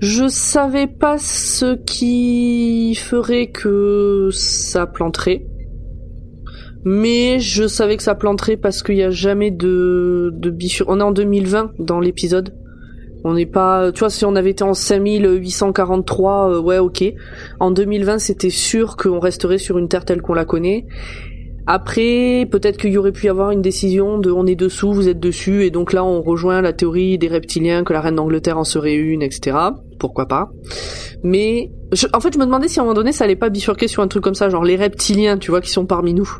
Je 0.00 0.28
savais 0.28 0.86
pas 0.86 1.16
ce 1.18 1.74
qui 1.74 2.94
ferait 2.94 3.46
que 3.46 4.28
ça 4.30 4.86
planterait. 4.86 5.46
Mais 6.84 7.40
je 7.40 7.66
savais 7.66 7.96
que 7.96 8.02
ça 8.02 8.14
planterait 8.14 8.56
parce 8.56 8.82
qu'il 8.82 8.96
y 8.96 9.02
a 9.02 9.10
jamais 9.10 9.50
de, 9.50 10.30
de 10.34 10.50
bifur... 10.50 10.86
On 10.88 11.00
est 11.00 11.02
en 11.02 11.12
2020 11.12 11.72
dans 11.78 11.98
l'épisode. 11.98 12.54
On 13.24 13.34
n'est 13.34 13.46
pas, 13.46 13.90
tu 13.90 14.00
vois, 14.00 14.10
si 14.10 14.24
on 14.24 14.36
avait 14.36 14.50
été 14.50 14.62
en 14.62 14.72
5843, 14.72 16.50
euh, 16.50 16.60
ouais, 16.60 16.78
ok. 16.78 17.02
En 17.58 17.72
2020, 17.72 18.20
c'était 18.20 18.50
sûr 18.50 18.96
qu'on 18.96 19.18
resterait 19.18 19.58
sur 19.58 19.78
une 19.78 19.88
terre 19.88 20.04
telle 20.04 20.22
qu'on 20.22 20.34
la 20.34 20.44
connaît. 20.44 20.86
Après, 21.66 22.46
peut-être 22.50 22.76
qu'il 22.76 22.92
y 22.92 22.96
aurait 22.98 23.10
pu 23.12 23.26
y 23.26 23.28
avoir 23.28 23.50
une 23.50 23.62
décision 23.62 24.18
de 24.18 24.30
on 24.30 24.46
est 24.46 24.54
dessous, 24.54 24.92
vous 24.92 25.08
êtes 25.08 25.18
dessus, 25.18 25.64
et 25.64 25.70
donc 25.70 25.92
là 25.92 26.04
on 26.04 26.22
rejoint 26.22 26.60
la 26.62 26.72
théorie 26.72 27.18
des 27.18 27.26
reptiliens, 27.28 27.82
que 27.82 27.92
la 27.92 28.00
reine 28.00 28.14
d'Angleterre 28.14 28.56
en 28.58 28.64
serait 28.64 28.94
une, 28.94 29.20
etc. 29.22 29.56
Pourquoi 29.98 30.26
pas. 30.26 30.48
Mais, 31.24 31.70
je- 31.92 32.06
en 32.12 32.20
fait, 32.20 32.32
je 32.34 32.38
me 32.38 32.44
demandais 32.44 32.68
si 32.68 32.78
à 32.78 32.82
un 32.82 32.84
moment 32.84 32.94
donné 32.94 33.10
ça 33.12 33.24
allait 33.24 33.34
pas 33.36 33.48
bifurquer 33.48 33.88
sur 33.88 34.02
un 34.02 34.08
truc 34.08 34.22
comme 34.22 34.34
ça, 34.36 34.48
genre 34.48 34.62
les 34.64 34.76
reptiliens, 34.76 35.38
tu 35.38 35.50
vois, 35.50 35.60
qui 35.60 35.70
sont 35.70 35.86
parmi 35.86 36.14
nous. 36.14 36.30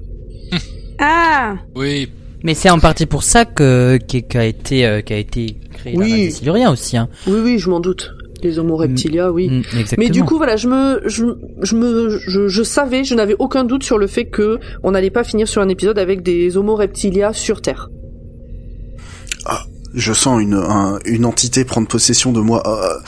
Ah. 0.99 1.57
Oui, 1.75 2.09
Mais 2.43 2.55
c'est 2.55 2.71
en 2.71 2.79
partie 2.79 3.05
pour 3.05 3.23
ça 3.23 3.45
que 3.45 3.99
qui 3.99 4.23
qui 4.23 4.39
a 4.39 4.45
été 4.47 4.87
euh, 4.87 5.01
qui 5.03 5.13
a 5.13 5.19
été 5.19 5.57
créé 5.75 5.95
Oui. 5.95 6.33
la 6.43 6.71
aussi. 6.71 6.97
Hein. 6.97 7.09
Oui, 7.27 7.41
oui, 7.45 7.59
je 7.59 7.69
m'en 7.69 7.81
doute. 7.81 8.13
Les 8.43 8.59
homo 8.59 8.77
reptilia, 8.77 9.31
oui. 9.33 9.49
Mm, 9.49 9.59
exactement. 9.79 9.97
Mais 9.99 10.11
du 10.11 10.23
coup, 10.25 10.37
voilà, 10.37 10.57
je 10.57 10.69
me, 10.69 11.01
je, 11.07 11.25
je 11.63 11.75
me, 11.75 12.19
je, 12.27 12.49
je 12.49 12.63
savais, 12.63 13.03
je 13.05 13.15
n'avais 13.15 13.37
aucun 13.39 13.65
doute 13.65 13.83
sur 13.83 13.99
le 13.99 14.07
fait 14.07 14.27
que 14.27 14.59
on 14.83 14.91
n'allait 14.93 15.11
pas 15.11 15.25
finir 15.25 15.49
sur 15.49 15.63
un 15.63 15.69
épisode 15.69 15.99
avec 15.99 16.23
des 16.23 16.57
homo 16.57 16.75
reptilia 16.77 17.33
sur 17.33 17.61
Terre. 17.63 17.89
Je 19.95 20.13
sens 20.13 20.43
une 20.43 20.53
un- 20.55 20.99
une 21.07 21.25
entité 21.25 21.65
prendre 21.65 21.89
possession 21.89 22.31
de 22.31 22.41
moi. 22.41 22.61
Ah, 22.67 22.99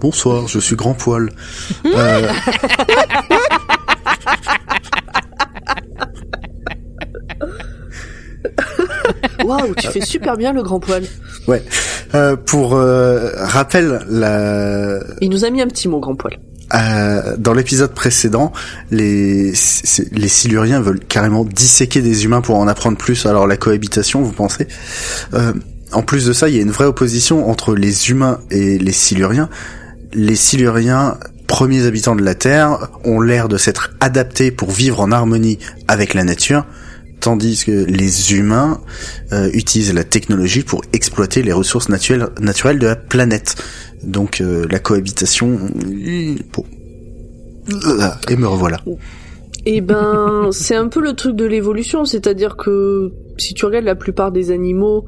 bonsoir, 0.00 0.46
je 0.48 0.58
suis 0.58 0.76
grand 0.76 0.92
poil. 0.92 1.30
Euh, 1.86 2.28
Waouh, 9.44 9.74
tu 9.76 9.88
fais 9.88 10.00
super 10.00 10.36
bien 10.36 10.52
le 10.52 10.62
grand 10.62 10.80
poil. 10.80 11.04
ouais. 11.48 11.62
Euh, 12.14 12.36
pour 12.36 12.74
euh, 12.76 13.30
rappel, 13.36 14.00
la, 14.08 15.00
Il 15.20 15.30
nous 15.30 15.44
a 15.44 15.50
mis 15.50 15.60
un 15.60 15.66
petit 15.66 15.88
mot, 15.88 15.98
grand 16.00 16.14
poil. 16.14 16.38
Euh, 16.74 17.36
dans 17.38 17.52
l'épisode 17.52 17.92
précédent, 17.92 18.52
les, 18.90 19.52
les 20.12 20.28
Siluriens 20.28 20.80
veulent 20.80 21.00
carrément 21.00 21.44
disséquer 21.44 22.02
des 22.02 22.24
humains 22.24 22.40
pour 22.40 22.56
en 22.56 22.66
apprendre 22.68 22.96
plus. 22.96 23.26
Alors 23.26 23.46
la 23.46 23.56
cohabitation, 23.56 24.22
vous 24.22 24.32
pensez? 24.32 24.66
Euh, 25.34 25.52
En 25.92 26.02
plus 26.02 26.26
de 26.26 26.32
ça, 26.32 26.48
il 26.48 26.56
y 26.56 26.58
a 26.58 26.62
une 26.62 26.70
vraie 26.72 26.86
opposition 26.86 27.48
entre 27.48 27.74
les 27.74 28.10
humains 28.10 28.40
et 28.50 28.78
les 28.78 28.92
Siluriens. 28.92 29.48
Les 30.12 30.34
Siluriens, 30.36 31.18
premiers 31.46 31.86
habitants 31.86 32.16
de 32.16 32.22
la 32.22 32.34
Terre, 32.34 32.88
ont 33.04 33.20
l'air 33.20 33.48
de 33.48 33.58
s'être 33.58 33.90
adaptés 34.00 34.50
pour 34.50 34.70
vivre 34.70 35.00
en 35.00 35.12
harmonie 35.12 35.58
avec 35.86 36.14
la 36.14 36.24
nature, 36.24 36.66
tandis 37.26 37.64
que 37.64 37.72
les 37.72 38.34
humains 38.34 38.80
euh, 39.32 39.50
utilisent 39.52 39.92
la 39.92 40.04
technologie 40.04 40.62
pour 40.62 40.82
exploiter 40.92 41.42
les 41.42 41.52
ressources 41.52 41.88
naturelles, 41.88 42.28
naturelles 42.40 42.78
de 42.78 42.86
la 42.86 42.94
planète. 42.94 43.56
Donc 44.04 44.40
euh, 44.40 44.64
la 44.70 44.78
cohabitation, 44.78 45.58
euh. 45.58 46.36
Et 48.28 48.36
me 48.36 48.46
revoilà. 48.46 48.80
Eh 49.64 49.80
ben, 49.80 50.50
c'est 50.52 50.76
un 50.76 50.86
peu 50.86 51.00
le 51.00 51.14
truc 51.14 51.34
de 51.34 51.44
l'évolution, 51.44 52.04
c'est-à-dire 52.04 52.56
que 52.56 53.10
si 53.38 53.54
tu 53.54 53.66
regardes 53.66 53.86
la 53.86 53.96
plupart 53.96 54.30
des 54.30 54.52
animaux 54.52 55.04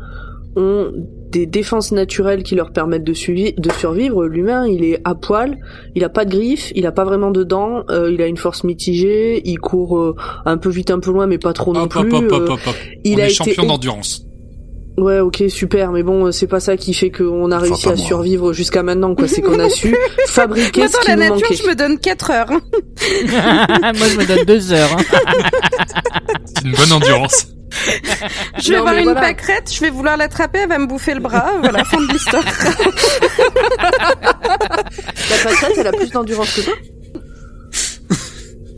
ont 0.57 0.91
des 1.31 1.47
défenses 1.47 1.93
naturelles 1.93 2.43
qui 2.43 2.55
leur 2.55 2.73
permettent 2.73 3.05
de, 3.05 3.13
suivi- 3.13 3.55
de 3.59 3.71
survivre. 3.73 4.25
L'humain, 4.27 4.67
il 4.67 4.85
est 4.85 5.01
à 5.05 5.15
poil, 5.15 5.59
il 5.95 6.03
a 6.05 6.09
pas 6.09 6.25
de 6.25 6.31
griffes, 6.31 6.73
il 6.75 6.87
a 6.87 6.93
pas 6.93 7.05
vraiment 7.05 7.31
de 7.31 7.45
dents, 7.45 7.83
euh, 7.91 8.11
il 8.13 8.23
a 8.23 8.27
une 8.27 8.37
force 8.39 8.65
mitigée, 8.65 9.43
il 9.45 9.59
court 9.59 9.99
euh, 9.99 10.15
un 10.47 10.57
peu 10.57 10.71
vite, 10.71 10.91
un 10.91 11.01
peu 11.01 11.11
loin, 11.11 11.27
mais 11.27 11.39
pas 11.39 11.53
trop 11.53 11.73
non 11.75 11.87
plus. 11.89 12.01
hop, 12.01 12.13
hop, 12.13 12.33
hop, 12.33 12.33
euh, 12.33 12.53
hop, 12.53 12.61
hop. 12.67 12.75
il 13.05 13.17
On 13.17 13.19
a 13.19 13.23
est 13.23 13.27
été 13.27 13.35
champion 13.35 13.65
d'endurance. 13.67 14.25
Ouais, 14.97 15.21
ok, 15.21 15.45
super, 15.49 15.93
mais 15.93 16.03
bon, 16.03 16.33
c'est 16.33 16.49
pas 16.49 16.59
ça 16.59 16.77
qui 16.77 16.93
fait 16.93 17.11
qu'on 17.13 17.53
a 17.53 17.57
Enfin, 17.59 17.65
réussi 17.67 17.87
à 17.89 17.95
moi. 17.95 18.05
survivre 18.05 18.53
jusqu'à 18.53 18.83
maintenant, 18.83 19.15
quoi. 19.15 19.29
C'est 19.29 19.43
qu'on 19.43 19.61
a 19.61 19.69
su 19.71 19.95
fabriquer 20.27 20.81
Moi, 20.81 20.89
ce 20.89 20.95
dans 20.95 20.99
qui 21.03 21.09
la 21.09 21.15
nous 21.15 21.21
nature, 21.23 21.35
manquait. 21.37 21.55
je 21.55 21.69
me 21.69 21.75
donne 21.77 21.99
4 22.01 22.31
heures. 22.33 22.51
Moi, 22.51 22.59
je 24.09 24.19
me 24.19 24.27
donne 24.27 24.45
deux 24.45 24.73
heures. 24.73 24.91
hein. 24.99 25.03
C'est 26.47 26.65
une 26.65 26.73
bonne 26.73 26.93
endurance. 26.93 27.47
Je 28.59 28.71
vais 28.71 28.77
Non, 28.77 28.83
voir 28.83 28.95
mais 28.95 29.01
une 29.03 29.05
voilà. 29.13 29.21
pâquerette, 29.21 29.73
je 29.73 29.81
vais 29.81 29.91
vouloir 29.91 30.17
l'attraper, 30.17 30.61
elle 30.61 30.69
va 30.69 30.79
me 30.79 30.87
bouffer 30.87 31.15
le 31.15 31.21
bras. 31.21 31.53
Voilà, 31.61 31.85
fin 31.85 32.01
de 32.01 32.09
l'histoire. 32.13 32.45
La 35.31 35.37
pâquerette, 35.45 35.79
elle 35.79 35.87
a 35.87 35.93
plus 35.93 36.11
d'endurance 36.11 36.53
que 36.55 36.61
toi 36.63 36.75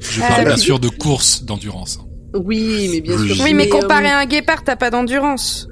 Je 0.01 0.21
parle 0.21 0.45
bien 0.45 0.55
oui. 0.55 0.61
sûr 0.61 0.79
de 0.81 0.89
course 0.89 1.43
d'endurance. 1.45 1.99
Oui, 2.35 2.89
mais 2.93 3.01
bien 3.01 3.17
sûr. 3.19 3.37
Oui, 3.45 3.55
mais 3.55 3.67
euh, 3.67 3.71
comparé 3.81 4.07
à 4.09 4.19
un 4.19 4.27
guépard, 4.27 4.63
t'as 4.65 4.77
pas 4.77 4.91
d'endurance. 4.91 5.69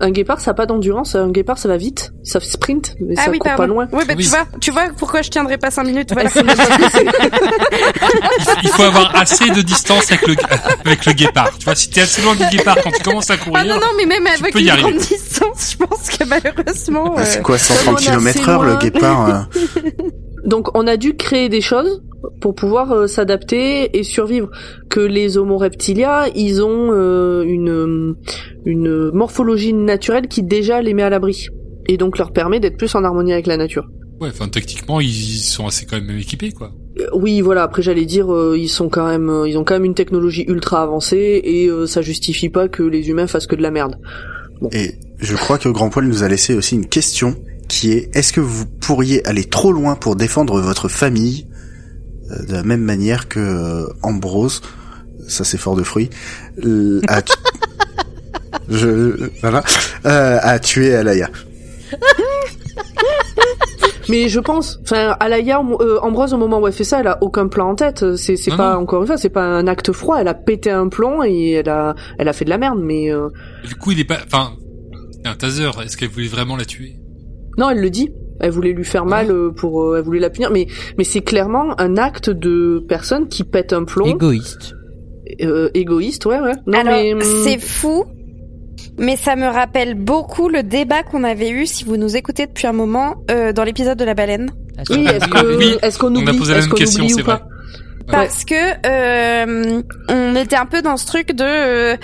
Un 0.00 0.10
guépard, 0.10 0.40
ça 0.40 0.52
a 0.52 0.54
pas 0.54 0.66
d'endurance. 0.66 1.16
Un 1.16 1.30
guépard, 1.30 1.58
ça 1.58 1.68
va 1.68 1.76
vite. 1.76 2.12
Ça 2.22 2.38
sprint, 2.38 2.94
mais 3.00 3.14
Ah 3.18 3.24
ça 3.24 3.30
oui, 3.30 3.38
court 3.38 3.50
pardon. 3.56 3.62
pas 3.62 3.66
loin. 3.66 3.88
Oui, 3.92 4.04
bah 4.06 4.14
Oui. 4.16 4.24
tu 4.24 4.30
vois, 4.30 4.46
tu 4.60 4.70
vois 4.70 4.82
pourquoi 4.96 5.22
je 5.22 5.30
tiendrai 5.30 5.58
pas 5.58 5.70
5 5.70 5.84
minutes. 5.84 6.12
Voilà. 6.14 6.30
Il 8.62 8.68
faut 8.70 8.82
avoir 8.82 9.14
assez 9.16 9.50
de 9.50 9.60
distance 9.62 10.10
avec 10.12 10.26
le, 10.26 10.36
avec 10.84 11.04
le 11.06 11.12
guépard. 11.12 11.50
Tu 11.58 11.64
vois, 11.64 11.74
si 11.74 11.90
t'es 11.90 12.02
assez 12.02 12.22
loin 12.22 12.34
du 12.36 12.44
guépard 12.46 12.76
quand 12.82 12.90
tu 12.90 13.02
commences 13.02 13.30
à 13.30 13.36
courir. 13.36 13.58
Ah 13.60 13.64
non, 13.64 13.74
non, 13.76 13.88
mais 13.96 14.06
même 14.06 14.26
avec 14.26 14.54
une 14.54 14.66
grande 14.66 14.96
distance, 14.96 15.76
je 15.78 15.84
pense 15.84 16.08
que 16.10 16.24
malheureusement... 16.24 17.18
Euh, 17.18 17.22
C'est 17.24 17.42
quoi, 17.42 17.58
130 17.58 17.84
comme 18.04 18.14
on 18.22 18.26
est 18.26 18.32
km 18.34 18.48
heure, 18.48 18.62
le 18.62 18.76
guépard 18.76 19.28
euh, 19.28 19.42
Donc, 20.44 20.68
on 20.76 20.86
a 20.86 20.96
dû 20.96 21.16
créer 21.16 21.48
des 21.48 21.60
choses 21.60 22.02
pour 22.40 22.54
pouvoir 22.54 22.92
euh, 22.92 23.06
s'adapter 23.06 23.96
et 23.98 24.02
survivre. 24.02 24.50
Que 24.88 25.00
les 25.00 25.38
Homo 25.38 25.58
reptilia, 25.58 26.26
ils 26.34 26.62
ont 26.62 26.90
euh, 26.92 27.42
une 27.42 28.16
une 28.64 29.10
morphologie 29.12 29.72
naturelle 29.72 30.28
qui 30.28 30.42
déjà 30.42 30.82
les 30.82 30.94
met 30.94 31.02
à 31.02 31.10
l'abri 31.10 31.48
et 31.88 31.96
donc 31.96 32.18
leur 32.18 32.32
permet 32.32 32.60
d'être 32.60 32.76
plus 32.76 32.94
en 32.94 33.02
harmonie 33.02 33.32
avec 33.32 33.46
la 33.46 33.56
nature. 33.56 33.88
Ouais, 34.20 34.28
enfin, 34.28 34.48
techniquement, 34.48 35.00
ils 35.00 35.40
sont 35.40 35.66
assez 35.66 35.86
quand 35.86 36.00
même 36.00 36.18
équipés, 36.18 36.50
quoi. 36.52 36.72
Euh, 36.98 37.06
Oui, 37.14 37.40
voilà. 37.40 37.62
Après, 37.62 37.82
j'allais 37.82 38.04
dire, 38.04 38.32
euh, 38.32 38.56
ils 38.58 38.68
sont 38.68 38.88
quand 38.88 39.06
même, 39.06 39.30
euh, 39.30 39.48
ils 39.48 39.56
ont 39.56 39.64
quand 39.64 39.74
même 39.74 39.84
une 39.84 39.94
technologie 39.94 40.44
ultra 40.48 40.82
avancée 40.82 41.40
et 41.44 41.68
euh, 41.68 41.86
ça 41.86 42.02
justifie 42.02 42.48
pas 42.48 42.68
que 42.68 42.82
les 42.82 43.08
humains 43.08 43.26
fassent 43.28 43.46
que 43.46 43.56
de 43.56 43.62
la 43.62 43.70
merde. 43.70 43.96
Et 44.72 44.94
je 45.20 45.36
crois 45.36 45.56
que 45.56 45.68
Grand 45.68 45.88
Poil 45.88 46.06
nous 46.06 46.24
a 46.24 46.28
laissé 46.28 46.54
aussi 46.54 46.74
une 46.74 46.86
question 46.86 47.36
qui 47.68 47.92
est 47.92 48.16
est-ce 48.16 48.32
que 48.32 48.40
vous 48.40 48.66
pourriez 48.66 49.24
aller 49.26 49.44
trop 49.44 49.70
loin 49.70 49.94
pour 49.94 50.16
défendre 50.16 50.60
votre 50.60 50.88
famille 50.88 51.46
euh, 51.52 51.57
de 52.46 52.52
la 52.52 52.62
même 52.62 52.82
manière 52.82 53.28
que 53.28 53.38
euh, 53.40 53.86
Ambrose, 54.02 54.60
ça 55.28 55.44
c'est 55.44 55.58
fort 55.58 55.76
de 55.76 55.82
fruits, 55.82 56.10
euh, 56.64 57.00
a 57.08 57.22
tu- 57.22 57.32
je 58.68 59.30
voilà, 59.40 59.62
euh, 60.06 60.38
a 60.42 60.58
tué 60.58 60.94
Alaya. 60.94 61.30
Mais 64.10 64.28
je 64.30 64.40
pense, 64.40 64.78
enfin, 64.84 65.16
Alaya, 65.20 65.60
euh, 65.80 65.98
Ambroise, 66.00 66.32
au 66.32 66.38
moment 66.38 66.60
où 66.60 66.66
elle 66.66 66.72
fait 66.72 66.82
ça, 66.84 67.00
elle 67.00 67.08
a 67.08 67.18
aucun 67.22 67.46
plan 67.46 67.68
en 67.70 67.74
tête. 67.74 68.16
C'est, 68.16 68.36
c'est 68.36 68.56
pas 68.56 68.72
non. 68.74 68.80
encore 68.80 69.02
une 69.02 69.06
fois, 69.06 69.18
c'est 69.18 69.28
pas 69.28 69.42
un 69.44 69.66
acte 69.66 69.92
froid. 69.92 70.16
Elle 70.18 70.28
a 70.28 70.34
pété 70.34 70.70
un 70.70 70.88
plomb 70.88 71.22
et 71.24 71.50
elle 71.52 71.68
a, 71.68 71.94
elle 72.18 72.26
a 72.28 72.32
fait 72.32 72.46
de 72.46 72.50
la 72.50 72.56
merde. 72.56 72.78
Mais 72.80 73.12
euh, 73.12 73.28
Du 73.66 73.74
coup, 73.74 73.90
il 73.92 74.00
est 74.00 74.04
pas, 74.06 74.20
enfin, 74.26 74.52
c'est 75.12 75.28
un 75.28 75.34
taser. 75.34 75.68
Est-ce 75.84 75.98
qu'elle 75.98 76.08
voulait 76.08 76.26
vraiment 76.28 76.56
la 76.56 76.64
tuer? 76.64 76.94
non, 77.58 77.68
elle 77.68 77.80
le 77.80 77.90
dit. 77.90 78.10
Elle 78.40 78.50
voulait 78.50 78.72
lui 78.72 78.84
faire 78.84 79.04
mal 79.04 79.30
euh, 79.30 79.50
pour, 79.50 79.82
euh, 79.82 79.98
elle 79.98 80.04
voulait 80.04 80.20
la 80.20 80.30
punir. 80.30 80.50
Mais, 80.50 80.66
mais 80.96 81.04
c'est 81.04 81.20
clairement 81.22 81.78
un 81.80 81.96
acte 81.96 82.30
de 82.30 82.84
personne 82.88 83.28
qui 83.28 83.44
pète 83.44 83.72
un 83.72 83.84
plomb, 83.84 84.06
Égoïste. 84.06 84.74
euh, 85.42 85.70
égoïste, 85.74 86.26
ouais, 86.26 86.40
ouais. 86.40 86.54
Non, 86.66 86.78
Alors, 86.78 86.94
mais 86.94 87.14
hum, 87.14 87.20
c'est 87.44 87.58
fou, 87.58 88.04
mais 88.98 89.16
ça 89.16 89.36
me 89.36 89.46
rappelle 89.46 89.94
beaucoup 89.94 90.48
le 90.48 90.62
débat 90.62 91.02
qu'on 91.02 91.24
avait 91.24 91.50
eu, 91.50 91.66
si 91.66 91.84
vous 91.84 91.96
nous 91.96 92.16
écoutez 92.16 92.46
depuis 92.46 92.66
un 92.66 92.72
moment, 92.72 93.16
euh, 93.30 93.52
dans 93.52 93.64
l'épisode 93.64 93.98
de 93.98 94.04
la 94.04 94.14
baleine. 94.14 94.50
Ah, 94.78 94.82
oui, 94.90 95.06
est-ce 95.08 95.28
que, 95.28 95.56
Oui, 95.56 95.76
est-ce 95.82 95.98
qu'on 95.98 96.14
on 96.14 96.26
a 96.26 96.32
oublie, 96.32 96.52
est-ce 96.52 96.68
qu'on 96.68 96.76
question, 96.76 97.04
oublie 97.04 97.14
ou 97.14 97.24
pas? 97.24 97.42
Vrai. 98.06 98.16
Parce 98.16 98.44
que 98.44 98.54
euh, 98.86 99.82
on 100.08 100.34
était 100.36 100.56
un 100.56 100.64
peu 100.64 100.80
dans 100.80 100.96
ce 100.96 101.04
truc 101.06 101.32
de 101.32 101.44
euh, 101.44 101.96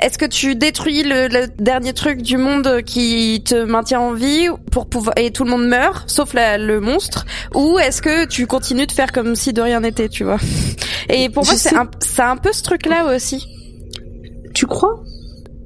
est-ce 0.00 0.18
que 0.18 0.24
tu 0.26 0.54
détruis 0.56 1.02
le, 1.02 1.28
le 1.28 1.46
dernier 1.58 1.92
truc 1.92 2.22
du 2.22 2.36
monde 2.36 2.82
qui 2.84 3.42
te 3.44 3.64
maintient 3.64 4.00
en 4.00 4.12
vie 4.12 4.48
pour 4.72 4.88
pouvoir 4.88 5.14
et 5.18 5.30
tout 5.30 5.44
le 5.44 5.50
monde 5.50 5.66
meurt 5.66 6.08
sauf 6.10 6.34
la- 6.34 6.58
le 6.58 6.80
monstre? 6.80 7.26
Ou 7.54 7.78
est-ce 7.78 8.00
que 8.02 8.26
tu 8.26 8.46
continues 8.46 8.86
de 8.86 8.92
faire 8.92 9.12
comme 9.12 9.34
si 9.36 9.52
de 9.52 9.60
rien 9.60 9.80
n'était 9.80 10.08
tu 10.08 10.24
vois? 10.24 10.38
Et 11.08 11.28
pour 11.28 11.44
Je 11.44 11.50
moi 11.50 11.58
c'est 11.58 11.74
un, 11.76 11.88
c'est 12.00 12.22
un 12.22 12.36
peu 12.36 12.52
ce 12.52 12.62
truc 12.62 12.86
là 12.86 13.14
aussi. 13.14 13.46
Tu 14.54 14.66
crois? 14.66 15.02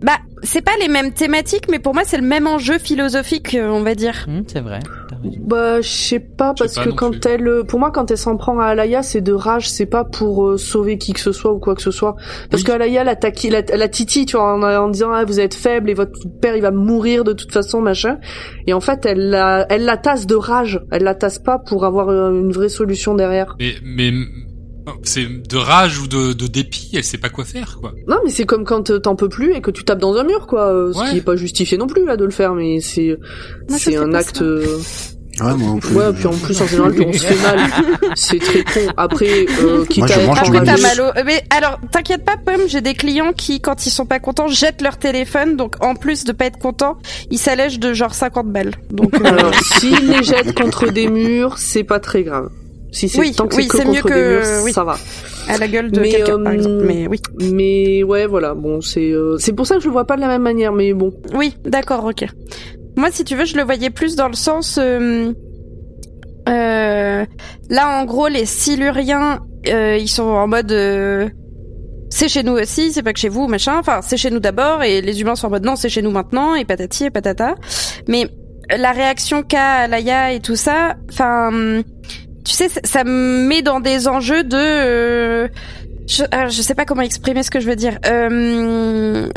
Bah 0.02 0.18
c'est 0.42 0.62
pas 0.62 0.72
les 0.80 0.88
mêmes 0.88 1.12
thématiques 1.12 1.66
mais 1.70 1.78
pour 1.78 1.94
moi 1.94 2.02
c'est 2.04 2.16
le 2.18 2.26
même 2.26 2.46
enjeu 2.46 2.78
philosophique 2.78 3.54
euh, 3.54 3.68
on 3.70 3.82
va 3.82 3.94
dire. 3.94 4.24
Hum, 4.28 4.42
c'est 4.50 4.60
vrai. 4.60 4.80
Bah, 5.40 5.80
je 5.80 5.88
sais 5.88 6.18
pas, 6.20 6.54
parce 6.58 6.74
pas 6.74 6.84
que 6.84 6.90
quand 6.90 7.10
plus. 7.10 7.20
elle, 7.30 7.46
euh, 7.48 7.62
pour 7.64 7.78
moi, 7.78 7.90
quand 7.90 8.10
elle 8.10 8.18
s'en 8.18 8.36
prend 8.36 8.58
à 8.58 8.66
Alaya, 8.66 9.02
c'est 9.02 9.20
de 9.20 9.32
rage, 9.32 9.68
c'est 9.70 9.86
pas 9.86 10.04
pour 10.04 10.46
euh, 10.46 10.56
sauver 10.56 10.98
qui 10.98 11.12
que 11.12 11.20
ce 11.20 11.32
soit 11.32 11.52
ou 11.52 11.58
quoi 11.58 11.74
que 11.74 11.82
ce 11.82 11.90
soit. 11.90 12.16
Parce 12.50 12.62
Oui. 12.62 12.66
qu'Alaya, 12.68 13.04
la, 13.04 13.14
taqui- 13.16 13.50
la, 13.50 13.62
la 13.62 13.88
titi, 13.88 14.26
tu 14.26 14.36
vois, 14.36 14.54
en, 14.54 14.62
en 14.62 14.88
disant, 14.88 15.12
ah, 15.12 15.24
vous 15.24 15.40
êtes 15.40 15.54
faible 15.54 15.90
et 15.90 15.94
votre 15.94 16.18
père, 16.40 16.56
il 16.56 16.62
va 16.62 16.70
mourir 16.70 17.24
de 17.24 17.32
toute 17.32 17.52
façon, 17.52 17.80
machin. 17.80 18.18
Et 18.66 18.72
en 18.72 18.80
fait, 18.80 19.06
elle 19.06 19.30
la, 19.30 19.66
elle 19.70 19.84
la 19.84 19.96
tasse 19.96 20.26
de 20.26 20.34
rage. 20.34 20.80
Elle 20.90 21.02
la 21.04 21.14
tasse 21.14 21.38
pas 21.38 21.58
pour 21.58 21.84
avoir 21.84 22.08
euh, 22.08 22.30
une 22.32 22.52
vraie 22.52 22.68
solution 22.68 23.14
derrière. 23.14 23.56
Mais, 23.60 23.74
mais, 23.82 24.10
c'est 25.02 25.26
de 25.26 25.56
rage 25.56 25.98
ou 26.00 26.06
de, 26.08 26.32
de 26.32 26.46
dépit, 26.46 26.90
elle 26.94 27.04
sait 27.04 27.18
pas 27.18 27.28
quoi 27.28 27.44
faire, 27.44 27.78
quoi. 27.80 27.92
Non, 28.08 28.16
mais 28.24 28.30
c'est 28.30 28.44
comme 28.46 28.64
quand 28.64 28.90
euh, 28.90 28.98
t'en 28.98 29.16
peux 29.16 29.28
plus 29.28 29.54
et 29.54 29.60
que 29.60 29.70
tu 29.70 29.84
tapes 29.84 30.00
dans 30.00 30.14
un 30.16 30.24
mur, 30.24 30.46
quoi. 30.46 30.72
euh, 30.72 30.92
Ce 30.92 30.98
Ouais. 30.98 31.10
qui 31.10 31.16
est 31.18 31.22
pas 31.22 31.36
justifié 31.36 31.78
non 31.78 31.86
plus, 31.86 32.04
là, 32.04 32.16
de 32.16 32.24
le 32.24 32.30
faire, 32.30 32.54
mais 32.54 32.80
c'est, 32.80 33.16
c'est 33.68 33.96
un 33.96 34.12
acte, 34.14 34.42
euh, 34.42 34.78
Ouais, 35.40 35.54
moi 35.54 35.66
non 35.68 35.78
plus. 35.78 35.96
Ouais, 35.96 36.12
puis 36.12 36.26
en 36.26 36.32
plus, 36.36 36.60
en 36.60 36.66
général, 36.66 36.94
on 37.06 37.12
se 37.14 37.18
fait 37.24 37.42
mal. 37.42 37.60
C'est 38.16 38.38
très 38.38 38.62
con. 38.64 38.92
Après, 38.98 39.46
euh, 39.62 39.82
quitte 39.86 40.00
Moi, 40.00 40.06
je 40.08 40.20
à 40.20 40.26
mange 40.26 40.38
Après, 40.40 40.62
t'as 40.62 40.76
mal 40.78 41.00
au... 41.00 41.24
Mais 41.24 41.42
alors, 41.48 41.80
t'inquiète 41.90 42.22
pas, 42.22 42.36
Pomme, 42.36 42.68
j'ai 42.68 42.82
des 42.82 42.92
clients 42.92 43.32
qui, 43.34 43.58
quand 43.62 43.86
ils 43.86 43.90
sont 43.90 44.04
pas 44.04 44.20
contents, 44.20 44.48
jettent 44.48 44.82
leur 44.82 44.98
téléphone. 44.98 45.56
Donc, 45.56 45.76
en 45.82 45.94
plus 45.94 46.24
de 46.24 46.32
pas 46.32 46.44
être 46.44 46.58
contents, 46.58 46.98
ils 47.30 47.38
s'allègent 47.38 47.78
de 47.80 47.94
genre 47.94 48.14
50 48.14 48.52
balles. 48.52 48.72
Donc, 48.90 49.14
euh, 49.20 49.24
Alors, 49.24 49.54
s'ils 49.54 50.06
les 50.06 50.22
jettent 50.22 50.54
contre 50.54 50.90
des 50.90 51.08
murs, 51.08 51.56
c'est 51.56 51.82
pas 51.84 51.98
très 51.98 52.24
grave. 52.24 52.50
Si 52.92 53.08
c'est 53.08 53.18
Oui, 53.18 53.32
tant 53.34 53.48
que 53.48 53.56
oui, 53.56 53.68
c'est 53.72 53.82
que 53.84 53.88
mieux 53.88 53.94
des 53.94 54.00
que- 54.02 54.38
murs, 54.38 54.64
oui. 54.64 54.72
ça 54.72 54.84
va. 54.84 54.96
à 55.48 55.56
la 55.58 55.66
gueule 55.66 55.90
de 55.90 56.00
Mais, 56.00 56.10
quelqu'un, 56.10 56.38
par 56.42 56.52
euh, 56.52 56.56
exemple. 56.56 56.84
Mais 56.86 57.06
oui. 57.08 57.20
Mais 57.50 58.02
ouais, 58.02 58.26
voilà. 58.26 58.54
Bon, 58.54 58.80
c'est 58.82 59.10
euh, 59.10 59.38
c'est 59.38 59.52
pour 59.54 59.66
ça 59.66 59.76
que 59.76 59.80
je 59.80 59.86
le 59.86 59.92
vois 59.92 60.04
pas 60.06 60.16
de 60.16 60.20
la 60.20 60.28
même 60.28 60.42
manière. 60.42 60.72
Mais 60.72 60.92
bon, 60.92 61.10
Oui, 61.34 61.56
d'accord, 61.64 62.04
ok. 62.04 62.26
Moi, 62.96 63.08
si 63.10 63.24
tu 63.24 63.34
veux, 63.34 63.46
je 63.46 63.56
le 63.56 63.62
voyais 63.64 63.88
plus 63.90 64.14
dans 64.16 64.28
le 64.28 64.34
sens... 64.34 64.78
euh, 64.78 65.32
euh, 66.48 67.24
là, 67.70 68.00
en 68.00 68.04
gros, 68.04 68.28
les 68.28 68.44
Siluriens, 68.46 69.40
euh, 69.68 69.96
ils 69.98 70.08
sont 70.08 70.24
en 70.24 70.46
mode... 70.46 70.72
euh, 70.72 71.28
c'est 72.10 72.28
chez 72.28 72.42
nous 72.42 72.52
aussi, 72.52 72.92
c'est 72.92 73.02
pas 73.02 73.14
que 73.14 73.18
chez 73.18 73.30
vous, 73.30 73.46
machin. 73.48 73.78
Enfin, 73.78 74.00
c'est 74.02 74.18
chez 74.18 74.30
nous 74.30 74.40
d'abord, 74.40 74.82
et 74.82 75.00
les 75.00 75.22
humains 75.22 75.34
sont 75.34 75.46
en 75.46 75.50
mode 75.50 75.64
non, 75.64 75.76
c'est 75.76 75.88
chez 75.88 76.02
nous 76.02 76.10
maintenant, 76.10 76.54
et 76.54 76.66
patati 76.66 77.04
et 77.06 77.10
patata. 77.10 77.54
Mais 78.06 78.28
la 78.76 78.92
réaction 78.92 79.42
qu'a 79.42 79.88
Laïa 79.88 80.32
et 80.34 80.40
tout 80.40 80.56
ça, 80.56 80.96
enfin, 81.10 81.80
tu 82.44 82.52
sais, 82.52 82.68
ça, 82.84 83.04
me 83.04 83.46
met 83.46 83.62
dans 83.62 83.80
des 83.80 84.08
enjeux 84.08 84.44
de, 84.44 84.56
euh, 84.56 85.48
je, 86.06 86.62
sais 86.62 86.74
pas 86.74 86.84
comment 86.84 87.02
exprimer 87.02 87.42
ce 87.42 87.50
que 87.50 87.60
je 87.60 87.66
veux 87.66 87.76
dire. 87.76 87.98
Euh, 88.06 89.28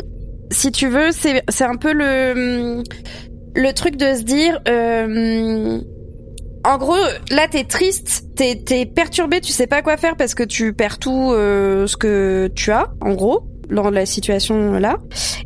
si 0.50 0.72
tu 0.72 0.88
veux, 0.88 1.10
c'est 1.12 1.42
c'est 1.48 1.64
un 1.64 1.76
peu 1.76 1.92
le 1.92 2.82
le 3.54 3.72
truc 3.72 3.96
de 3.96 4.14
se 4.14 4.22
dire. 4.22 4.60
Euh, 4.68 5.80
en 6.64 6.78
gros, 6.78 6.96
là, 7.30 7.46
t'es 7.48 7.64
triste, 7.64 8.24
t'es 8.34 8.56
t'es 8.56 8.86
perturbé, 8.86 9.40
tu 9.40 9.52
sais 9.52 9.68
pas 9.68 9.82
quoi 9.82 9.96
faire 9.96 10.16
parce 10.16 10.34
que 10.34 10.42
tu 10.42 10.72
perds 10.72 10.98
tout 10.98 11.32
euh, 11.32 11.86
ce 11.86 11.96
que 11.96 12.50
tu 12.54 12.72
as, 12.72 12.88
en 13.00 13.14
gros, 13.14 13.46
dans 13.70 13.90
la 13.90 14.04
situation 14.04 14.72
là. 14.72 14.96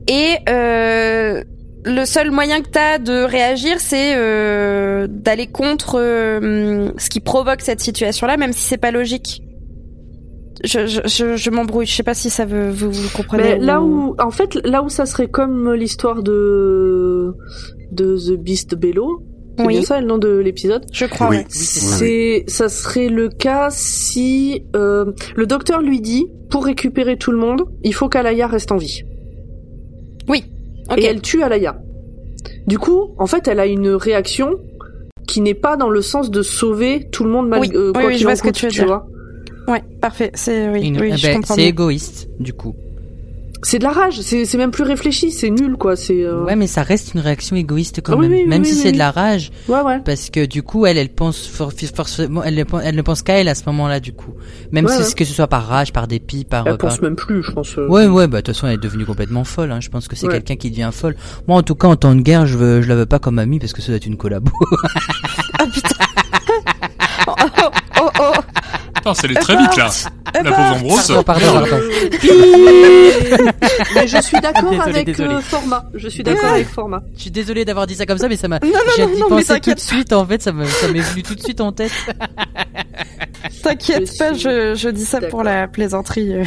Et 0.08 0.36
euh, 0.48 1.44
le 1.84 2.04
seul 2.04 2.30
moyen 2.30 2.60
que 2.62 2.68
t'as 2.68 2.98
de 2.98 3.22
réagir, 3.24 3.76
c'est 3.80 4.14
euh, 4.16 5.06
d'aller 5.08 5.46
contre 5.46 5.98
euh, 5.98 6.90
ce 6.98 7.08
qui 7.10 7.20
provoque 7.20 7.60
cette 7.62 7.80
situation-là, 7.80 8.36
même 8.36 8.52
si 8.52 8.62
c'est 8.62 8.76
pas 8.76 8.90
logique. 8.90 9.42
Je, 10.62 10.86
je, 10.86 11.00
je, 11.06 11.36
je 11.36 11.50
m'embrouille. 11.50 11.86
Je 11.86 11.94
sais 11.94 12.02
pas 12.02 12.12
si 12.14 12.28
ça 12.28 12.44
veut 12.44 12.68
vous, 12.70 12.90
vous 12.92 13.08
comprenez. 13.16 13.42
mais 13.42 13.58
là 13.58 13.80
ou- 13.80 14.10
où, 14.10 14.16
en 14.22 14.30
fait, 14.30 14.56
là 14.66 14.82
où 14.82 14.90
ça 14.90 15.06
serait 15.06 15.28
comme 15.28 15.72
l'histoire 15.72 16.22
de 16.22 17.34
de 17.92 18.16
The 18.18 18.38
Beast 18.38 18.74
Bello. 18.74 19.22
C'est 19.58 19.66
Oui. 19.66 19.74
bien 19.74 19.82
ça 19.82 20.00
le 20.00 20.06
nom 20.06 20.16
de 20.18 20.28
l'épisode. 20.38 20.86
je 20.92 21.04
crois. 21.06 21.28
Oui. 21.28 21.36
ouais. 21.38 21.44
C'est, 21.48 22.44
ça 22.46 22.68
serait 22.68 23.08
le 23.08 23.28
cas 23.28 23.68
si 23.70 24.62
euh, 24.76 25.12
le 25.34 25.46
docteur 25.46 25.82
lui 25.82 26.00
dit 26.00 26.26
pour 26.50 26.64
récupérer 26.64 27.16
tout 27.18 27.30
le 27.30 27.36
monde, 27.38 27.62
il 27.82 27.92
faut 27.94 28.08
qu'Alaya 28.08 28.46
reste 28.46 28.70
en 28.72 28.76
vie. 28.78 29.02
Et 30.96 31.04
elle 31.04 31.20
tue 31.20 31.42
Alaya. 31.42 31.78
Du 32.66 32.78
coup, 32.78 33.10
en 33.18 33.26
fait, 33.26 33.48
elle 33.48 33.60
a 33.60 33.66
une 33.66 33.88
réaction 33.90 34.56
qui 35.26 35.40
n'est 35.40 35.54
pas 35.54 35.76
dans 35.76 35.88
le 35.90 36.02
sens 36.02 36.30
de 36.30 36.42
sauver 36.42 37.08
tout 37.12 37.24
le 37.24 37.30
monde 37.30 37.48
mal, 37.48 37.60
Oui, 37.60 37.70
euh, 37.74 37.86
oui, 37.88 37.92
quoi 37.92 38.06
oui, 38.06 38.16
qu'il 38.16 38.24
vois 38.24 38.32
en 38.32 38.36
ce 38.36 38.42
que 38.42 38.48
coûte, 38.48 38.56
tu 38.56 38.68
tu 38.68 38.84
vois. 38.84 39.06
Ouais, 39.68 39.82
parfait. 40.00 40.30
C'est 40.34 40.68
oui, 40.68 40.88
Une- 40.88 41.00
oui, 41.00 41.10
eh 41.12 41.16
je 41.16 41.26
ben, 41.28 41.34
comprends. 41.36 41.54
c'est 41.54 41.64
égoïste, 41.64 42.28
du 42.40 42.52
coup. 42.52 42.74
C'est 43.62 43.78
de 43.78 43.84
la 43.84 43.92
rage, 43.92 44.20
c'est 44.22 44.46
c'est 44.46 44.56
même 44.56 44.70
plus 44.70 44.84
réfléchi, 44.84 45.30
c'est 45.30 45.50
nul 45.50 45.76
quoi, 45.76 45.94
c'est 45.94 46.24
euh, 46.24 46.44
Ouais, 46.44 46.56
mais 46.56 46.66
ça 46.66 46.82
reste 46.82 47.12
une 47.14 47.20
réaction 47.20 47.56
égoïste 47.56 48.00
quand 48.02 48.14
Ah 48.14 48.16
même. 48.16 48.30
oui, 48.32 48.38
oui, 48.44 48.48
même 48.48 48.62
oui, 48.62 48.68
si 48.68 48.72
oui, 48.74 48.78
c'est 48.80 48.86
oui. 48.88 48.92
de 48.94 48.98
la 48.98 49.10
rage, 49.10 49.50
ouais 49.68 49.80
ouais. 49.82 50.00
parce 50.02 50.30
que 50.30 50.46
du 50.46 50.62
coup, 50.62 50.86
elle, 50.86 50.96
elle 50.96 51.10
pense 51.10 51.46
for- 51.46 51.70
forcément, 51.94 52.42
elle, 52.42 52.54
ne 52.54 52.64
pen- 52.64 52.80
elle 52.82 52.94
ne 52.96 53.02
pense 53.02 53.20
qu'à 53.22 53.34
elle 53.34 53.48
à 53.48 53.54
ce 53.54 53.64
moment-là, 53.66 54.00
du 54.00 54.12
coup. 54.14 54.32
Même 54.72 54.86
Ouais, 54.86 54.92
si 54.96 55.02
ouais. 55.02 55.12
que 55.14 55.24
ce 55.26 55.34
soit 55.34 55.46
par 55.46 55.66
rage, 55.66 55.92
par 55.92 56.06
dépit, 56.08 56.44
par. 56.44 56.66
Elle 56.66 56.78
par- 56.78 56.90
pense 56.90 57.02
même 57.02 57.16
plus, 57.16 57.42
je 57.42 57.52
pense. 57.52 57.76
euh. 57.76 57.86
Ouais, 57.86 58.06
ouais, 58.06 58.26
bah 58.28 58.38
de 58.38 58.46
toute 58.46 58.54
façon, 58.54 58.66
elle 58.66 58.74
est 58.74 58.78
devenue 58.82 59.04
complètement 59.04 59.44
folle. 59.44 59.72
Hein. 59.72 59.80
Je 59.80 59.90
pense 59.90 60.08
que 60.08 60.16
c'est 60.16 60.26
Ouais. 60.26 60.32
quelqu'un 60.32 60.56
qui 60.56 60.70
devient 60.70 60.88
folle. 60.92 61.16
Moi, 61.46 61.58
en 61.58 61.62
tout 61.62 61.74
cas, 61.74 61.88
en 61.88 61.96
temps 61.96 62.14
de 62.14 62.22
guerre, 62.22 62.46
je 62.46 62.56
veux, 62.56 62.80
je 62.80 62.88
la 62.88 62.94
veux 62.96 63.06
pas 63.06 63.18
comme 63.18 63.38
amie 63.38 63.58
parce 63.58 63.74
que 63.74 63.82
ça 63.82 63.88
doit 63.88 63.96
être 63.96 64.06
une 64.06 64.16
collabo. 64.16 64.50
Ah 65.58 65.66
putain. 65.66 65.88
Putain, 69.12 69.14
c'est 69.14 69.26
allé 69.26 69.34
très 69.36 69.56
vite 69.56 69.76
là. 69.76 69.90
La 70.34 70.42
pauvre 70.52 70.76
Ambrose. 70.76 71.06
Pardon, 71.06 71.22
pardon, 71.24 71.52
pardon. 71.68 71.80
Mais 73.94 74.06
je 74.08 74.20
suis 74.22 74.40
d'accord 74.40 74.70
Désolé, 74.70 74.90
avec 74.90 75.06
désolé. 75.06 75.34
euh, 75.34 75.40
format. 75.40 75.84
Je 75.94 76.08
suis 76.08 76.22
d'accord 76.22 76.50
avec 76.50 76.68
format. 76.68 77.02
Je 77.16 77.22
suis 77.22 77.30
désolé 77.30 77.64
d'avoir 77.64 77.86
dit 77.86 77.94
ça 77.94 78.06
comme 78.06 78.18
ça, 78.18 78.28
mais 78.28 78.36
ça 78.36 78.48
m'a. 78.48 78.58
Non, 78.60 78.68
non, 78.70 78.78
J'ai 78.96 79.06
non, 79.06 79.14
dit 79.14 79.20
non, 79.20 79.26
mais 79.36 79.42
tout 79.42 79.48
t'inquiète 79.48 79.76
de 79.76 79.80
suite. 79.82 80.12
En 80.12 80.26
fait, 80.26 80.42
ça 80.42 80.52
me, 80.52 80.64
ça 80.64 80.88
m'est 80.88 81.00
venu 81.00 81.22
tout 81.22 81.34
de 81.34 81.40
suite 81.42 81.60
en 81.60 81.72
tête. 81.72 81.92
T'inquiète 83.62 84.10
Je 84.12 84.18
pas, 84.18 84.34
suis 84.34 84.42
je, 84.42 84.74
je 84.74 84.88
dis 84.88 85.04
ça 85.04 85.18
d'accord. 85.18 85.30
pour 85.30 85.42
la 85.44 85.68
plaisanterie. 85.68 86.34
euh. 86.34 86.44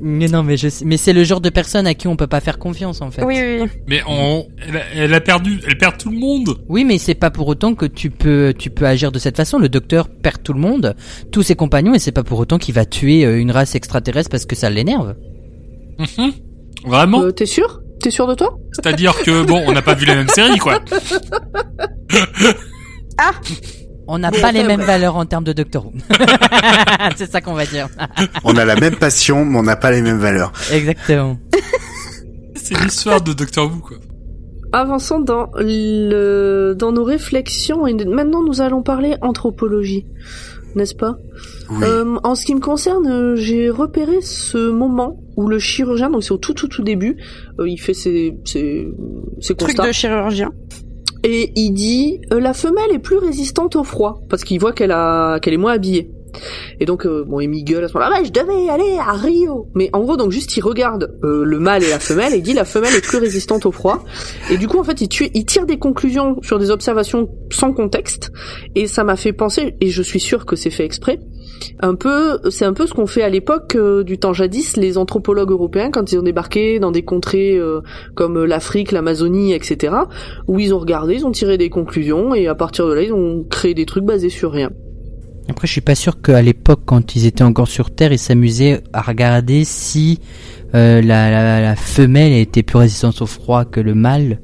Mais 0.00 0.28
non, 0.28 0.42
mais 0.42 0.56
je, 0.56 0.68
sais- 0.68 0.84
mais 0.84 0.96
c'est 0.96 1.12
le 1.12 1.24
genre 1.24 1.40
de 1.40 1.48
personne 1.50 1.86
à 1.86 1.94
qui 1.94 2.06
on 2.08 2.16
peut 2.16 2.26
pas 2.26 2.40
faire 2.40 2.58
confiance, 2.58 3.00
en 3.02 3.10
fait. 3.10 3.24
Oui, 3.24 3.34
oui, 3.38 3.58
oui. 3.62 3.68
Mais 3.88 4.00
on, 4.06 4.46
elle, 4.66 4.76
a, 4.76 4.80
elle 4.94 5.14
a 5.14 5.20
perdu, 5.20 5.60
elle 5.66 5.76
perd 5.78 5.98
tout 5.98 6.10
le 6.10 6.18
monde. 6.18 6.58
Oui, 6.68 6.84
mais 6.84 6.98
c'est 6.98 7.14
pas 7.14 7.30
pour 7.30 7.48
autant 7.48 7.74
que 7.74 7.86
tu 7.86 8.10
peux, 8.10 8.54
tu 8.56 8.70
peux 8.70 8.86
agir 8.86 9.10
de 9.10 9.18
cette 9.18 9.36
façon. 9.36 9.58
Le 9.58 9.68
docteur 9.68 10.08
perd 10.08 10.42
tout 10.42 10.52
le 10.52 10.60
monde, 10.60 10.94
tous 11.32 11.42
ses 11.42 11.56
compagnons, 11.56 11.94
et 11.94 11.98
c'est 11.98 12.12
pas 12.12 12.22
pour 12.22 12.38
autant 12.38 12.58
qu'il 12.58 12.74
va 12.74 12.84
tuer 12.84 13.24
euh, 13.24 13.38
une 13.40 13.50
race 13.50 13.74
extraterrestre 13.74 14.30
parce 14.30 14.46
que 14.46 14.54
ça 14.56 14.70
l'énerve. 14.70 15.16
Mhm. 15.98 16.32
Vraiment 16.86 17.22
Euh, 17.22 17.30
T'es 17.32 17.46
sûr? 17.46 17.80
T'es 18.02 18.10
sûr 18.10 18.26
de 18.26 18.34
toi? 18.34 18.56
C'est-à-dire 18.72 19.14
que 19.22 19.44
bon, 19.44 19.62
on 19.66 19.72
n'a 19.72 19.82
pas 19.82 19.94
vu 19.94 20.06
la 20.06 20.14
même 20.14 20.28
série, 20.28 20.56
quoi. 20.58 20.80
On 24.12 24.18
n'a 24.18 24.32
pas 24.32 24.50
les 24.50 24.64
mêmes 24.64 24.80
valeurs 24.80 25.14
en 25.16 25.24
termes 25.24 25.44
de 25.44 25.52
Doctor 25.52 25.86
Who. 25.86 25.92
c'est 27.16 27.30
ça 27.30 27.40
qu'on 27.40 27.54
va 27.54 27.64
dire. 27.64 27.86
On 28.42 28.56
a 28.56 28.64
la 28.64 28.74
même 28.74 28.96
passion, 28.96 29.44
mais 29.44 29.56
on 29.56 29.62
n'a 29.62 29.76
pas 29.76 29.92
les 29.92 30.02
mêmes 30.02 30.18
valeurs. 30.18 30.52
Exactement. 30.72 31.38
C'est 32.56 32.76
l'histoire 32.82 33.20
de 33.20 33.32
Doctor 33.32 33.66
Who, 33.70 33.78
quoi. 33.78 33.96
Avançons 34.72 35.20
dans 35.20 35.50
le 35.56 36.74
dans 36.76 36.90
nos 36.92 37.04
réflexions 37.04 37.86
et 37.86 37.94
maintenant 38.04 38.42
nous 38.44 38.60
allons 38.60 38.82
parler 38.82 39.16
anthropologie, 39.20 40.06
n'est-ce 40.76 40.94
pas? 40.94 41.16
Oui. 41.70 41.78
Euh, 41.82 42.16
En 42.22 42.34
ce 42.36 42.44
qui 42.46 42.54
me 42.54 42.60
concerne, 42.60 43.06
euh, 43.08 43.36
j'ai 43.36 43.70
repéré 43.70 44.20
ce 44.22 44.70
moment 44.70 45.20
où 45.36 45.48
le 45.48 45.58
chirurgien, 45.58 46.10
donc 46.10 46.22
c'est 46.22 46.32
au 46.32 46.36
tout 46.38 46.54
tout 46.54 46.68
tout 46.68 46.82
début, 46.82 47.16
euh, 47.58 47.68
il 47.68 47.78
fait 47.78 47.94
ses 47.94 48.36
ses, 48.44 48.88
ses 49.40 49.54
Truc 49.54 49.68
constats 49.70 49.86
de 49.88 49.92
chirurgien. 49.92 50.50
Et 51.24 51.52
il 51.56 51.72
dit 51.72 52.20
euh, 52.32 52.40
la 52.40 52.54
femelle 52.54 52.90
est 52.92 52.98
plus 52.98 53.18
résistante 53.18 53.76
au 53.76 53.84
froid 53.84 54.22
parce 54.28 54.44
qu'il 54.44 54.58
voit 54.60 54.72
qu'elle 54.72 54.92
a 54.92 55.38
qu'elle 55.40 55.54
est 55.54 55.58
moins 55.58 55.72
habillée. 55.72 56.10
Et 56.78 56.84
donc 56.86 57.06
euh, 57.06 57.24
bon, 57.26 57.40
il 57.40 57.48
m'y 57.48 57.64
gueule 57.64 57.82
à 57.84 57.88
ce 57.88 57.94
moment-là. 57.94 58.18
Ah, 58.20 58.24
je 58.24 58.30
devais 58.30 58.68
aller 58.68 58.96
à 58.98 59.12
Rio. 59.12 59.68
Mais 59.74 59.90
en 59.92 60.00
gros, 60.00 60.16
donc 60.16 60.30
juste 60.30 60.56
il 60.56 60.60
regarde 60.60 61.12
euh, 61.24 61.42
le 61.44 61.58
mâle 61.58 61.82
et 61.82 61.90
la 61.90 61.98
femelle 61.98 62.34
et 62.34 62.36
il 62.36 62.42
dit 62.42 62.52
la 62.54 62.64
femelle 62.64 62.94
est 62.94 63.04
plus 63.04 63.18
résistante 63.18 63.66
au 63.66 63.72
froid. 63.72 64.04
Et 64.48 64.56
du 64.56 64.68
coup, 64.68 64.78
en 64.78 64.84
fait, 64.84 65.00
il, 65.00 65.08
tue- 65.08 65.30
il 65.34 65.44
tire 65.44 65.66
des 65.66 65.78
conclusions 65.78 66.36
sur 66.42 66.60
des 66.60 66.70
observations 66.70 67.28
sans 67.50 67.72
contexte. 67.72 68.30
Et 68.76 68.86
ça 68.86 69.02
m'a 69.02 69.16
fait 69.16 69.32
penser, 69.32 69.74
et 69.80 69.88
je 69.90 70.02
suis 70.02 70.20
sûr 70.20 70.46
que 70.46 70.54
c'est 70.54 70.70
fait 70.70 70.84
exprès. 70.84 71.18
Un 71.80 71.94
peu, 71.94 72.38
c'est 72.50 72.64
un 72.64 72.72
peu 72.72 72.86
ce 72.86 72.92
qu'on 72.92 73.06
fait 73.06 73.22
à 73.22 73.28
l'époque 73.28 73.74
euh, 73.74 74.02
du 74.02 74.18
temps 74.18 74.32
jadis, 74.32 74.76
les 74.76 74.98
anthropologues 74.98 75.50
européens 75.50 75.90
quand 75.90 76.12
ils 76.12 76.18
ont 76.18 76.22
débarqué 76.22 76.78
dans 76.78 76.90
des 76.90 77.02
contrées 77.02 77.56
euh, 77.56 77.80
comme 78.14 78.44
l'Afrique, 78.44 78.92
l'Amazonie, 78.92 79.52
etc 79.52 79.90
où 80.46 80.58
ils 80.58 80.74
ont 80.74 80.78
regardé, 80.78 81.14
ils 81.14 81.26
ont 81.26 81.30
tiré 81.30 81.58
des 81.58 81.70
conclusions 81.70 82.34
et 82.34 82.46
à 82.46 82.54
partir 82.54 82.86
de 82.86 82.92
là, 82.92 83.02
ils 83.02 83.12
ont 83.12 83.44
créé 83.48 83.74
des 83.74 83.86
trucs 83.86 84.04
basés 84.04 84.28
sur 84.28 84.52
rien. 84.52 84.70
Après, 85.48 85.66
je 85.66 85.72
suis 85.72 85.80
pas 85.80 85.94
sûr 85.94 86.20
qu'à 86.20 86.42
l'époque, 86.42 86.82
quand 86.84 87.16
ils 87.16 87.26
étaient 87.26 87.42
encore 87.42 87.68
sur 87.68 87.90
Terre, 87.90 88.12
ils 88.12 88.18
s'amusaient 88.18 88.82
à 88.92 89.02
regarder 89.02 89.64
si 89.64 90.20
euh, 90.74 91.02
la, 91.02 91.74
femelle 91.76 92.32
était 92.32 92.62
plus 92.62 92.78
résistante 92.78 93.20
au 93.22 93.26
froid 93.26 93.64
que 93.64 93.80
le 93.80 93.94
mâle, 93.94 94.40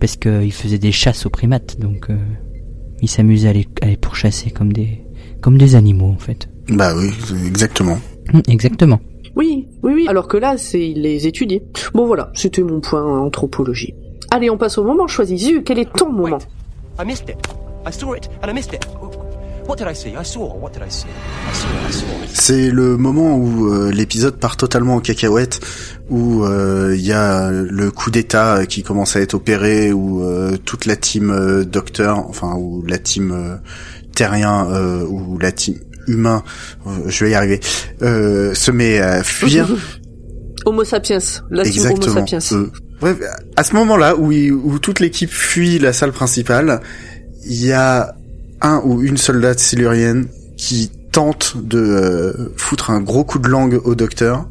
parce 0.00 0.16
qu'ils 0.16 0.52
faisaient 0.52 0.78
des 0.78 0.92
chasses 0.92 1.24
aux 1.24 1.30
primates, 1.30 1.78
donc 1.80 2.08
ils 3.00 3.08
s'amusaient 3.08 3.48
à 3.48 3.52
les, 3.52 3.66
à 3.80 3.86
les 3.86 3.96
pourchasser 3.96 4.50
comme 4.50 4.72
des, 4.72 5.02
comme 5.40 5.56
des 5.56 5.74
animaux, 5.74 6.10
en 6.10 6.18
fait. 6.18 6.49
Bah 6.70 6.92
oui, 6.96 7.10
exactement. 7.46 7.98
Hum, 8.32 8.42
Exactement. 8.48 9.00
Oui, 9.36 9.68
oui, 9.82 9.92
oui. 9.94 10.06
Alors 10.08 10.28
que 10.28 10.36
là, 10.36 10.56
c'est 10.58 10.92
les 10.96 11.26
étudier. 11.26 11.62
Bon 11.94 12.06
voilà, 12.06 12.30
c'était 12.34 12.62
mon 12.62 12.80
point 12.80 13.02
en 13.04 13.24
anthropologie. 13.26 13.94
Allez, 14.30 14.50
on 14.50 14.56
passe 14.56 14.78
au 14.78 14.84
moment 14.84 15.06
choisi. 15.08 15.38
Zu, 15.38 15.62
quel 15.62 15.78
est 15.78 15.92
ton 15.92 16.12
moment 16.12 16.38
I 17.00 17.04
missed 17.06 17.28
it. 17.28 17.36
I 17.86 17.92
saw 17.92 18.14
it 18.14 18.28
and 18.42 18.48
I 18.50 18.52
missed 18.54 18.72
it. 18.74 18.86
What 19.66 19.76
did 19.76 19.86
I 19.88 19.94
see? 19.94 20.10
I 20.10 20.24
saw. 20.24 20.52
What 20.60 20.70
did 20.72 20.82
I 20.82 20.90
see? 20.90 21.06
I 21.08 21.54
saw. 21.54 21.68
I 21.88 21.92
saw. 21.92 22.06
C'est 22.32 22.70
le 22.70 22.96
moment 22.96 23.36
où 23.36 23.68
euh, 23.72 23.90
l'épisode 23.92 24.36
part 24.36 24.56
totalement 24.56 24.96
en 24.96 25.00
cacahuète, 25.00 25.60
où 26.10 26.44
euh, 26.44 26.94
il 26.96 27.04
y 27.04 27.12
a 27.12 27.50
le 27.50 27.90
coup 27.92 28.10
d'état 28.10 28.66
qui 28.66 28.82
commence 28.82 29.14
à 29.16 29.20
être 29.20 29.34
opéré, 29.34 29.92
où 29.92 30.24
euh, 30.24 30.56
toute 30.64 30.86
la 30.86 30.96
team 30.96 31.30
euh, 31.30 31.64
docteur, 31.64 32.18
enfin 32.28 32.56
ou 32.56 32.84
la 32.86 32.98
team 32.98 33.30
euh, 33.32 33.56
terrien, 34.14 34.68
euh, 34.70 35.04
ou 35.06 35.38
la 35.38 35.52
team 35.52 35.76
humain, 36.06 36.42
euh, 36.86 36.90
je 37.06 37.24
vais 37.24 37.30
y 37.32 37.34
arriver, 37.34 37.60
euh, 38.02 38.54
se 38.54 38.70
met 38.70 38.98
à 38.98 39.22
fuir. 39.22 39.68
Homo 40.66 40.84
sapiens. 40.84 41.18
La 41.50 41.64
team 41.64 41.82
Homo 41.86 42.02
sapiens. 42.14 42.38
Euh, 42.52 42.66
bref, 43.00 43.16
à 43.56 43.64
ce 43.64 43.74
moment-là 43.76 44.16
où, 44.16 44.30
il- 44.32 44.52
où 44.52 44.78
toute 44.78 45.00
l'équipe 45.00 45.30
fuit 45.30 45.78
la 45.78 45.92
salle 45.92 46.12
principale, 46.12 46.80
il 47.46 47.64
y 47.64 47.72
a 47.72 48.14
un 48.60 48.82
ou 48.84 49.00
une 49.02 49.16
soldate 49.16 49.58
silurienne 49.58 50.26
qui 50.58 50.90
tente 51.12 51.56
de 51.56 51.78
euh, 51.78 52.32
foutre 52.56 52.90
un 52.90 53.00
gros 53.00 53.24
coup 53.24 53.38
de 53.38 53.48
langue 53.48 53.80
au 53.84 53.94
docteur. 53.94 54.48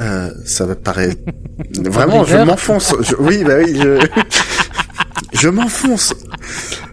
Euh, 0.00 0.30
ça 0.44 0.66
me 0.66 0.74
paraît 0.74 1.16
vraiment, 1.84 2.24
je 2.24 2.36
m'enfonce. 2.38 2.94
Je- 3.00 3.14
Oui, 3.18 3.44
bah 3.44 3.54
oui, 3.62 3.78
je, 3.82 3.98
je 5.36 5.48
m'enfonce. 5.48 6.14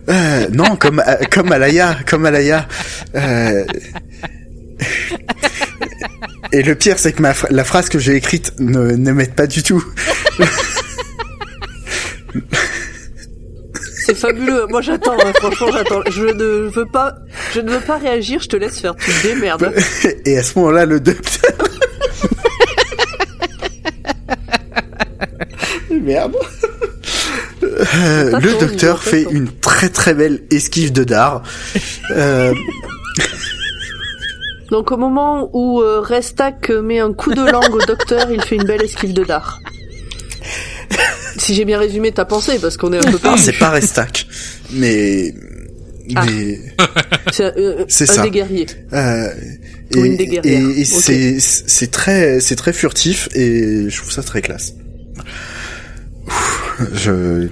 Euh, 0.09 0.47
non, 0.51 0.75
comme 0.75 0.99
euh, 1.05 1.15
comme 1.31 1.51
Alaya, 1.51 1.97
comme 2.07 2.25
Alaya. 2.25 2.67
Euh, 3.15 3.63
Et 6.51 6.61
le 6.61 6.75
pire, 6.75 6.99
c'est 6.99 7.13
que 7.13 7.21
ma 7.21 7.33
la 7.49 7.63
phrase 7.63 7.89
que 7.89 7.99
j'ai 7.99 8.15
écrite 8.15 8.53
ne, 8.59 8.91
ne 8.91 9.11
m'aide 9.11 9.33
pas 9.33 9.47
du 9.47 9.63
tout. 9.63 9.83
C'est 14.05 14.15
fabuleux. 14.15 14.65
Moi, 14.69 14.81
j'attends. 14.81 15.13
hein. 15.23 15.31
Franchement, 15.35 15.67
j'attends. 15.71 16.01
Je 16.11 16.23
ne 16.23 16.69
veux 16.69 16.85
pas. 16.85 17.15
Je 17.53 17.61
ne 17.61 17.71
veux 17.71 17.79
pas 17.79 17.97
réagir. 17.97 18.41
Je 18.41 18.49
te 18.49 18.57
laisse 18.57 18.79
faire. 18.79 18.95
Tu 18.95 19.11
te 19.11 19.27
démerdes. 19.27 19.73
Et 20.25 20.37
à 20.37 20.43
ce 20.43 20.59
moment-là, 20.59 20.85
le 20.85 20.99
docteur. 20.99 21.51
Merde. 25.89 26.35
Euh, 27.95 28.39
le 28.39 28.59
docteur 28.59 29.03
fait 29.03 29.25
une 29.31 29.47
très 29.49 29.89
très 29.89 30.13
belle 30.13 30.41
esquive 30.51 30.91
de 30.91 31.03
dard. 31.03 31.43
Euh, 32.11 32.53
Donc, 34.71 34.91
au 34.91 34.97
moment 34.97 35.49
où 35.53 35.81
euh, 35.81 35.99
Restak 35.99 36.69
met 36.69 36.99
un 36.99 37.13
coup 37.13 37.34
de 37.34 37.41
langue 37.45 37.75
au 37.75 37.86
docteur, 37.86 38.27
il 38.31 38.41
fait 38.41 38.55
une 38.55 38.63
belle 38.63 38.81
esquive 38.84 39.13
de 39.13 39.23
dard. 39.23 39.59
Si 41.38 41.53
j'ai 41.53 41.65
bien 41.65 41.77
résumé 41.77 42.11
ta 42.11 42.25
pensée, 42.25 42.57
parce 42.59 42.77
qu'on 42.77 42.91
est 42.93 42.97
un 43.05 43.11
peu 43.11 43.17
perdu. 43.19 43.41
c'est 43.41 43.57
pas 43.59 43.69
Restac, 43.69 44.25
mais 44.71 45.34
Ah. 46.15 46.25
mais 46.25 46.59
C'est 47.31 47.57
euh, 47.57 47.86
ça. 47.88 48.21
des 48.23 48.31
guerriers. 48.31 48.65
euh, 48.93 49.27
et, 49.91 49.97
Ou 49.99 50.05
une 50.05 50.15
des 50.17 50.27
guerrières. 50.27 50.69
et- 50.77 50.86
c'est 50.86 51.39
c'est 51.39 51.91
très 51.91 52.39
c'est 52.39 52.55
très 52.55 52.73
furtif 52.73 53.29
et 53.36 53.89
je 53.89 53.97
trouve 53.97 54.11
ça 54.11 54.23
très 54.23 54.41
classe. 54.41 54.73
Ouh, 56.27 56.86
Je 56.93 57.47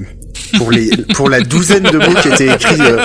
pour 0.57 0.71
les 0.71 0.89
pour 1.15 1.29
la 1.29 1.41
douzaine 1.41 1.83
de 1.83 1.97
mots 1.97 2.19
qui 2.21 2.27
étaient 2.29 2.53
écrits, 2.53 2.81
euh, 2.81 2.97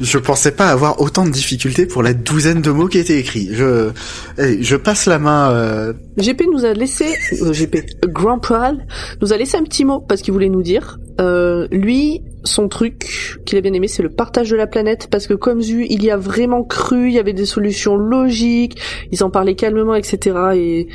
je 0.00 0.18
pensais 0.18 0.52
pas 0.52 0.68
avoir 0.68 1.00
autant 1.00 1.24
de 1.24 1.30
difficultés 1.30 1.86
pour 1.86 2.02
la 2.02 2.14
douzaine 2.14 2.62
de 2.62 2.70
mots 2.70 2.88
qui 2.88 2.98
étaient 2.98 3.18
écrits. 3.18 3.48
Je 3.52 3.90
allez, 4.38 4.62
je 4.62 4.76
passe 4.76 5.06
la 5.06 5.18
main. 5.18 5.50
euh, 5.52 5.92
GP 6.16 6.42
nous 6.52 6.64
a 6.64 6.72
laissé, 6.72 7.06
euh, 7.42 7.52
GP, 7.52 7.78
Grand 8.08 8.38
Pral 8.38 8.86
nous 9.20 9.32
a 9.32 9.36
laissé 9.36 9.56
un 9.56 9.62
petit 9.64 9.84
mot 9.84 10.00
parce 10.00 10.22
qu'il 10.22 10.32
voulait 10.32 10.48
nous 10.48 10.62
dire, 10.62 10.98
euh, 11.20 11.66
lui, 11.70 12.22
son 12.44 12.68
truc 12.68 13.38
qu'il 13.46 13.58
a 13.58 13.60
bien 13.60 13.72
aimé, 13.72 13.88
c'est 13.88 14.02
le 14.02 14.10
partage 14.10 14.50
de 14.50 14.56
la 14.56 14.66
planète 14.66 15.08
parce 15.10 15.26
que 15.26 15.34
comme 15.34 15.60
Zu, 15.60 15.86
il 15.88 16.02
y 16.02 16.10
a 16.10 16.16
vraiment 16.16 16.64
cru, 16.64 17.08
il 17.08 17.14
y 17.14 17.18
avait 17.18 17.32
des 17.32 17.46
solutions 17.46 17.96
logiques, 17.96 18.78
ils 19.12 19.22
en 19.22 19.30
parlaient 19.30 19.54
calmement, 19.54 19.94
etc. 19.94 20.36
Et, 20.54 20.88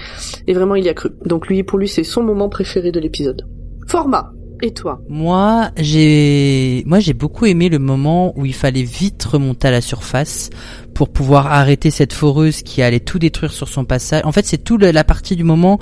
et 0.48 0.54
vraiment, 0.54 0.76
il 0.76 0.84
y 0.86 0.90
a 0.90 0.94
cru. 0.94 1.10
Donc 1.26 1.48
lui, 1.48 1.64
pour 1.64 1.80
lui, 1.80 1.88
c'est 1.88 2.04
son 2.04 2.24
moment 2.24 2.50
préféré 2.50 2.92
de 2.92 3.00
l'épisode. 3.00 3.44
Format. 3.88 4.35
Et 4.62 4.72
toi 4.72 5.02
Moi, 5.10 5.70
j'ai, 5.78 6.84
moi, 6.86 7.00
j'ai 7.00 7.14
beaucoup 7.14 7.46
aimé 7.46 7.70
le 7.70 7.80
moment 7.80 8.38
où 8.38 8.46
il 8.46 8.54
fallait 8.54 8.84
vite 8.84 9.24
remonter 9.24 9.68
à 9.68 9.72
la 9.72 9.82
surface 9.82 10.50
pour 10.96 11.10
pouvoir 11.10 11.48
arrêter 11.48 11.92
cette 11.92 12.14
foreuse 12.14 12.62
qui 12.62 12.82
allait 12.82 13.02
tout 13.02 13.20
détruire 13.20 13.52
sur 13.52 13.68
son 13.68 13.84
passage. 13.84 14.22
En 14.24 14.32
fait, 14.32 14.46
c'est 14.46 14.64
tout 14.64 14.78
la 14.78 15.04
partie 15.04 15.36
du 15.36 15.44
moment 15.44 15.78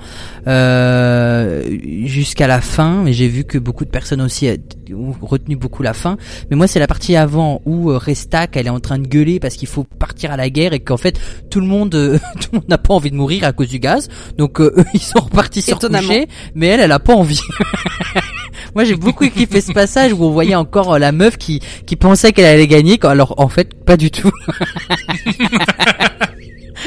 euh, 0.48 1.64
jusqu'à 2.06 2.48
la 2.48 2.62
fin. 2.62 3.04
Mais 3.04 3.14
j'ai 3.14 3.28
vu 3.28 3.44
que 3.44 3.60
beaucoup 3.60 3.86
de 3.86 3.92
personnes 3.92 4.22
aussi 4.22 4.50
ont 4.92 5.14
retenu 5.22 5.56
beaucoup 5.56 5.84
la 5.84 5.94
fin. 5.94 6.18
Mais 6.50 6.58
moi, 6.58 6.66
c'est 6.68 6.80
la 6.80 6.88
partie 6.88 7.16
avant 7.16 7.62
où 7.66 7.92
euh, 7.92 7.98
Restak, 7.98 8.58
elle 8.58 8.66
est 8.66 8.72
en 8.72 8.80
train 8.80 8.98
de 8.98 9.08
gueuler 9.08 9.40
parce 9.40 9.56
qu'il 9.56 9.68
faut 9.68 9.84
partir 9.84 10.32
à 10.32 10.38
la 10.38 10.50
guerre 10.50 10.74
et 10.74 10.80
qu'en 10.80 10.98
fait, 10.98 11.20
tout 11.52 11.60
le 11.60 11.68
monde, 11.68 11.94
euh, 11.94 12.18
tout 12.42 12.50
le 12.52 12.58
monde 12.60 12.70
n'a 12.70 12.80
pas 12.80 12.96
envie 12.96 13.12
de 13.12 13.16
mourir 13.16 13.44
à 13.44 13.54
cause 13.54 13.70
du 13.70 13.80
gaz. 13.80 14.10
Donc, 14.40 14.60
euh, 14.60 14.74
eux, 14.78 14.86
ils 14.96 15.00
sont 15.00 15.20
repartis 15.20 15.64
Étonnamment. 15.68 16.08
recoucher, 16.08 16.28
mais 16.56 16.68
elle, 16.68 16.80
elle 16.80 16.92
a 16.92 17.00
pas 17.00 17.14
envie. 17.14 17.40
Moi, 18.76 18.84
j'ai 18.84 18.95
beaucoup 18.95 19.28
kiffé 19.28 19.62
ce 19.62 19.72
passage 19.72 20.14
où 20.14 20.24
on 20.24 20.32
voyait 20.32 20.56
encore 20.56 20.93
euh, 20.93 20.99
la 20.99 21.12
meuf 21.12 21.38
qui 21.38 21.62
qui 21.86 21.95
pensait 21.95 22.32
qu'elle 22.32 22.45
allait 22.45 22.68
gagner, 22.68 22.97
quand, 22.97 23.10
alors 23.10 23.36
en 23.38 23.49
fait, 23.49 23.74
pas 23.74 23.97
du 23.97 24.12
tout. 24.12 24.32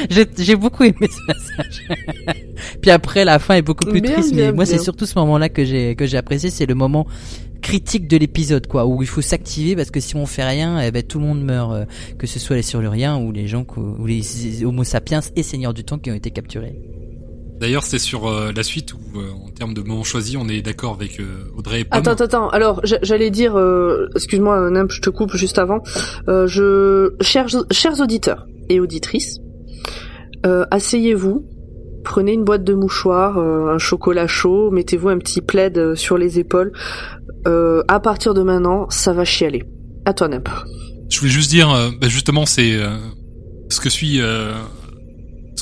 j'ai 0.09 0.25
j'ai 0.37 0.55
beaucoup 0.55 0.83
aimé 0.83 0.95
ce 1.01 1.25
passage. 1.25 1.87
Puis 2.81 2.91
après, 2.91 3.25
la 3.25 3.39
fin 3.39 3.55
est 3.55 3.61
beaucoup 3.61 3.85
plus 3.85 4.01
Bien, 4.01 4.13
triste, 4.13 4.33
bien, 4.33 4.47
mais 4.47 4.53
moi, 4.53 4.65
c'est 4.65 4.79
surtout 4.79 5.05
ce 5.05 5.17
moment-là 5.19 5.49
que 5.49 5.65
j'ai 5.65 5.95
que 5.95 6.05
j'ai 6.05 6.17
apprécié, 6.17 6.49
c'est 6.49 6.65
le 6.65 6.75
moment 6.75 7.07
critique 7.61 8.07
de 8.07 8.17
l'épisode, 8.17 8.67
quoi, 8.67 8.85
où 8.85 9.01
il 9.01 9.07
faut 9.07 9.21
s'activer 9.21 9.75
parce 9.75 9.91
que 9.91 9.99
si 9.99 10.15
on 10.15 10.25
fait 10.25 10.43
rien, 10.43 10.79
eh 10.79 10.91
ben 10.91 11.03
tout 11.03 11.19
le 11.19 11.25
monde 11.25 11.43
meurt, 11.43 11.73
euh, 11.73 11.85
que 12.17 12.27
ce 12.27 12.39
soit 12.39 12.55
les 12.55 12.61
surluriens 12.61 13.17
ou 13.17 13.31
les 13.31 13.47
gens, 13.47 13.65
ou 13.75 14.05
les 14.05 14.63
Homo 14.63 14.83
sapiens 14.83 15.21
et 15.35 15.43
Seigneurs 15.43 15.73
du 15.73 15.83
Temps 15.83 15.97
qui 15.97 16.11
ont 16.11 16.15
été 16.15 16.31
capturés. 16.31 16.75
D'ailleurs, 17.59 17.83
c'est 17.83 17.97
sur 17.99 18.27
euh, 18.27 18.51
la 18.55 18.61
suite 18.63 18.93
où, 18.93 18.99
euh, 19.15 19.31
en 19.45 19.49
termes 19.49 19.73
de 19.73 19.81
moments 19.81 20.03
choisis, 20.03 20.35
on 20.39 20.47
est 20.47 20.61
d'accord 20.61 20.93
avec 20.93 21.19
euh, 21.19 21.25
Audrey 21.57 21.81
et 21.81 21.83
Pomme. 21.85 21.99
Attends, 21.99 22.11
attends, 22.11 22.23
attends. 22.25 22.49
Alors, 22.49 22.81
j'a- 22.83 22.99
j'allais 23.01 23.31
dire, 23.31 23.57
excuse-moi, 24.15 24.69
Nimp, 24.69 24.91
je 24.91 25.01
te 25.01 25.09
coupe 25.09 25.35
juste 25.35 25.57
avant. 25.57 25.81
Je, 26.27 27.13
chers, 27.21 27.47
chers 27.71 27.99
auditeurs 27.99 28.45
et 28.69 28.79
auditrices, 28.79 29.39
asseyez-vous, 30.43 31.45
prenez 32.03 32.33
une 32.33 32.43
boîte 32.43 32.63
de 32.63 32.73
mouchoirs, 32.73 33.37
un 33.37 33.77
chocolat 33.79 34.27
chaud, 34.27 34.69
mettez-vous 34.71 35.09
un 35.09 35.17
petit 35.17 35.41
plaid 35.41 35.95
sur 35.95 36.17
les 36.17 36.39
épaules. 36.39 36.71
À 37.45 37.99
partir 37.99 38.33
de 38.33 38.41
maintenant, 38.43 38.89
ça 38.89 39.13
va 39.13 39.25
chialer. 39.25 39.63
À 40.05 40.13
toi, 40.13 40.27
Nimp. 40.27 40.47
Je 41.09 41.19
voulais 41.19 41.31
juste 41.31 41.49
dire, 41.49 41.69
bah, 41.99 42.07
justement, 42.07 42.45
c'est 42.45 42.77
ce 43.69 43.79
que 43.81 43.89
suit, 43.89 44.21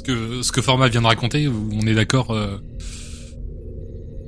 que 0.06 0.42
ce 0.42 0.52
que 0.52 0.62
Format 0.62 0.88
vient 0.88 1.02
de 1.02 1.08
raconter. 1.08 1.48
Où 1.48 1.70
on 1.74 1.86
est 1.88 1.94
d'accord 1.96 2.32
euh, 2.32 2.58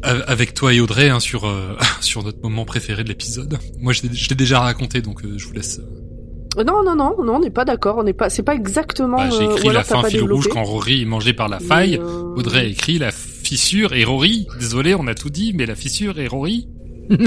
avec 0.04 0.54
toi 0.54 0.74
et 0.74 0.80
Audrey 0.80 1.10
hein, 1.10 1.20
sur 1.20 1.46
euh, 1.46 1.76
sur 2.02 2.24
notre 2.24 2.42
moment 2.42 2.66
préféré 2.66 3.04
de 3.04 3.10
l'épisode. 3.10 3.58
Moi, 3.80 3.94
je 3.94 4.04
l'ai 4.30 4.36
déjà 4.36 4.60
raconté, 4.60 5.02
donc 5.02 5.24
euh, 5.24 5.38
je 5.38 5.46
vous 5.48 5.54
laisse. 5.54 5.82
Non, 6.58 6.84
non, 6.84 6.96
non, 6.96 7.16
non, 7.24 7.36
on 7.36 7.40
n'est 7.40 7.52
pas 7.52 7.66
d'accord. 7.66 7.98
On 8.00 8.04
n'est 8.04 8.14
pas, 8.14 8.30
c'est 8.30 8.42
pas 8.44 8.56
exactement. 8.56 9.18
Bah, 9.18 9.30
J'ai 9.30 9.44
écrit 9.46 9.70
la 9.70 9.84
fin 9.84 10.04
fil 10.04 10.24
rouge 10.24 10.48
quand 10.52 10.64
Rory 10.64 11.04
est 11.04 11.06
mangé 11.06 11.34
par 11.34 11.50
la 11.50 11.60
faille. 11.60 11.98
euh, 12.02 12.34
Audrey 12.36 12.60
a 12.62 12.64
écrit 12.64 12.98
la 12.98 13.12
fissure 13.12 13.94
et 13.94 14.04
Rory. 14.04 14.48
Désolé, 14.60 14.96
on 14.96 15.06
a 15.08 15.14
tout 15.14 15.30
dit, 15.30 15.54
mais 15.56 15.66
la 15.68 15.76
fissure 15.76 16.20
et 16.20 16.28
Rory. 16.28 16.68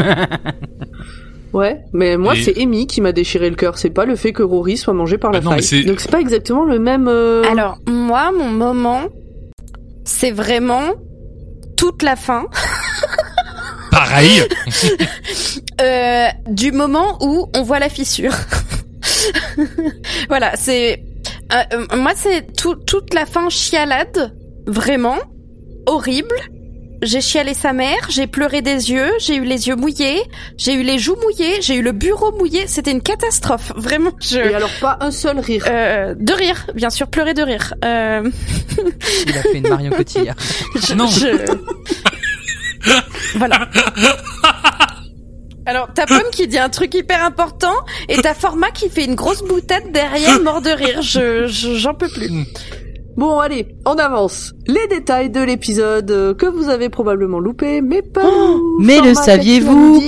Ouais, 1.52 1.80
mais 1.92 2.16
moi 2.16 2.36
Et- 2.36 2.42
c'est 2.44 2.60
Amy 2.62 2.86
qui 2.86 3.00
m'a 3.00 3.12
déchiré 3.12 3.50
le 3.50 3.56
cœur. 3.56 3.76
C'est 3.78 3.90
pas 3.90 4.04
le 4.04 4.14
fait 4.16 4.32
que 4.32 4.42
Rory 4.42 4.76
soit 4.76 4.94
mangé 4.94 5.18
par 5.18 5.32
la 5.32 5.40
mais 5.40 5.48
faille. 5.50 5.62
c'est- 5.62 5.82
Donc 5.82 6.00
c'est 6.00 6.10
pas 6.10 6.20
exactement 6.20 6.64
le 6.64 6.78
même. 6.78 7.08
euh, 7.08 7.42
Alors, 7.50 7.76
moi, 7.88 8.30
mon 8.32 8.48
moment, 8.50 9.02
c'est 10.04 10.30
vraiment 10.30 10.92
toute 11.76 12.02
la 12.02 12.14
fin. 12.16 12.46
Pareil. 13.90 14.42
Euh, 15.82 16.26
du 16.46 16.72
moment 16.72 17.16
où 17.22 17.46
on 17.56 17.62
voit 17.62 17.78
la 17.78 17.88
fissure. 17.88 18.34
voilà, 20.28 20.54
c'est 20.56 21.02
euh, 21.54 21.56
euh, 21.72 21.96
moi 21.96 22.12
c'est 22.14 22.52
tout, 22.54 22.74
toute 22.74 23.14
la 23.14 23.24
fin 23.24 23.48
chialade, 23.48 24.34
vraiment 24.66 25.16
horrible. 25.86 26.34
J'ai 27.02 27.20
chialé 27.22 27.54
sa 27.54 27.72
mère, 27.72 27.96
j'ai 28.10 28.26
pleuré 28.26 28.60
des 28.60 28.90
yeux, 28.90 29.10
j'ai 29.18 29.36
eu 29.36 29.44
les 29.44 29.68
yeux 29.68 29.76
mouillés, 29.76 30.20
j'ai 30.58 30.74
eu 30.74 30.82
les 30.82 30.98
joues 30.98 31.16
mouillées, 31.22 31.62
j'ai 31.62 31.76
eu 31.76 31.82
le 31.82 31.92
bureau 31.92 32.30
mouillé. 32.36 32.66
C'était 32.66 32.90
une 32.90 33.00
catastrophe, 33.02 33.72
vraiment. 33.76 34.12
Je... 34.20 34.36
Et 34.38 34.54
alors 34.54 34.70
pas 34.80 34.98
un 35.00 35.10
seul 35.10 35.38
rire. 35.40 35.64
Euh, 35.68 36.14
de 36.18 36.32
rire, 36.34 36.66
bien 36.74 36.90
sûr, 36.90 37.06
pleurer 37.08 37.32
de 37.34 37.42
rire. 37.42 37.72
Euh, 37.84 38.30
Il 39.26 39.38
a 39.38 39.42
fait 39.42 39.58
une 39.58 39.68
Marion 39.68 39.90
Cotillard. 39.92 40.36
je- 40.76 40.94
Non. 40.94 41.06
je- 41.06 41.56
voilà. 43.36 43.68
Alors, 45.66 45.88
t'as 45.94 46.06
Pomme 46.06 46.30
qui 46.32 46.48
dit 46.48 46.58
un 46.58 46.68
truc 46.70 46.94
hyper 46.94 47.22
important 47.24 47.74
et 48.08 48.16
t'as 48.16 48.34
Format 48.34 48.70
qui 48.72 48.88
fait 48.88 49.04
une 49.04 49.14
grosse 49.14 49.42
boutade 49.42 49.92
derrière, 49.92 50.40
mort 50.40 50.60
de 50.62 50.70
rire. 50.70 51.00
Je, 51.02 51.46
je- 51.46 51.74
j'en 51.76 51.94
peux 51.94 52.08
plus. 52.08 52.28
Bon 53.20 53.38
allez, 53.38 53.76
on 53.84 53.96
avance. 53.96 54.54
Les 54.66 54.86
détails 54.88 55.28
de 55.28 55.42
l'épisode 55.42 56.10
euh, 56.10 56.32
que 56.32 56.46
vous 56.46 56.70
avez 56.70 56.88
probablement 56.88 57.38
loupé, 57.38 57.82
mais 57.82 58.00
pas 58.00 58.22
Oh, 58.24 58.78
mais 58.80 58.98
le 59.02 59.12
saviez-vous 59.12 60.00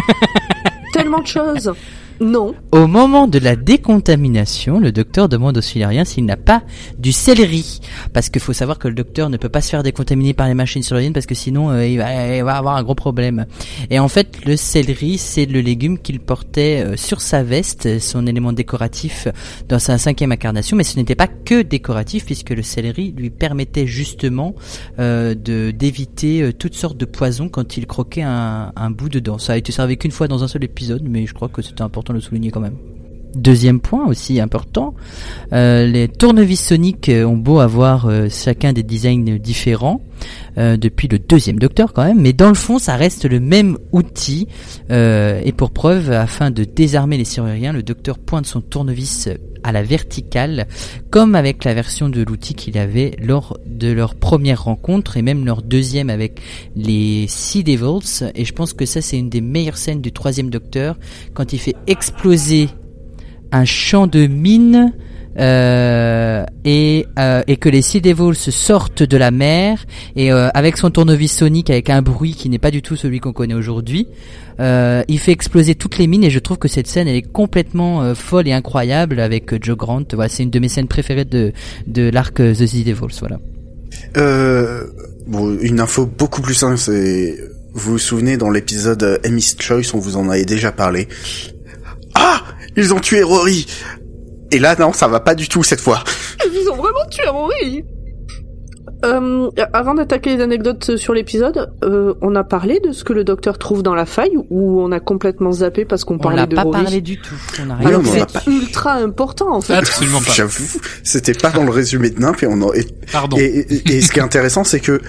Tellement 0.92 1.18
de 1.22 1.26
choses. 1.26 1.72
Non. 2.20 2.54
Au 2.72 2.86
moment 2.86 3.26
de 3.26 3.38
la 3.38 3.56
décontamination, 3.56 4.78
le 4.78 4.92
docteur 4.92 5.30
demande 5.30 5.56
au 5.56 5.62
silérien 5.62 6.04
s'il 6.04 6.26
n'a 6.26 6.36
pas 6.36 6.62
du 6.98 7.12
céleri. 7.12 7.80
Parce 8.12 8.28
qu'il 8.28 8.42
faut 8.42 8.52
savoir 8.52 8.78
que 8.78 8.88
le 8.88 8.94
docteur 8.94 9.30
ne 9.30 9.38
peut 9.38 9.48
pas 9.48 9.62
se 9.62 9.70
faire 9.70 9.82
décontaminer 9.82 10.34
par 10.34 10.46
les 10.46 10.52
machines 10.52 10.82
silériennes 10.82 11.14
parce 11.14 11.24
que 11.24 11.34
sinon 11.34 11.70
euh, 11.70 11.86
il, 11.86 11.96
va, 11.96 12.36
il 12.36 12.44
va 12.44 12.56
avoir 12.56 12.76
un 12.76 12.82
gros 12.82 12.94
problème. 12.94 13.46
Et 13.88 13.98
en 13.98 14.08
fait, 14.08 14.44
le 14.44 14.56
céleri, 14.56 15.16
c'est 15.16 15.46
le 15.46 15.60
légume 15.62 15.98
qu'il 15.98 16.20
portait 16.20 16.84
euh, 16.84 16.96
sur 16.98 17.22
sa 17.22 17.42
veste, 17.42 17.98
son 18.00 18.26
élément 18.26 18.52
décoratif 18.52 19.26
dans 19.70 19.78
sa 19.78 19.96
cinquième 19.96 20.32
incarnation. 20.32 20.76
Mais 20.76 20.84
ce 20.84 20.98
n'était 20.98 21.14
pas 21.14 21.26
que 21.28 21.62
décoratif 21.62 22.26
puisque 22.26 22.50
le 22.50 22.62
céleri 22.62 23.14
lui 23.16 23.30
permettait 23.30 23.86
justement 23.86 24.54
euh, 24.98 25.34
de 25.34 25.70
d'éviter 25.70 26.42
euh, 26.42 26.52
toutes 26.52 26.74
sortes 26.74 26.98
de 26.98 27.06
poisons 27.06 27.48
quand 27.48 27.78
il 27.78 27.86
croquait 27.86 28.22
un, 28.22 28.72
un 28.76 28.90
bout 28.90 29.08
dedans. 29.08 29.38
Ça 29.38 29.54
a 29.54 29.56
été 29.56 29.72
servi 29.72 29.96
qu'une 29.96 30.10
fois 30.10 30.28
dans 30.28 30.44
un 30.44 30.48
seul 30.48 30.64
épisode, 30.64 31.02
mais 31.08 31.26
je 31.26 31.32
crois 31.32 31.48
que 31.48 31.62
c'était 31.62 31.82
important 31.82 32.09
le 32.12 32.20
souligner 32.20 32.50
quand 32.50 32.60
même. 32.60 32.76
Deuxième 33.34 33.80
point 33.80 34.06
aussi 34.08 34.40
important, 34.40 34.94
euh, 35.52 35.86
les 35.86 36.08
tournevis 36.08 36.60
soniques 36.60 37.08
euh, 37.08 37.24
ont 37.24 37.36
beau 37.36 37.60
avoir 37.60 38.06
euh, 38.06 38.26
chacun 38.28 38.72
des 38.72 38.82
designs 38.82 39.38
différents 39.38 40.00
depuis 40.56 41.08
le 41.08 41.18
deuxième 41.18 41.58
Docteur 41.58 41.94
quand 41.94 42.04
même, 42.04 42.20
mais 42.20 42.34
dans 42.34 42.48
le 42.48 42.54
fond 42.54 42.78
ça 42.78 42.94
reste 42.94 43.24
le 43.24 43.40
même 43.40 43.78
outil. 43.92 44.48
et 44.90 45.52
pour 45.56 45.70
preuve, 45.70 46.12
afin 46.12 46.50
de 46.50 46.64
désarmer 46.64 47.16
les 47.16 47.24
Siluriens, 47.24 47.72
le 47.72 47.82
Docteur 47.82 48.18
pointe 48.18 48.44
son 48.44 48.60
tournevis 48.60 49.30
à 49.62 49.72
la 49.72 49.82
verticale, 49.82 50.66
comme 51.10 51.34
avec 51.34 51.64
la 51.64 51.74
version 51.74 52.08
de 52.08 52.22
l'outil 52.22 52.54
qu'il 52.54 52.78
avait 52.78 53.12
lors 53.20 53.58
de 53.66 53.92
leur 53.92 54.14
première 54.14 54.64
rencontre 54.64 55.16
et 55.16 55.22
même 55.22 55.44
leur 55.44 55.62
deuxième 55.62 56.10
avec 56.10 56.40
les 56.76 57.26
Sea 57.28 57.62
Devils. 57.62 58.30
Et 58.34 58.44
je 58.44 58.52
pense 58.52 58.72
que 58.72 58.86
ça 58.86 59.00
c'est 59.00 59.18
une 59.18 59.30
des 59.30 59.40
meilleures 59.40 59.76
scènes 59.76 60.00
du 60.00 60.12
troisième 60.12 60.50
Docteur 60.50 60.98
quand 61.34 61.52
il 61.52 61.58
fait 61.58 61.76
exploser 61.86 62.68
un 63.52 63.64
champ 63.64 64.06
de 64.06 64.26
mine 64.26 64.92
euh, 65.38 66.44
et, 66.64 67.06
euh, 67.18 67.42
et 67.46 67.56
que 67.56 67.68
les 67.68 67.82
Sea 67.82 68.00
Devils 68.00 68.34
sortent 68.34 69.04
de 69.04 69.16
la 69.16 69.30
mer 69.30 69.84
et 70.16 70.32
euh, 70.32 70.48
avec 70.54 70.76
son 70.76 70.90
tournevis 70.90 71.32
sonique 71.32 71.70
avec 71.70 71.88
un 71.88 72.02
bruit 72.02 72.34
qui 72.34 72.48
n'est 72.48 72.58
pas 72.58 72.72
du 72.72 72.82
tout 72.82 72.96
celui 72.96 73.20
qu'on 73.20 73.32
connaît 73.32 73.54
aujourd'hui, 73.54 74.08
euh, 74.60 75.02
il 75.08 75.18
fait 75.18 75.32
exploser 75.32 75.74
toutes 75.74 75.98
les 75.98 76.06
mines 76.06 76.24
et 76.24 76.30
je 76.30 76.38
trouve 76.38 76.58
que 76.58 76.68
cette 76.68 76.86
scène 76.86 77.08
elle 77.08 77.16
est 77.16 77.22
complètement 77.22 78.02
euh, 78.02 78.14
folle 78.14 78.46
et 78.46 78.52
incroyable 78.52 79.18
avec 79.18 79.52
euh, 79.52 79.58
Joe 79.60 79.76
Grant. 79.76 80.04
Voilà, 80.12 80.28
c'est 80.28 80.42
une 80.42 80.50
de 80.50 80.58
mes 80.58 80.68
scènes 80.68 80.88
préférées 80.88 81.24
de 81.24 81.52
de 81.86 82.10
l'arc 82.10 82.38
euh, 82.40 82.54
The 82.54 82.66
Sea 82.66 82.84
Devils. 82.84 83.18
Voilà. 83.20 83.38
Euh, 84.16 84.86
bon, 85.26 85.56
une 85.60 85.80
info 85.80 86.06
beaucoup 86.06 86.42
plus 86.42 86.54
simple, 86.54 86.78
c'est 86.78 87.38
vous 87.72 87.92
vous 87.92 87.98
souvenez 87.98 88.36
dans 88.36 88.50
l'épisode 88.50 89.20
Amy's 89.24 89.56
Choice, 89.58 89.94
on 89.94 89.98
vous 89.98 90.16
en 90.16 90.28
avait 90.28 90.44
déjà 90.44 90.72
parlé. 90.72 91.08
Ah, 92.14 92.42
ils 92.76 92.92
ont 92.92 93.00
tué 93.00 93.22
Rory. 93.22 93.66
Et 94.52 94.58
là, 94.58 94.74
non, 94.78 94.92
ça 94.92 95.06
va 95.06 95.20
pas 95.20 95.34
du 95.36 95.48
tout 95.48 95.62
cette 95.62 95.80
fois. 95.80 96.02
Ils 96.44 96.68
ont 96.68 96.76
vraiment 96.76 97.06
tué 97.10 97.28
Rory. 97.28 97.84
Euh, 99.04 99.50
avant 99.72 99.94
d'attaquer 99.94 100.36
les 100.36 100.42
anecdotes 100.42 100.96
sur 100.96 101.14
l'épisode, 101.14 101.72
euh, 101.84 102.14
on 102.20 102.34
a 102.36 102.44
parlé 102.44 102.80
de 102.80 102.92
ce 102.92 103.02
que 103.04 103.12
le 103.12 103.24
docteur 103.24 103.56
trouve 103.58 103.82
dans 103.82 103.94
la 103.94 104.04
faille 104.06 104.36
ou 104.50 104.80
on 104.80 104.92
a 104.92 105.00
complètement 105.00 105.52
zappé 105.52 105.84
parce 105.84 106.04
qu'on 106.04 106.14
On 106.14 106.18
parlait 106.18 106.36
l'a 106.38 106.46
de 106.46 106.54
pas 106.56 106.62
Rory 106.62 106.82
parlé 106.82 107.00
du 107.00 107.18
tout. 107.20 107.34
On 107.64 107.70
a 107.70 107.76
rien 107.76 107.88
Alors 107.88 108.00
on 108.02 108.04
c'est 108.04 108.32
pas- 108.32 108.42
ultra 108.50 108.92
important 108.94 109.54
en 109.54 109.60
fait. 109.60 109.74
Absolument 109.74 110.20
pas. 110.20 110.32
J'avoue, 110.32 110.80
c'était 111.02 111.32
pas 111.34 111.50
dans 111.50 111.64
le 111.64 111.70
résumé 111.70 112.10
de 112.10 112.20
Nimp 112.20 112.42
et 112.42 112.46
on 112.46 112.60
en, 112.62 112.72
et, 112.74 112.86
Pardon. 113.12 113.36
et, 113.38 113.44
et- 113.44 113.96
et 113.96 114.00
ce 114.02 114.12
qui 114.12 114.18
est 114.18 114.22
intéressant, 114.22 114.64
c'est 114.64 114.80
que 114.80 115.00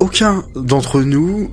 aucun 0.00 0.44
d'entre 0.56 1.00
nous 1.02 1.50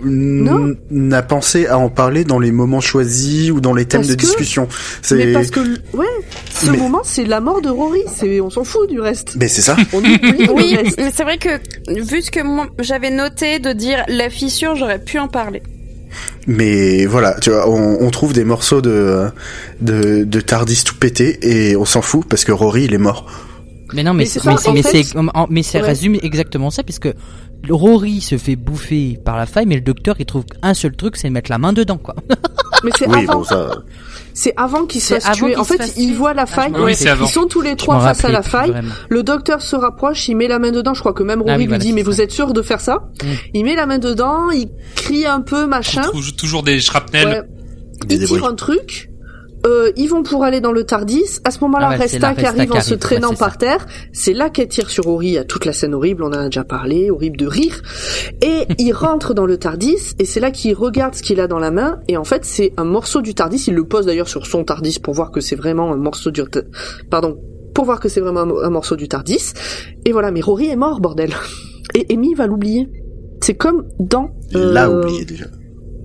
n'a 0.90 1.22
pensé 1.22 1.68
à 1.68 1.78
en 1.78 1.90
parler 1.90 2.24
dans 2.24 2.40
les 2.40 2.52
moments 2.52 2.80
choisis 2.82 3.52
ou 3.52 3.60
dans 3.62 3.74
les 3.74 3.86
thèmes 3.86 4.02
Parce 4.02 4.10
de 4.10 4.16
que- 4.16 4.22
discussion. 4.22 4.68
C'est, 5.02 5.16
Mais 5.16 5.34
parce 5.34 5.52
que 5.52 5.60
ouais, 5.94 6.06
ce 6.54 6.72
Mais- 6.72 6.78
moment 6.78 7.02
c'est 7.04 7.26
la 7.26 7.40
mort 7.42 7.62
de 7.62 7.70
Rory, 7.70 8.02
c'est 8.16 8.42
on 8.42 8.50
s'en 8.50 8.64
fout 8.64 8.90
du 8.90 9.00
reste. 9.00 9.36
mais 9.40 9.48
c'est 9.48 9.62
ça. 9.62 9.76
On 9.94 9.98
oublie 10.00 10.48
Oui, 10.56 10.78
mais 10.98 11.12
c'est 11.14 11.24
vrai 11.24 11.38
que 11.38 11.50
vu 12.02 12.22
ce 12.22 12.32
que 12.32 12.40
j'avais 12.80 13.12
noté 13.12 13.60
de 13.60 13.72
dire 13.74 14.04
la 14.08 14.30
fissure, 14.30 14.76
j'aurais 14.76 15.00
pu 15.00 15.20
en 15.20 15.28
parler. 15.28 15.62
Mais 16.48 17.06
voilà, 17.06 17.36
tu 17.42 17.50
vois, 17.52 17.70
on, 17.70 17.98
on 18.02 18.10
trouve 18.10 18.34
des 18.34 18.46
morceaux 18.46 18.82
de, 18.82 19.26
de 19.82 20.24
de 20.24 20.40
Tardis 20.42 20.84
tout 20.86 20.96
pété 20.96 21.38
et 21.42 21.76
on 21.76 21.86
s'en 21.86 22.02
fout 22.02 22.26
parce 22.28 22.44
que 22.46 22.52
Rory 22.54 22.86
il 22.86 22.94
est 22.94 22.98
mort. 22.98 23.26
Mais 23.94 24.04
non, 24.04 24.14
mais 24.14 24.24
Mais 24.24 24.26
c'est- 24.30 24.44
mais 24.46 24.54
mais 24.74 24.84
fait- 24.84 25.04
c'est 25.04 25.18
en- 25.18 25.48
mais 25.50 25.64
ça 25.64 25.80
Ouais. 25.80 25.86
résume 25.88 26.16
exactement 26.22 26.70
ça 26.72 26.84
puisque 26.84 27.10
Rory 27.70 28.22
se 28.22 28.38
fait 28.38 28.56
bouffer 28.56 29.20
par 29.24 29.36
la 29.38 29.46
faille, 29.46 29.66
mais 29.66 29.76
le 29.76 29.82
docteur 29.82 30.16
il 30.20 30.26
trouve 30.26 30.46
un 30.62 30.74
seul 30.74 30.96
truc, 30.96 31.18
c'est 31.18 31.30
mettre 31.30 31.52
la 31.52 31.58
main 31.58 31.74
dedans 31.74 31.98
quoi. 31.98 32.16
Mais 32.84 32.92
c'est 32.98 33.08
Oui, 33.08 33.24
avant. 33.24 33.40
bon 33.40 33.44
ça. 33.44 33.72
C'est 34.36 34.54
avant 34.56 34.86
qu'ils 34.86 35.02
se 35.02 35.08
C'est 35.08 35.14
fassent 35.16 35.38
avant 35.38 35.48
tuer. 35.48 35.56
En 35.56 35.64
fait, 35.64 35.94
ils 35.98 36.14
voient 36.14 36.36
la 36.36 36.44
Ah, 36.44 36.46
faille. 36.46 36.72
me 36.72 36.84
Oui, 36.84 36.94
Ils 36.94 37.28
sont 37.28 37.48
tous 37.48 37.62
les 37.62 37.76
trois 37.76 38.00
face 38.00 38.24
à 38.24 38.30
la 38.30 38.44
faille. 38.44 38.70
vraiment. 38.70 38.94
Le 39.10 39.24
docteur 39.24 39.62
se 39.64 39.76
rapproche, 39.76 40.28
il 40.28 40.36
met 40.38 40.48
la 40.48 40.60
main 40.60 40.72
dedans. 40.72 40.94
Je 40.94 41.00
crois 41.00 41.14
que 41.14 41.24
même 41.24 41.40
Rory 41.42 41.52
Ah 41.54 41.56
oui, 41.58 41.64
lui 41.64 41.68
voilà, 41.70 41.84
dit 41.84 41.94
mais 41.94 42.04
ça. 42.04 42.10
vous 42.12 42.22
êtes 42.22 42.32
sûr 42.32 42.54
de 42.54 42.62
faire 42.62 42.80
ça 42.80 43.10
Mm. 43.24 43.28
Il 43.56 43.64
met 43.66 43.76
la 43.76 43.88
main 43.88 43.98
dedans, 43.98 44.52
il 44.52 44.70
crie 44.96 45.26
un 45.26 45.42
peu 45.42 45.64
On 45.64 45.68
machin. 45.68 46.02
trouve 46.04 46.32
toujours 46.34 46.62
des 46.62 46.80
shrapnels. 46.80 47.28
Ouais. 47.28 47.42
Des 48.08 48.16
Ils 48.16 48.20
débris. 48.20 48.36
tirent 48.40 48.46
un 48.50 48.54
truc. 48.56 49.10
Euh, 49.66 49.92
ils 49.98 50.08
vont 50.08 50.24
pour 50.24 50.44
aller 50.44 50.62
dans 50.62 50.72
le 50.72 50.84
Tardis. 50.84 51.40
À 51.44 51.52
ce 51.52 51.60
moment-là, 51.62 51.88
Ah 51.88 51.94
ouais, 51.94 51.98
Resta 51.98 52.34
qui 52.36 52.46
arrive 52.46 52.70
qui 52.70 52.78
en 52.78 52.82
se 52.82 52.94
traînant 52.96 53.30
ouais, 53.30 53.34
c'est 53.36 53.40
ça. 53.40 53.46
par 53.46 53.58
terre. 53.58 53.86
C'est 54.14 54.34
là 54.34 54.50
qu'elle 54.50 54.68
tire 54.68 54.90
sur 54.90 55.08
Ori. 55.08 55.28
Il 55.28 55.34
y 55.34 55.38
a 55.38 55.44
toute 55.44 55.66
la 55.66 55.74
scène 55.74 55.94
horrible, 55.94 56.24
on 56.24 56.28
en 56.28 56.34
a 56.34 56.46
déjà 56.46 56.64
parlé, 56.64 57.10
horrible 57.10 57.38
de 57.38 57.48
rire. 57.48 57.82
Et 58.42 58.68
il 58.78 58.94
rentre 58.94 59.34
dans 59.34 59.46
le 59.46 59.58
Tardis 59.58 60.14
et 60.20 60.26
c'est 60.26 60.40
là 60.40 60.52
qu'il 60.52 60.74
regarde 60.76 61.16
ce 61.16 61.24
qu'il 61.24 61.40
a 61.40 61.48
dans 61.48 61.60
la 61.60 61.72
main. 61.72 62.00
Et 62.08 62.18
en 62.18 62.24
fait, 62.24 62.46
c'est 62.46 62.74
un 62.78 62.84
morceau 62.84 63.22
du 63.22 63.34
Tardis. 63.34 63.64
Il 63.68 63.74
le 63.74 63.84
pose 63.86 64.06
d'ailleurs 64.06 64.30
sur 64.30 64.46
son 64.46 64.64
Tardis 64.64 65.00
pour 65.00 65.14
voir 65.14 65.32
que 65.32 65.42
c'est 65.42 65.56
vraiment 65.56 65.92
un 65.92 65.98
morceau 65.98 66.32
du... 66.32 66.42
Pardon. 67.10 67.38
Pour 67.74 67.86
voir 67.86 68.00
que 68.00 68.10
c'est 68.10 68.22
vraiment 68.22 68.42
un, 68.42 68.66
un 68.66 68.70
morceau 68.70 68.96
du 68.96 69.08
Tardis. 69.08 69.54
Et 70.06 70.12
voilà, 70.12 70.32
mais 70.32 70.42
Rory 70.42 70.68
est 70.68 70.76
mort, 70.76 71.00
bordel. 71.00 71.34
Et 71.96 72.06
Amy 72.14 72.34
va 72.34 72.48
l'oublier. 72.48 72.90
C'est 73.42 73.56
comme 73.56 73.86
dans... 74.00 74.32
Il 74.52 74.60
l'a 74.60 74.90
euh, 74.90 75.04
oublié 75.04 75.26
déjà. 75.26 75.46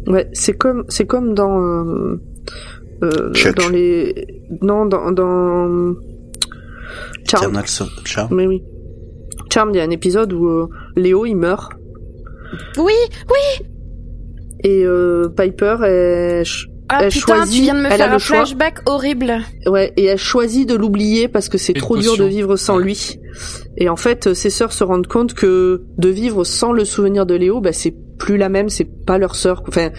Ouais, 0.07 0.28
c'est 0.32 0.55
comme 0.55 0.84
c'est 0.88 1.07
comme 1.07 1.32
dans 1.32 1.61
euh, 1.61 2.20
euh, 3.03 3.32
dans 3.57 3.68
les 3.68 4.26
non 4.62 4.86
dans 4.86 5.11
dans 5.12 5.94
So- 7.66 7.84
Charm. 8.05 8.34
Mais 8.34 8.46
oui. 8.46 8.62
Charmed, 9.53 9.74
il 9.74 9.78
y 9.78 9.80
a 9.80 9.84
un 9.84 9.90
épisode 9.90 10.32
où 10.32 10.46
euh, 10.46 10.68
Léo 10.96 11.24
il 11.26 11.34
meurt 11.36 11.72
Oui, 12.78 12.92
et 14.62 14.84
euh, 14.84 15.28
Piper 15.28 15.76
elle, 15.84 16.44
ah 16.88 17.00
Elle 17.05 17.11
putain, 17.11 17.36
choisit, 17.36 17.57
tu 17.57 17.62
viens 17.62 17.74
de 17.74 17.80
me 17.80 17.86
elle 17.86 17.92
a 17.92 17.96
faire 17.96 18.09
le 18.11 18.14
un 18.14 18.18
choix. 18.18 18.36
flashback 18.38 18.80
horrible. 18.88 19.38
ouais 19.66 19.92
et 19.96 20.05
elle 20.05 20.18
choisit 20.18 20.68
de 20.68 20.74
l'oublier 20.74 21.28
parce 21.28 21.48
que 21.48 21.57
c'est 21.59 21.72
trop 21.72 21.96
dur 21.96 22.16
de 22.18 22.24
vivre 22.24 22.57
sans 22.57 22.76
Ouais. 22.76 22.84
lui. 22.84 23.18
Et 23.78 23.88
en 23.88 23.96
fait, 23.96 24.26
euh, 24.28 24.34
ses 24.34 24.50
sœurs 24.50 24.72
se 24.72 24.84
rendent 24.84 25.07
compte 25.07 25.32
que 25.34 25.82
de 25.96 26.09
vivre 26.09 26.44
sans 26.44 26.72
le 26.72 26.84
souvenir 26.84 27.24
de 27.24 27.34
Léo, 27.34 27.61
bah 27.61 27.72
c'est 27.72 27.94
plus 28.18 28.36
la 28.36 28.48
même, 28.50 28.68
c'est 28.68 28.88
pas 29.07 29.16
leur 29.18 29.34
sœur. 29.34 29.62
Enfin, 29.66 29.90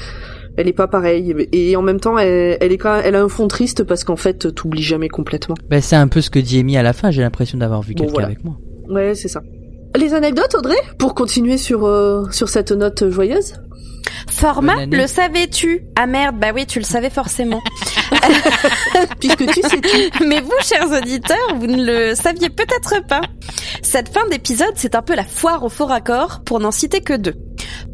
elle 0.58 0.68
est 0.68 0.74
pas 0.74 0.88
pareille. 0.88 1.36
Et 1.52 1.76
en 1.76 1.82
même 1.82 2.00
temps, 2.00 2.18
elle, 2.18 2.58
elle 2.62 2.72
est 2.72 2.78
quand 2.78 2.96
même, 2.96 3.04
elle 3.06 3.16
a 3.16 3.22
un 3.24 3.30
fond 3.30 3.48
triste 3.48 3.84
parce 3.84 4.04
qu'en 4.04 4.16
fait, 4.16 4.54
t'oublies 4.54 4.84
jamais 4.84 5.10
complètement. 5.10 5.56
Ben, 5.70 5.82
c'est 5.82 5.96
un 5.96 6.08
peu 6.08 6.22
ce 6.22 6.30
que 6.30 6.40
dit 6.40 6.60
Amy 6.60 6.78
à 6.78 6.84
la 6.84 6.94
fin, 6.94 7.12
j'ai 7.12 7.22
l'impression 7.22 7.58
d'avoir 7.58 7.82
vu 7.82 7.94
Bon, 7.94 8.04
quelqu'un 8.04 8.12
voilà. 8.14 8.28
avec 8.28 8.44
moi. 8.44 8.56
Ouais, 8.90 9.16
c'est 9.16 9.28
ça. 9.28 9.42
Les 9.96 10.14
anecdotes, 10.14 10.56
Audrey, 10.56 10.76
pour 10.98 11.14
continuer 11.14 11.58
sur 11.58 11.86
euh, 11.86 12.26
sur 12.32 12.50
cette 12.50 12.72
note 12.72 13.10
joyeuse? 13.10 13.54
Format, 14.30 14.86
le 14.88 15.08
savais-tu? 15.08 15.86
Ah 15.96 16.08
merde, 16.08 16.36
bah 16.40 16.48
oui, 16.54 16.66
tu 16.66 16.80
le 16.80 16.84
savais 16.86 17.10
forcément. 17.10 17.62
Puisque 19.20 19.46
tu 19.48 19.62
sais 19.62 19.80
tout. 19.80 20.24
Mais 20.28 20.42
vous, 20.42 20.52
chers 20.62 20.90
auditeurs, 20.92 21.56
vous 21.58 21.68
ne 21.68 21.86
le 21.86 22.16
saviez 22.16 22.50
peut-être 22.50 23.06
pas. 23.08 23.22
Cette 23.82 24.10
fin 24.10 24.28
d'épisode, 24.30 24.74
c'est 24.76 24.96
un 24.96 25.02
peu 25.02 25.16
la 25.16 25.24
foire 25.24 25.64
au 25.64 25.70
faux 25.70 25.86
raccord, 25.86 26.42
pour 26.44 26.60
n'en 26.60 26.72
citer 26.72 27.02
que 27.02 27.14
deux. 27.14 27.36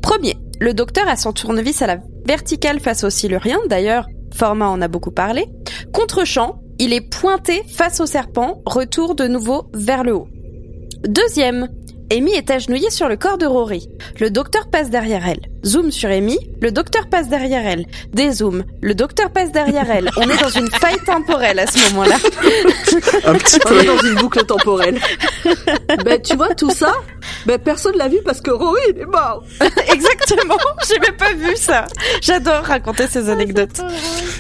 Premier, 0.02 0.36
le 0.60 0.74
docteur 0.74 1.08
a 1.08 1.16
son 1.16 1.34
tournevis 1.34 1.82
à 1.82 1.88
la 1.88 2.00
verticale 2.26 2.80
face 2.80 3.04
au 3.04 3.10
silurien, 3.10 3.60
d'ailleurs, 3.68 4.08
Format 4.34 4.68
en 4.68 4.82
a 4.82 4.88
beaucoup 4.88 5.12
parlé. 5.12 5.48
Contre-champ, 5.94 6.62
il 6.78 6.94
est 6.94 7.02
pointé 7.02 7.64
face 7.68 8.00
au 8.00 8.06
serpent, 8.06 8.62
retour 8.66 9.16
de 9.16 9.28
nouveau 9.28 9.70
vers 9.74 10.04
le 10.04 10.16
haut. 10.16 10.28
Deuxième, 11.08 11.68
Amy 12.12 12.32
est 12.32 12.50
agenouillée 12.50 12.90
sur 12.90 13.08
le 13.08 13.18
corps 13.18 13.38
de 13.38 13.46
Rory. 13.46 13.88
Le 14.20 14.30
docteur 14.30 14.70
passe 14.70 14.90
derrière 14.90 15.28
elle. 15.28 15.49
Zoom 15.66 15.92
sur 15.92 16.10
Amy, 16.10 16.38
le 16.62 16.72
docteur 16.72 17.08
passe 17.08 17.28
derrière 17.28 17.66
elle. 17.66 17.86
Dézoom, 18.14 18.64
le 18.82 18.96
docteur 18.96 19.30
passe 19.30 19.52
derrière 19.52 19.90
elle. 19.92 20.10
On 20.18 20.22
est 20.22 20.42
dans 20.42 20.50
une 20.50 20.70
faille 20.72 20.98
temporelle 21.06 21.60
à 21.60 21.68
ce 21.68 21.90
moment-là. 21.90 22.16
Un 23.26 23.34
petit 23.36 23.58
On 23.66 23.70
peu. 23.70 23.80
est 23.82 23.86
dans 23.86 24.02
une 24.02 24.16
boucle 24.16 24.46
temporelle. 24.46 25.00
ben, 26.06 26.22
tu 26.22 26.36
vois, 26.36 26.54
tout 26.56 26.72
ça, 26.72 26.94
ben, 27.46 27.58
personne 27.60 27.98
l'a 27.98 28.08
vu 28.08 28.18
parce 28.24 28.42
que 28.42 28.52
Rory, 28.52 28.80
il 28.96 29.02
est 29.02 29.06
mort. 29.06 29.44
Exactement, 29.94 30.58
j'ai 30.88 31.00
même 31.00 31.18
pas 31.18 31.34
vu 31.34 31.56
ça. 31.56 31.86
J'adore 32.22 32.64
raconter 32.64 33.08
ces 33.08 33.30
anecdotes. 33.30 33.82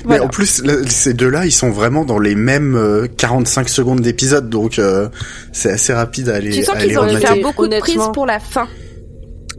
Mais 0.05 0.19
en 0.19 0.27
plus, 0.27 0.63
là, 0.63 0.73
ces 0.87 1.13
deux-là, 1.13 1.45
ils 1.45 1.51
sont 1.51 1.69
vraiment 1.69 2.05
dans 2.05 2.19
les 2.19 2.35
mêmes 2.35 2.75
euh, 2.75 3.07
45 3.17 3.67
secondes 3.69 3.99
d'épisode, 4.01 4.49
donc 4.49 4.79
euh, 4.79 5.09
c'est 5.51 5.71
assez 5.71 5.93
rapide 5.93 6.29
à 6.29 6.35
aller, 6.35 6.51
Tu 6.51 6.63
sens 6.63 6.77
qu'ils 6.77 6.97
ont 6.97 7.07
Et 7.07 7.41
beaucoup 7.41 7.67
de 7.67 7.77
prises 7.79 8.09
pour 8.13 8.25
la 8.25 8.39
fin. 8.39 8.67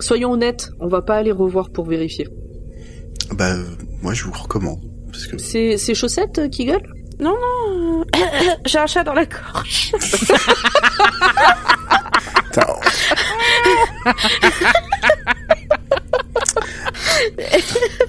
Soyons 0.01 0.33
honnêtes, 0.33 0.71
on 0.81 0.89
va 0.89 1.03
pas 1.03 1.17
aller 1.17 1.33
revoir 1.33 1.71
pour 1.71 1.87
vérifier. 1.87 2.29
Bah, 3.33 3.55
moi, 4.03 4.15
je 4.15 4.25
vous 4.25 4.33
recommande. 4.33 4.81
Parce 5.11 5.27
que 5.27 5.39
C'est 5.39 5.77
ces 5.77 5.95
chaussettes 5.95 6.39
euh, 6.39 6.49
qui 6.49 6.65
gueulent? 6.65 6.95
Non, 7.19 7.35
non, 7.35 8.05
j'ai 8.67 8.79
un 8.79 8.87
chat 8.87 9.05
dans 9.05 9.13
la 9.13 9.27
gorge. 9.27 9.93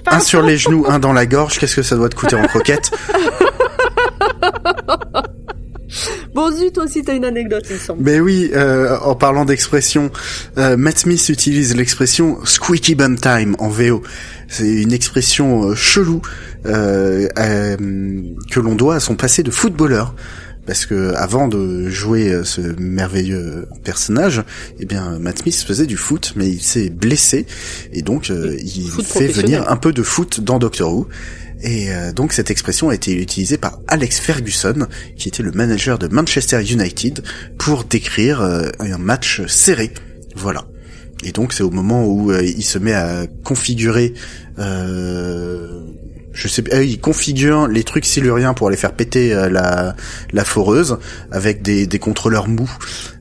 Un 0.08 0.20
sur 0.20 0.42
les 0.42 0.58
genoux, 0.58 0.86
un 0.88 1.00
dans 1.00 1.14
la 1.14 1.26
gorge, 1.26 1.60
qu'est-ce 1.60 1.76
que 1.76 1.84
ça 1.84 1.96
doit 1.96 2.10
te 2.10 2.16
coûter 2.16 2.36
en 2.36 2.44
croquette 2.44 2.92
Bon, 6.34 6.52
zut, 6.52 6.74
toi 6.74 6.86
aussi, 6.86 7.04
t'as 7.04 7.16
une 7.16 7.26
anecdote, 7.26 7.66
il 7.70 7.76
me 7.76 7.80
semble. 7.80 8.04
Mais 8.04 8.20
oui, 8.20 8.52
euh, 8.54 8.98
en 9.00 9.16
parlant 9.16 9.46
d'expression, 9.46 10.12
euh, 10.58 10.78
Matt 10.78 11.00
Smith 11.00 11.28
utilise 11.30 11.76
l'expression 11.76 12.39
squeaky 12.46 12.96
bum 12.96 13.20
time 13.20 13.56
en 13.60 13.70
VO. 13.70 14.02
C'est 14.48 14.68
une 14.68 14.94
expression 14.94 15.70
euh, 15.70 15.76
chelou 15.76 16.22
euh, 16.66 17.28
euh, 17.38 17.78
que 18.50 18.60
l'on 18.60 18.76
doit 18.76 18.96
à 18.96 19.00
son 19.00 19.16
passé 19.16 19.44
de 19.44 19.52
footballeur. 19.52 20.16
Parce 20.68 20.86
que 20.86 21.14
avant 21.16 21.48
de 21.48 21.89
jouer 21.89 22.30
euh, 22.30 22.44
ce 22.44 22.62
merveilleux 22.80 23.68
personnage, 23.84 24.44
eh 24.80 24.86
bien 24.86 25.18
Matt 25.20 25.39
Smith 25.39 25.56
faisait 25.68 25.88
du 25.88 25.98
foot, 25.98 26.34
mais 26.36 26.48
il 26.48 26.62
s'est 26.62 26.92
blessé 26.92 27.48
et 27.92 28.04
donc 28.04 28.30
il 28.30 28.89
Foot 28.89 29.06
fait 29.06 29.28
venir 29.28 29.70
un 29.70 29.76
peu 29.76 29.92
de 29.92 30.04
foot 30.04 30.39
dans 30.42 30.60
Doctor 30.60 30.94
Who. 30.94 31.08
Et 31.64 31.91
euh, 31.91 32.12
donc 32.12 32.34
cette 32.34 32.51
expression 32.51 32.89
a 32.89 32.95
été 32.95 33.14
utilisée 33.14 33.57
par 33.57 33.80
Alex 33.88 34.20
Ferguson, 34.20 34.88
qui 35.16 35.28
était 35.28 35.43
le 35.43 35.51
manager 35.51 35.99
de 35.99 36.07
Manchester 36.07 36.62
United, 36.64 37.24
pour 37.57 37.84
décrire 37.84 38.41
euh, 38.41 38.70
un 38.80 38.97
match 38.97 39.45
serré. 39.47 39.91
Voilà. 40.36 40.66
Et 41.24 41.32
donc 41.32 41.53
c'est 41.53 41.64
au 41.64 41.70
moment 41.70 42.05
où 42.05 42.32
euh, 42.32 42.43
il 42.43 42.64
se 42.64 42.80
met 42.80 42.93
à 42.93 43.28
configurer, 43.43 44.14
je 46.34 46.47
sais, 46.47 46.64
il 46.84 46.99
configure 46.99 47.68
les 47.68 47.84
trucs 47.84 48.05
siluriens 48.05 48.53
pour 48.53 48.70
aller 48.70 48.78
faire 48.78 48.93
péter 48.93 49.34
la 49.49 49.95
la 50.32 50.45
foreuse 50.45 50.97
avec 51.32 51.62
des, 51.62 51.88
des 51.88 51.99
contrôleurs 51.99 52.47
mous. 52.47 52.72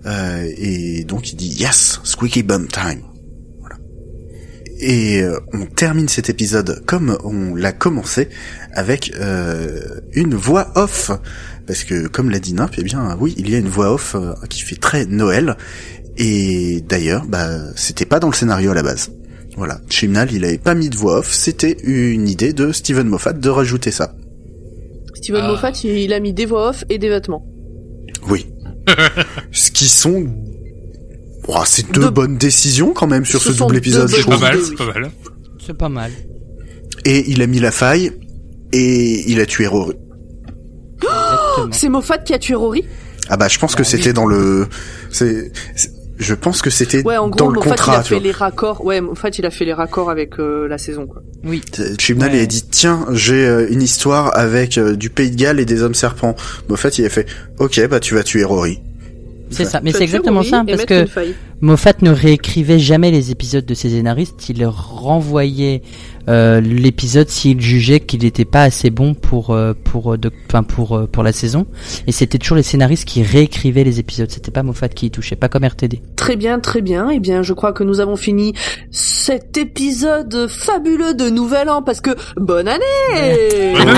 Et 0.06 1.04
donc 1.04 1.32
il 1.32 1.36
dit 1.36 1.48
yes, 1.48 2.00
squeaky 2.04 2.42
bum 2.42 2.68
time. 2.68 3.09
Et 4.80 5.20
euh, 5.20 5.38
on 5.52 5.66
termine 5.66 6.08
cet 6.08 6.30
épisode 6.30 6.82
comme 6.86 7.18
on 7.22 7.54
l'a 7.54 7.72
commencé 7.72 8.28
avec 8.72 9.12
euh, 9.20 10.00
une 10.14 10.34
voix 10.34 10.72
off. 10.74 11.10
Parce 11.66 11.84
que 11.84 12.08
comme 12.08 12.30
l'a 12.30 12.38
dit 12.38 12.54
Nimp, 12.54 12.72
eh 12.78 12.82
bien 12.82 13.16
oui, 13.20 13.34
il 13.36 13.50
y 13.50 13.54
a 13.54 13.58
une 13.58 13.68
voix 13.68 13.92
off 13.92 14.14
euh, 14.14 14.32
qui 14.48 14.62
fait 14.62 14.76
très 14.76 15.04
Noël. 15.04 15.56
Et 16.16 16.82
d'ailleurs, 16.88 17.26
bah, 17.26 17.58
c'était 17.76 18.06
pas 18.06 18.20
dans 18.20 18.28
le 18.28 18.34
scénario 18.34 18.70
à 18.70 18.74
la 18.74 18.82
base. 18.82 19.10
Voilà, 19.56 19.80
Chimnal, 19.90 20.32
il 20.32 20.44
avait 20.44 20.58
pas 20.58 20.74
mis 20.74 20.88
de 20.88 20.96
voix 20.96 21.18
off, 21.18 21.32
c'était 21.32 21.76
une 21.82 22.28
idée 22.28 22.52
de 22.52 22.72
Steven 22.72 23.06
Moffat 23.06 23.34
de 23.34 23.48
rajouter 23.48 23.90
ça. 23.90 24.14
Steven 25.14 25.42
Ah. 25.44 25.48
Moffat, 25.48 25.72
il, 25.84 25.90
il 25.98 26.12
a 26.14 26.20
mis 26.20 26.32
des 26.32 26.46
voix 26.46 26.70
off 26.70 26.84
et 26.88 26.98
des 26.98 27.08
vêtements. 27.08 27.44
Oui. 28.28 28.46
Ce 29.52 29.70
qui 29.70 29.88
sont... 29.88 30.26
Oh, 31.48 31.62
c'est 31.64 31.90
deux 31.90 32.02
Deux- 32.02 32.10
bonnes 32.10 32.36
décisions 32.36 32.92
quand 32.92 33.06
même 33.06 33.24
sur 33.24 33.40
Ce 33.40 33.50
double 33.52 33.76
épisode, 33.76 34.08
C'est 34.08 34.24
pas 34.26 34.38
mal, 34.38 34.58
c'est 34.62 34.76
pas 34.76 34.86
mal. 34.92 35.10
C'est 35.66 35.76
pas 35.76 35.88
mal. 35.88 36.10
Et 37.04 37.30
il 37.30 37.40
a 37.42 37.46
mis 37.46 37.58
la 37.60 37.70
faille, 37.70 38.12
et 38.72 39.30
il 39.30 39.40
a 39.40 39.46
tué 39.46 39.66
Rory. 39.66 39.94
C'est 41.72 41.88
Moffat 41.88 42.18
qui 42.18 42.34
a 42.34 42.38
tué 42.38 42.54
Rory? 42.54 42.84
Ah 43.28 43.36
bah 43.36 43.48
je 43.48 43.58
pense 43.58 43.74
que 43.74 43.82
Bah 43.82 43.88
c'était 43.88 44.08
oui. 44.08 44.14
dans 44.14 44.26
le 44.26 44.66
c'est 45.10 45.52
je 46.18 46.34
pense 46.34 46.60
que 46.60 46.68
c'était 46.68 47.02
Ouais, 47.02 47.16
en 47.16 47.28
dans 47.28 47.46
gros, 47.46 47.52
le 47.52 47.60
Moffat, 47.60 47.76
il 47.86 47.90
a 47.94 48.02
fait 48.02 48.20
les 48.20 48.30
raccords. 48.32 48.84
Ouais, 48.84 49.00
Moffat, 49.00 49.30
il 49.38 49.46
a 49.46 49.50
fait 49.50 49.64
les 49.64 49.72
raccords 49.72 50.10
avec 50.10 50.38
euh, 50.38 50.68
la 50.68 50.76
saison, 50.76 51.06
quoi. 51.06 51.22
Oui. 51.44 51.62
Chibnall 51.98 52.34
il 52.34 52.40
a 52.42 52.46
dit 52.46 52.62
tiens 52.70 53.06
j'ai 53.12 53.46
euh, 53.46 53.66
une 53.70 53.80
histoire 53.80 54.36
avec 54.36 54.76
euh, 54.76 54.96
du 54.96 55.08
Pays 55.08 55.30
de 55.30 55.36
Galles 55.36 55.60
et 55.60 55.64
des 55.64 55.82
hommes 55.82 55.94
serpents. 55.94 56.34
Moffat 56.68 56.90
il 56.98 57.06
a 57.06 57.08
fait 57.08 57.26
ok 57.58 57.88
bah 57.88 58.00
tu 58.00 58.14
vas 58.14 58.22
tuer 58.22 58.44
Rory. 58.44 58.80
C'est 59.50 59.64
ça, 59.64 59.80
mais 59.82 59.92
c'est 59.92 60.04
exactement 60.04 60.42
ça, 60.42 60.64
parce 60.66 60.84
que. 60.84 61.06
Moffat 61.60 61.92
ne 62.00 62.10
réécrivait 62.10 62.78
jamais 62.78 63.10
les 63.10 63.30
épisodes 63.32 63.66
de 63.66 63.74
ses 63.74 63.90
scénaristes, 63.90 64.48
il 64.48 64.60
leur 64.60 64.98
renvoyait 65.02 65.82
euh, 66.28 66.60
l'épisode 66.60 67.28
s'il 67.28 67.60
jugeait 67.60 68.00
qu'il 68.00 68.22
n'était 68.22 68.46
pas 68.46 68.62
assez 68.62 68.88
bon 68.88 69.12
pour 69.14 69.50
euh, 69.50 69.74
pour 69.84 70.14
euh, 70.14 70.16
de, 70.16 70.30
enfin 70.48 70.62
pour 70.62 70.96
euh, 70.96 71.06
pour 71.06 71.22
la 71.22 71.32
saison, 71.32 71.66
et 72.06 72.12
c'était 72.12 72.38
toujours 72.38 72.56
les 72.56 72.62
scénaristes 72.62 73.04
qui 73.04 73.22
réécrivaient 73.22 73.84
les 73.84 74.00
épisodes, 74.00 74.30
c'était 74.30 74.50
pas 74.50 74.62
Moffat 74.62 74.88
qui 74.88 75.06
y 75.06 75.10
touchait, 75.10 75.36
pas 75.36 75.48
comme 75.48 75.64
RTD. 75.64 76.00
Très 76.16 76.36
bien, 76.36 76.60
très 76.60 76.80
bien. 76.80 77.10
Eh 77.10 77.20
bien, 77.20 77.42
je 77.42 77.52
crois 77.52 77.72
que 77.72 77.84
nous 77.84 78.00
avons 78.00 78.16
fini 78.16 78.54
cet 78.90 79.58
épisode 79.58 80.46
fabuleux 80.48 81.12
de 81.12 81.28
Nouvel 81.28 81.68
An 81.68 81.82
parce 81.82 82.00
que 82.00 82.10
bonne 82.36 82.68
année. 82.68 83.74
Bonne 83.74 83.88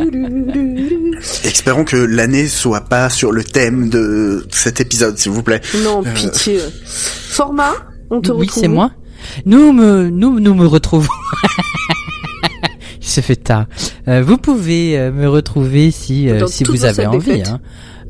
année 0.00 0.77
Espérons 1.58 1.82
que 1.82 1.96
l'année 1.96 2.46
soit 2.46 2.82
pas 2.82 3.10
sur 3.10 3.32
le 3.32 3.42
thème 3.42 3.90
de 3.90 4.46
cet 4.52 4.80
épisode, 4.80 5.18
s'il 5.18 5.32
vous 5.32 5.42
plaît. 5.42 5.60
Non, 5.82 6.04
pitié. 6.04 6.60
Format, 6.86 7.72
on 8.10 8.20
te 8.20 8.30
oui, 8.30 8.46
retrouve. 8.46 8.62
c'est 8.62 8.68
où 8.68 8.74
moi. 8.74 8.92
Nous 9.44 9.72
me 9.72 10.08
nous 10.08 10.38
nous 10.38 10.54
me 10.54 10.64
retrouvons. 10.64 11.10
Il 13.02 13.08
se 13.08 13.20
fait 13.20 13.34
tard. 13.34 13.66
Euh, 14.06 14.22
vous 14.22 14.38
pouvez 14.38 14.96
euh, 14.96 15.10
me 15.10 15.28
retrouver 15.28 15.90
si 15.90 16.30
euh, 16.30 16.46
si 16.46 16.62
vous 16.62 16.84
avez 16.84 17.06
envie. 17.06 17.42
Hein. 17.42 17.58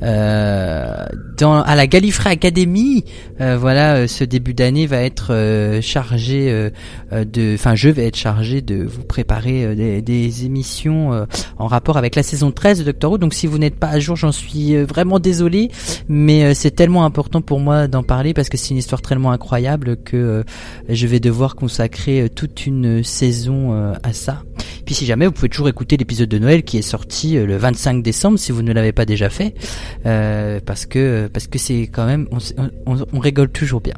Euh, 0.02 1.06
dans 1.36 1.54
à 1.54 1.74
la 1.74 1.86
Gallifrey 1.86 2.30
Academy, 2.30 3.04
euh, 3.40 3.56
voilà, 3.58 3.96
euh, 3.96 4.06
ce 4.06 4.24
début 4.24 4.54
d'année 4.54 4.86
va 4.86 5.02
être 5.02 5.80
chargé 5.82 6.70
de, 7.12 7.54
enfin, 7.54 7.74
je 7.74 7.88
vais 7.88 8.06
être 8.06 8.16
chargé 8.16 8.60
de 8.60 8.84
vous 8.84 9.04
préparer 9.04 9.74
des, 9.74 10.02
des 10.02 10.44
émissions 10.44 11.26
en 11.58 11.66
rapport 11.66 11.96
avec 11.96 12.14
la 12.14 12.22
saison 12.22 12.50
13 12.50 12.80
de 12.80 12.84
Doctor 12.84 13.12
Who. 13.12 13.18
Donc, 13.18 13.34
si 13.34 13.46
vous 13.46 13.58
n'êtes 13.58 13.76
pas 13.76 13.88
à 13.88 13.98
jour, 13.98 14.16
j'en 14.16 14.32
suis 14.32 14.76
vraiment 14.84 15.18
désolé, 15.18 15.70
mais 16.08 16.54
c'est 16.54 16.70
tellement 16.70 17.04
important 17.04 17.40
pour 17.40 17.60
moi 17.60 17.88
d'en 17.88 18.02
parler 18.02 18.34
parce 18.34 18.48
que 18.48 18.56
c'est 18.56 18.70
une 18.70 18.78
histoire 18.78 19.02
tellement 19.02 19.32
incroyable 19.32 19.96
que 19.96 20.44
je 20.88 21.06
vais 21.06 21.20
devoir 21.20 21.54
consacrer 21.54 22.28
toute 22.34 22.66
une 22.66 23.02
saison 23.02 23.94
à 24.02 24.12
ça. 24.12 24.42
Puis 24.88 24.94
si 24.94 25.04
jamais 25.04 25.26
vous 25.26 25.32
pouvez 25.32 25.50
toujours 25.50 25.68
écouter 25.68 25.98
l'épisode 25.98 26.30
de 26.30 26.38
Noël 26.38 26.62
qui 26.62 26.78
est 26.78 26.82
sorti 26.82 27.36
euh, 27.36 27.44
le 27.44 27.58
25 27.58 28.02
décembre 28.02 28.38
si 28.38 28.52
vous 28.52 28.62
ne 28.62 28.72
l'avez 28.72 28.92
pas 28.92 29.04
déjà 29.04 29.28
fait, 29.28 29.52
euh, 30.06 30.60
parce 30.64 30.86
que 30.86 31.28
parce 31.30 31.46
que 31.46 31.58
c'est 31.58 31.90
quand 31.92 32.06
même 32.06 32.26
on, 32.30 32.38
on, 32.86 32.96
on 33.12 33.18
rigole 33.18 33.50
toujours 33.50 33.82
bien. 33.82 33.92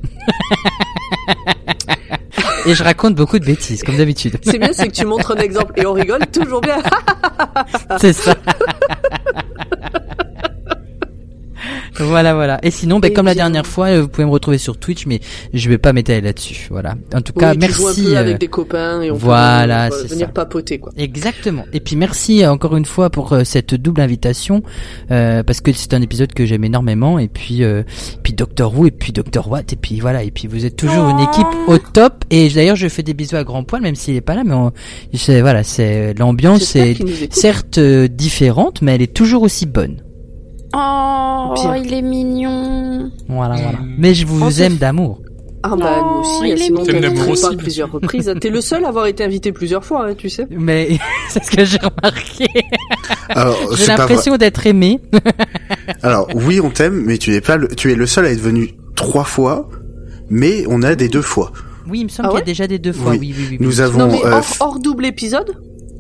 Et 2.67 2.75
je 2.75 2.83
raconte 2.83 3.15
beaucoup 3.15 3.39
de 3.39 3.45
bêtises 3.45 3.85
comme 3.85 3.99
d'habitude. 3.99 4.37
C'est 4.43 4.59
bien, 4.59 4.73
c'est 4.73 4.89
que 4.89 4.93
tu 4.93 5.07
montres 5.07 5.31
un 5.31 5.37
exemple 5.37 5.75
et 5.77 5.87
on 5.87 5.93
rigole 5.93 6.27
toujours 6.27 6.61
bien. 6.61 6.79
C'est 8.01 8.13
ça. 8.13 8.35
Voilà, 12.01 12.35
voilà. 12.35 12.59
Et 12.63 12.71
sinon, 12.71 12.99
ben, 13.01 13.13
comme 13.13 13.27
la 13.27 13.35
dernière 13.35 13.67
fois, 13.67 13.87
euh, 13.89 14.03
vous 14.03 14.09
pouvez 14.09 14.25
me 14.27 14.31
retrouver 14.31 14.59
sur 14.59 14.77
Twitch, 14.79 15.07
mais 15.07 15.21
je 15.55 15.69
vais 15.69 15.79
pas 15.79 15.93
m'étaler 15.93 16.21
là-dessus. 16.21 16.67
Voilà. 16.71 16.95
En 17.15 17.21
tout 17.21 17.33
cas, 17.33 17.53
Oui, 17.53 17.59
tu 17.59 17.73
joues 17.73 17.83
un 17.83 17.87
merci. 17.91 18.05
peu 18.05 18.17
euh, 18.17 18.21
avec 18.21 18.39
des 18.39 18.49
copains 18.49 19.03
et 19.03 19.11
on 19.11 19.15
voilà, 19.15 19.89
peut 19.91 20.07
venir 20.09 20.27
ça. 20.27 20.33
papoter 20.33 20.79
quoi. 20.79 20.93
Exactement. 20.97 21.65
Et 21.73 21.81
puis 21.81 21.97
merci 21.97 22.43
euh, 22.45 22.51
encore 22.51 22.77
une 22.77 22.85
fois 22.85 23.11
pour 23.11 23.37
cette 23.45 23.75
double 23.75 24.01
invitation 24.01 24.63
euh, 25.11 25.43
parce 25.43 25.61
que 25.61 25.73
c'est 25.73 25.95
un 25.95 26.03
épisode 26.03 26.33
que 26.33 26.47
j'aime 26.47 26.65
énormément 26.65 27.19
et 27.19 27.29
puis 27.29 27.63
euh, 27.65 27.83
puis 28.23 28.33
Doctor 28.33 28.77
Who 28.77 28.87
et 28.87 28.91
puis 28.91 29.13
Doctor 29.13 29.49
Watt 29.51 29.73
et 29.73 29.77
puis 29.77 30.01
voilà 30.01 30.23
et 30.23 30.31
puis 30.31 30.49
vous 30.49 30.65
êtes 30.65 30.77
toujours 30.77 31.09
une 31.09 31.21
équipe 31.21 31.47
au 31.69 31.79
top 31.79 32.25
et 32.31 32.49
d'ailleurs 32.49 32.77
je 32.77 32.89
fais 32.89 33.03
des 33.03 33.15
bisous 33.15 33.37
à 33.37 33.45
grand 33.45 33.65
poil 33.65 33.83
même 33.83 33.95
s'il 33.95 34.17
est 34.17 34.21
pas 34.21 34.35
là 34.35 34.43
mais 34.45 34.55
on, 34.55 34.73
c'est 35.15 35.41
voilà 35.41 35.63
c'est 35.65 36.15
l'ambiance 36.19 36.75
est 36.77 36.97
certes 37.33 37.79
différente 37.79 38.83
mais 38.83 38.95
elle 38.95 39.03
est 39.03 39.15
toujours 39.15 39.43
aussi 39.43 39.67
bonne. 39.67 39.97
Oh, 40.75 41.55
il 41.83 41.93
est 41.93 42.03
mignon. 42.03 43.11
Voilà 43.29 43.57
voilà. 43.57 43.79
Mm. 43.79 43.95
Mais 43.99 44.15
je 44.15 44.27
vous 44.27 44.51
se 44.51 44.63
aime 44.63 44.77
d'amour. 44.77 45.21
Ah 45.63 45.77
bah 45.77 45.99
Oh, 46.01 46.15
nous 46.15 46.21
aussi, 46.21 46.49
il 46.49 46.53
est 46.53 46.57
sinon 46.57 47.31
aussi, 47.31 47.57
plusieurs 47.57 47.93
reprises. 47.93 48.33
T'es 48.41 48.49
le 48.49 48.63
seul 48.63 48.85
à 48.85 48.89
avoir 48.89 49.07
été 49.07 49.25
invité 49.25 49.53
plusieurs 49.53 49.85
fois, 49.85 50.07
hein, 50.07 50.15
tu 50.15 50.31
sais. 50.31 50.47
Mais 50.51 50.99
c'est 51.29 51.45
ce 51.45 51.51
que 51.51 51.65
j'ai 51.65 51.79
remarqué. 51.79 52.47
J'ai 53.77 53.87
l'impression 53.87 54.37
d'être 54.37 54.67
aimé. 54.67 55.01
Alors, 56.03 56.29
oui, 56.35 56.61
on 56.61 56.71
t'aime, 56.71 57.03
mais 57.05 57.19
tu 57.19 57.35
es 57.35 57.43
pas 57.43 57.57
le, 57.57 57.69
tu 57.69 57.93
es 57.93 57.95
le 57.95 58.07
seul 58.07 58.25
à 58.25 58.31
être 58.31 58.41
venu 58.41 58.75
trois 58.97 59.25
fois, 59.25 59.69
mais 60.31 60.65
on 60.69 60.83
a 60.83 60.95
des 60.95 61.09
deux 61.09 61.23
fois. 61.23 61.53
Oui, 61.89 62.01
il 62.01 62.05
me 62.05 62.09
semble 62.09 62.29
Ah 62.29 62.33
qu'il 62.33 62.39
y 62.39 62.43
a 62.43 62.47
déjà 62.47 62.67
des 62.67 62.79
deux 62.79 62.93
fois. 62.93 63.11
Oui. 63.13 63.19
Oui, 63.21 63.35
oui, 63.37 63.45
oui. 63.51 63.59
oui. 63.61 63.67
Nous 63.67 63.77
Non 63.77 63.81
avons, 63.81 64.13
mais 64.13 64.25
euh, 64.25 64.41
hors 64.61 64.79
double 64.79 65.05
épisode, 65.05 65.57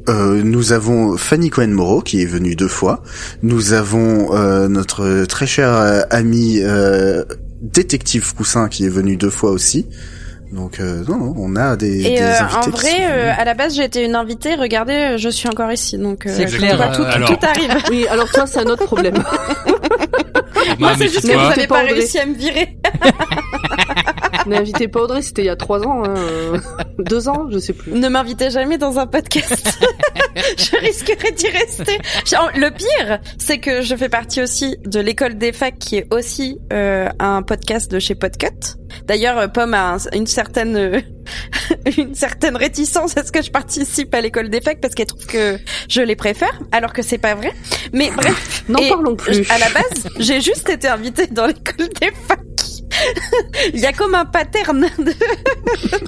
euh, 0.08 0.42
nous 0.42 0.72
avons 0.72 1.16
Fanny 1.16 1.50
Cohen 1.50 1.68
Moreau 1.68 2.00
qui 2.00 2.22
est 2.22 2.26
venue 2.26 2.56
deux 2.56 2.68
fois. 2.68 3.02
Nous 3.42 3.72
avons 3.72 4.34
euh, 4.34 4.68
notre 4.68 5.24
très 5.26 5.46
cher 5.46 5.72
euh, 5.72 6.00
ami 6.10 6.60
euh, 6.62 7.24
détective 7.60 8.34
Coussin 8.34 8.68
qui 8.68 8.84
est 8.86 8.90
venu 8.90 9.16
deux 9.16 9.30
fois 9.30 9.50
aussi. 9.50 9.86
Donc 10.52 10.80
euh, 10.80 11.04
non, 11.08 11.16
non, 11.16 11.34
on 11.36 11.54
a 11.54 11.76
des, 11.76 12.00
Et 12.00 12.16
des 12.16 12.20
euh, 12.22 12.40
invités 12.40 12.56
en 12.56 12.70
vrai, 12.70 12.88
sont 12.88 12.96
euh, 13.02 13.32
à 13.38 13.44
la 13.44 13.54
base, 13.54 13.76
j'ai 13.76 13.84
été 13.84 14.04
une 14.04 14.16
invitée. 14.16 14.56
Regardez, 14.56 15.16
je 15.16 15.28
suis 15.28 15.48
encore 15.48 15.70
ici, 15.70 15.96
donc 15.96 16.26
euh, 16.26 16.32
C'est 16.36 16.46
clair, 16.46 16.90
tout, 16.92 17.02
alors. 17.02 17.28
tout 17.28 17.46
arrive. 17.46 17.70
oui. 17.90 18.06
Alors 18.08 18.28
toi, 18.32 18.46
c'est 18.48 18.58
un 18.58 18.66
autre 18.66 18.84
problème. 18.84 19.14
Moi, 20.78 20.92
c'est 20.98 21.08
juste 21.08 21.22
que 21.28 21.32
vous 21.36 21.48
n'avez 21.48 21.66
pas 21.66 21.82
réussi 21.82 22.18
à 22.18 22.26
me 22.26 22.34
virer. 22.34 22.76
N'invitez 24.46 24.88
pas 24.88 25.00
Audrey, 25.02 25.22
c'était 25.22 25.42
il 25.42 25.46
y 25.46 25.50
a 25.50 25.56
trois 25.56 25.86
ans, 25.86 26.02
hein, 26.04 26.14
euh, 26.16 26.58
deux 26.98 27.28
ans, 27.28 27.46
je 27.50 27.58
sais 27.58 27.72
plus. 27.74 27.92
Ne 27.92 28.08
m'invitez 28.08 28.50
jamais 28.50 28.78
dans 28.78 28.98
un 28.98 29.06
podcast. 29.06 29.78
je 30.36 30.76
risquerais 30.80 31.32
d'y 31.32 31.48
rester. 31.48 31.98
Le 32.56 32.70
pire, 32.70 33.18
c'est 33.38 33.58
que 33.58 33.82
je 33.82 33.94
fais 33.94 34.08
partie 34.08 34.40
aussi 34.42 34.76
de 34.86 34.98
l'école 35.00 35.36
des 35.36 35.52
facs, 35.52 35.78
qui 35.78 35.96
est 35.96 36.12
aussi 36.12 36.58
euh, 36.72 37.08
un 37.18 37.42
podcast 37.42 37.90
de 37.90 37.98
chez 37.98 38.14
Podcut. 38.14 38.76
D'ailleurs, 39.06 39.38
euh, 39.38 39.48
Pomme 39.48 39.74
a 39.74 39.94
un- 39.94 39.98
une 40.14 40.26
certaine 40.26 40.76
euh, 40.76 41.00
une 41.98 42.14
certaine 42.14 42.56
réticence 42.56 43.16
à 43.16 43.24
ce 43.24 43.32
que 43.32 43.42
je 43.42 43.50
participe 43.50 44.14
à 44.14 44.20
l'école 44.20 44.48
des 44.50 44.60
facs 44.60 44.80
parce 44.80 44.94
qu'elle 44.94 45.06
trouve 45.06 45.26
que 45.26 45.58
je 45.88 46.00
les 46.00 46.16
préfère, 46.16 46.58
alors 46.72 46.92
que 46.92 47.02
c'est 47.02 47.18
pas 47.18 47.34
vrai. 47.34 47.52
Mais 47.92 48.10
bref, 48.16 48.64
N'en 48.68 48.78
parlons 48.88 49.16
plus. 49.16 49.48
à 49.50 49.58
la 49.58 49.68
base, 49.70 50.08
j'ai 50.18 50.40
juste 50.40 50.68
été 50.68 50.88
invitée 50.88 51.26
dans 51.26 51.46
l'école 51.46 51.88
des 52.00 52.10
facs. 52.26 52.40
Il 53.72 53.80
y 53.80 53.86
a 53.86 53.92
comme 53.92 54.14
un 54.14 54.24
pattern 54.24 54.86
de... 54.98 55.12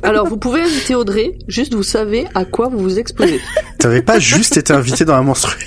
Alors 0.02 0.26
vous 0.26 0.36
pouvez 0.36 0.62
inviter 0.62 0.94
Audrey, 0.94 1.38
juste 1.48 1.74
vous 1.74 1.82
savez 1.82 2.26
à 2.34 2.44
quoi 2.44 2.68
vous 2.68 2.78
vous 2.78 2.98
exposez. 2.98 3.40
T'avais 3.78 4.02
pas 4.02 4.18
juste 4.18 4.56
été 4.56 4.72
invité 4.72 5.04
dans 5.04 5.14
la 5.16 5.22
menstruelle. 5.22 5.62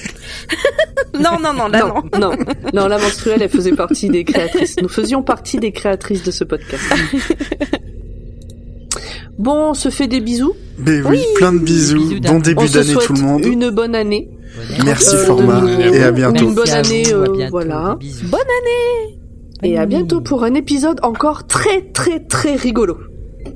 Non, 1.20 1.40
non, 1.42 1.54
non, 1.54 1.68
là 1.68 1.80
non. 1.80 2.04
non, 2.20 2.32
non, 2.32 2.38
non, 2.74 2.88
la 2.88 2.98
menstruelle, 2.98 3.42
elle 3.42 3.50
faisait 3.50 3.72
partie 3.72 4.10
des 4.10 4.26
créatrices. 4.26 4.76
Nous 4.82 4.90
faisions 4.90 5.24
partie 5.24 5.58
des 5.58 5.72
créatrices 5.72 6.24
de 6.24 6.32
ce 6.32 6.44
podcast. 6.44 6.84
Bon, 9.38 9.70
on 9.72 9.74
se 9.74 9.90
fait 9.90 10.08
des 10.08 10.22
bisous. 10.22 10.54
Mais 10.78 11.02
oui, 11.02 11.22
plein 11.36 11.54
de 11.54 11.60
bisous. 11.60 12.00
Bisous 12.10 12.22
bon 12.22 12.40
début 12.40 12.68
d'année 12.70 12.94
tout 12.94 13.14
le 13.14 13.22
monde. 13.22 13.46
une 13.46 13.70
bonne 13.70 13.96
année. 13.96 14.30
Merci 14.86 15.16
Euh, 15.16 15.26
format 15.26 15.62
et 15.82 16.04
à 16.04 16.12
bientôt. 16.12 16.48
Une 16.48 16.56
bonne 16.56 16.70
année, 16.70 17.04
euh, 17.14 17.24
bientôt, 17.32 17.52
voilà. 17.52 17.98
des 18.00 18.06
bisous. 18.08 18.28
Et 19.64 19.78
à 19.78 19.86
bientôt 19.86 20.22
pour 20.22 20.44
un 20.44 20.54
épisode 20.54 21.00
encore 21.04 21.48
très 21.48 21.82
très 21.94 22.20
très 22.20 22.56
rigolo. 22.56 22.98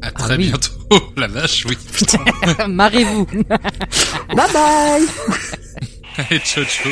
À 0.01 0.11
très 0.11 0.33
Ah 0.33 0.37
oui. 0.37 0.47
bientôt. 0.47 0.71
La 1.17 1.27
vache, 1.27 1.65
oui. 1.69 1.77
Putain. 1.93 2.19
Marrez-vous. 2.67 3.25
Bye 4.35 4.47
bye 4.53 5.05
Allez, 6.17 6.39
ciao, 6.43 6.63
ciao. 6.65 6.91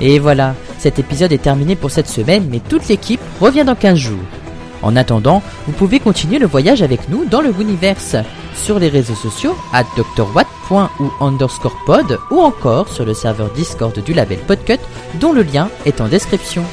Et 0.00 0.18
voilà, 0.18 0.54
cet 0.82 0.98
épisode 0.98 1.30
est 1.30 1.38
terminé 1.38 1.76
pour 1.76 1.92
cette 1.92 2.08
semaine, 2.08 2.48
mais 2.50 2.58
toute 2.58 2.88
l'équipe 2.88 3.20
revient 3.40 3.62
dans 3.64 3.76
15 3.76 3.96
jours. 3.96 4.18
En 4.82 4.96
attendant, 4.96 5.40
vous 5.68 5.72
pouvez 5.72 6.00
continuer 6.00 6.40
le 6.40 6.46
voyage 6.48 6.82
avec 6.82 7.08
nous 7.08 7.24
dans 7.24 7.40
le 7.40 7.54
Universe, 7.60 8.16
sur 8.56 8.80
les 8.80 8.88
réseaux 8.88 9.14
sociaux, 9.14 9.54
à 9.72 9.84
drwatt.ou 9.84 11.24
underscore 11.24 11.76
pod, 11.86 12.18
ou 12.32 12.40
encore 12.40 12.88
sur 12.88 13.04
le 13.04 13.14
serveur 13.14 13.50
Discord 13.50 13.96
du 13.96 14.12
label 14.12 14.38
Podcut, 14.38 14.80
dont 15.20 15.32
le 15.32 15.44
lien 15.44 15.68
est 15.86 16.00
en 16.00 16.08
description. 16.08 16.64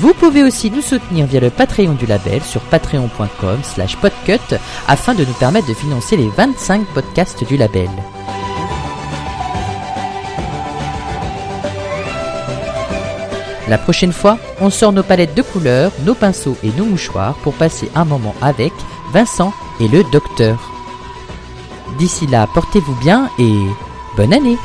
Vous 0.00 0.14
pouvez 0.14 0.42
aussi 0.42 0.70
nous 0.70 0.80
soutenir 0.80 1.26
via 1.26 1.40
le 1.40 1.50
Patreon 1.50 1.92
du 1.92 2.06
label 2.06 2.42
sur 2.42 2.62
patreon.com 2.62 3.58
slash 3.62 3.98
podcut 3.98 4.56
afin 4.88 5.14
de 5.14 5.26
nous 5.26 5.34
permettre 5.34 5.68
de 5.68 5.74
financer 5.74 6.16
les 6.16 6.28
25 6.28 6.86
podcasts 6.94 7.46
du 7.46 7.58
label. 7.58 7.90
La 13.68 13.76
prochaine 13.76 14.14
fois, 14.14 14.38
on 14.62 14.70
sort 14.70 14.94
nos 14.94 15.02
palettes 15.02 15.34
de 15.34 15.42
couleurs, 15.42 15.92
nos 16.06 16.14
pinceaux 16.14 16.56
et 16.62 16.70
nos 16.78 16.86
mouchoirs 16.86 17.34
pour 17.42 17.52
passer 17.52 17.90
un 17.94 18.06
moment 18.06 18.34
avec 18.40 18.72
Vincent 19.12 19.52
et 19.80 19.88
le 19.88 20.02
docteur. 20.10 20.72
D'ici 21.98 22.26
là, 22.26 22.48
portez-vous 22.54 22.94
bien 22.94 23.28
et 23.38 23.54
bonne 24.16 24.32
année 24.32 24.56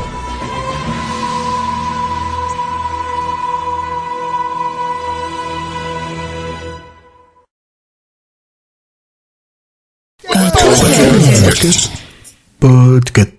Podcast. 12.66 13.35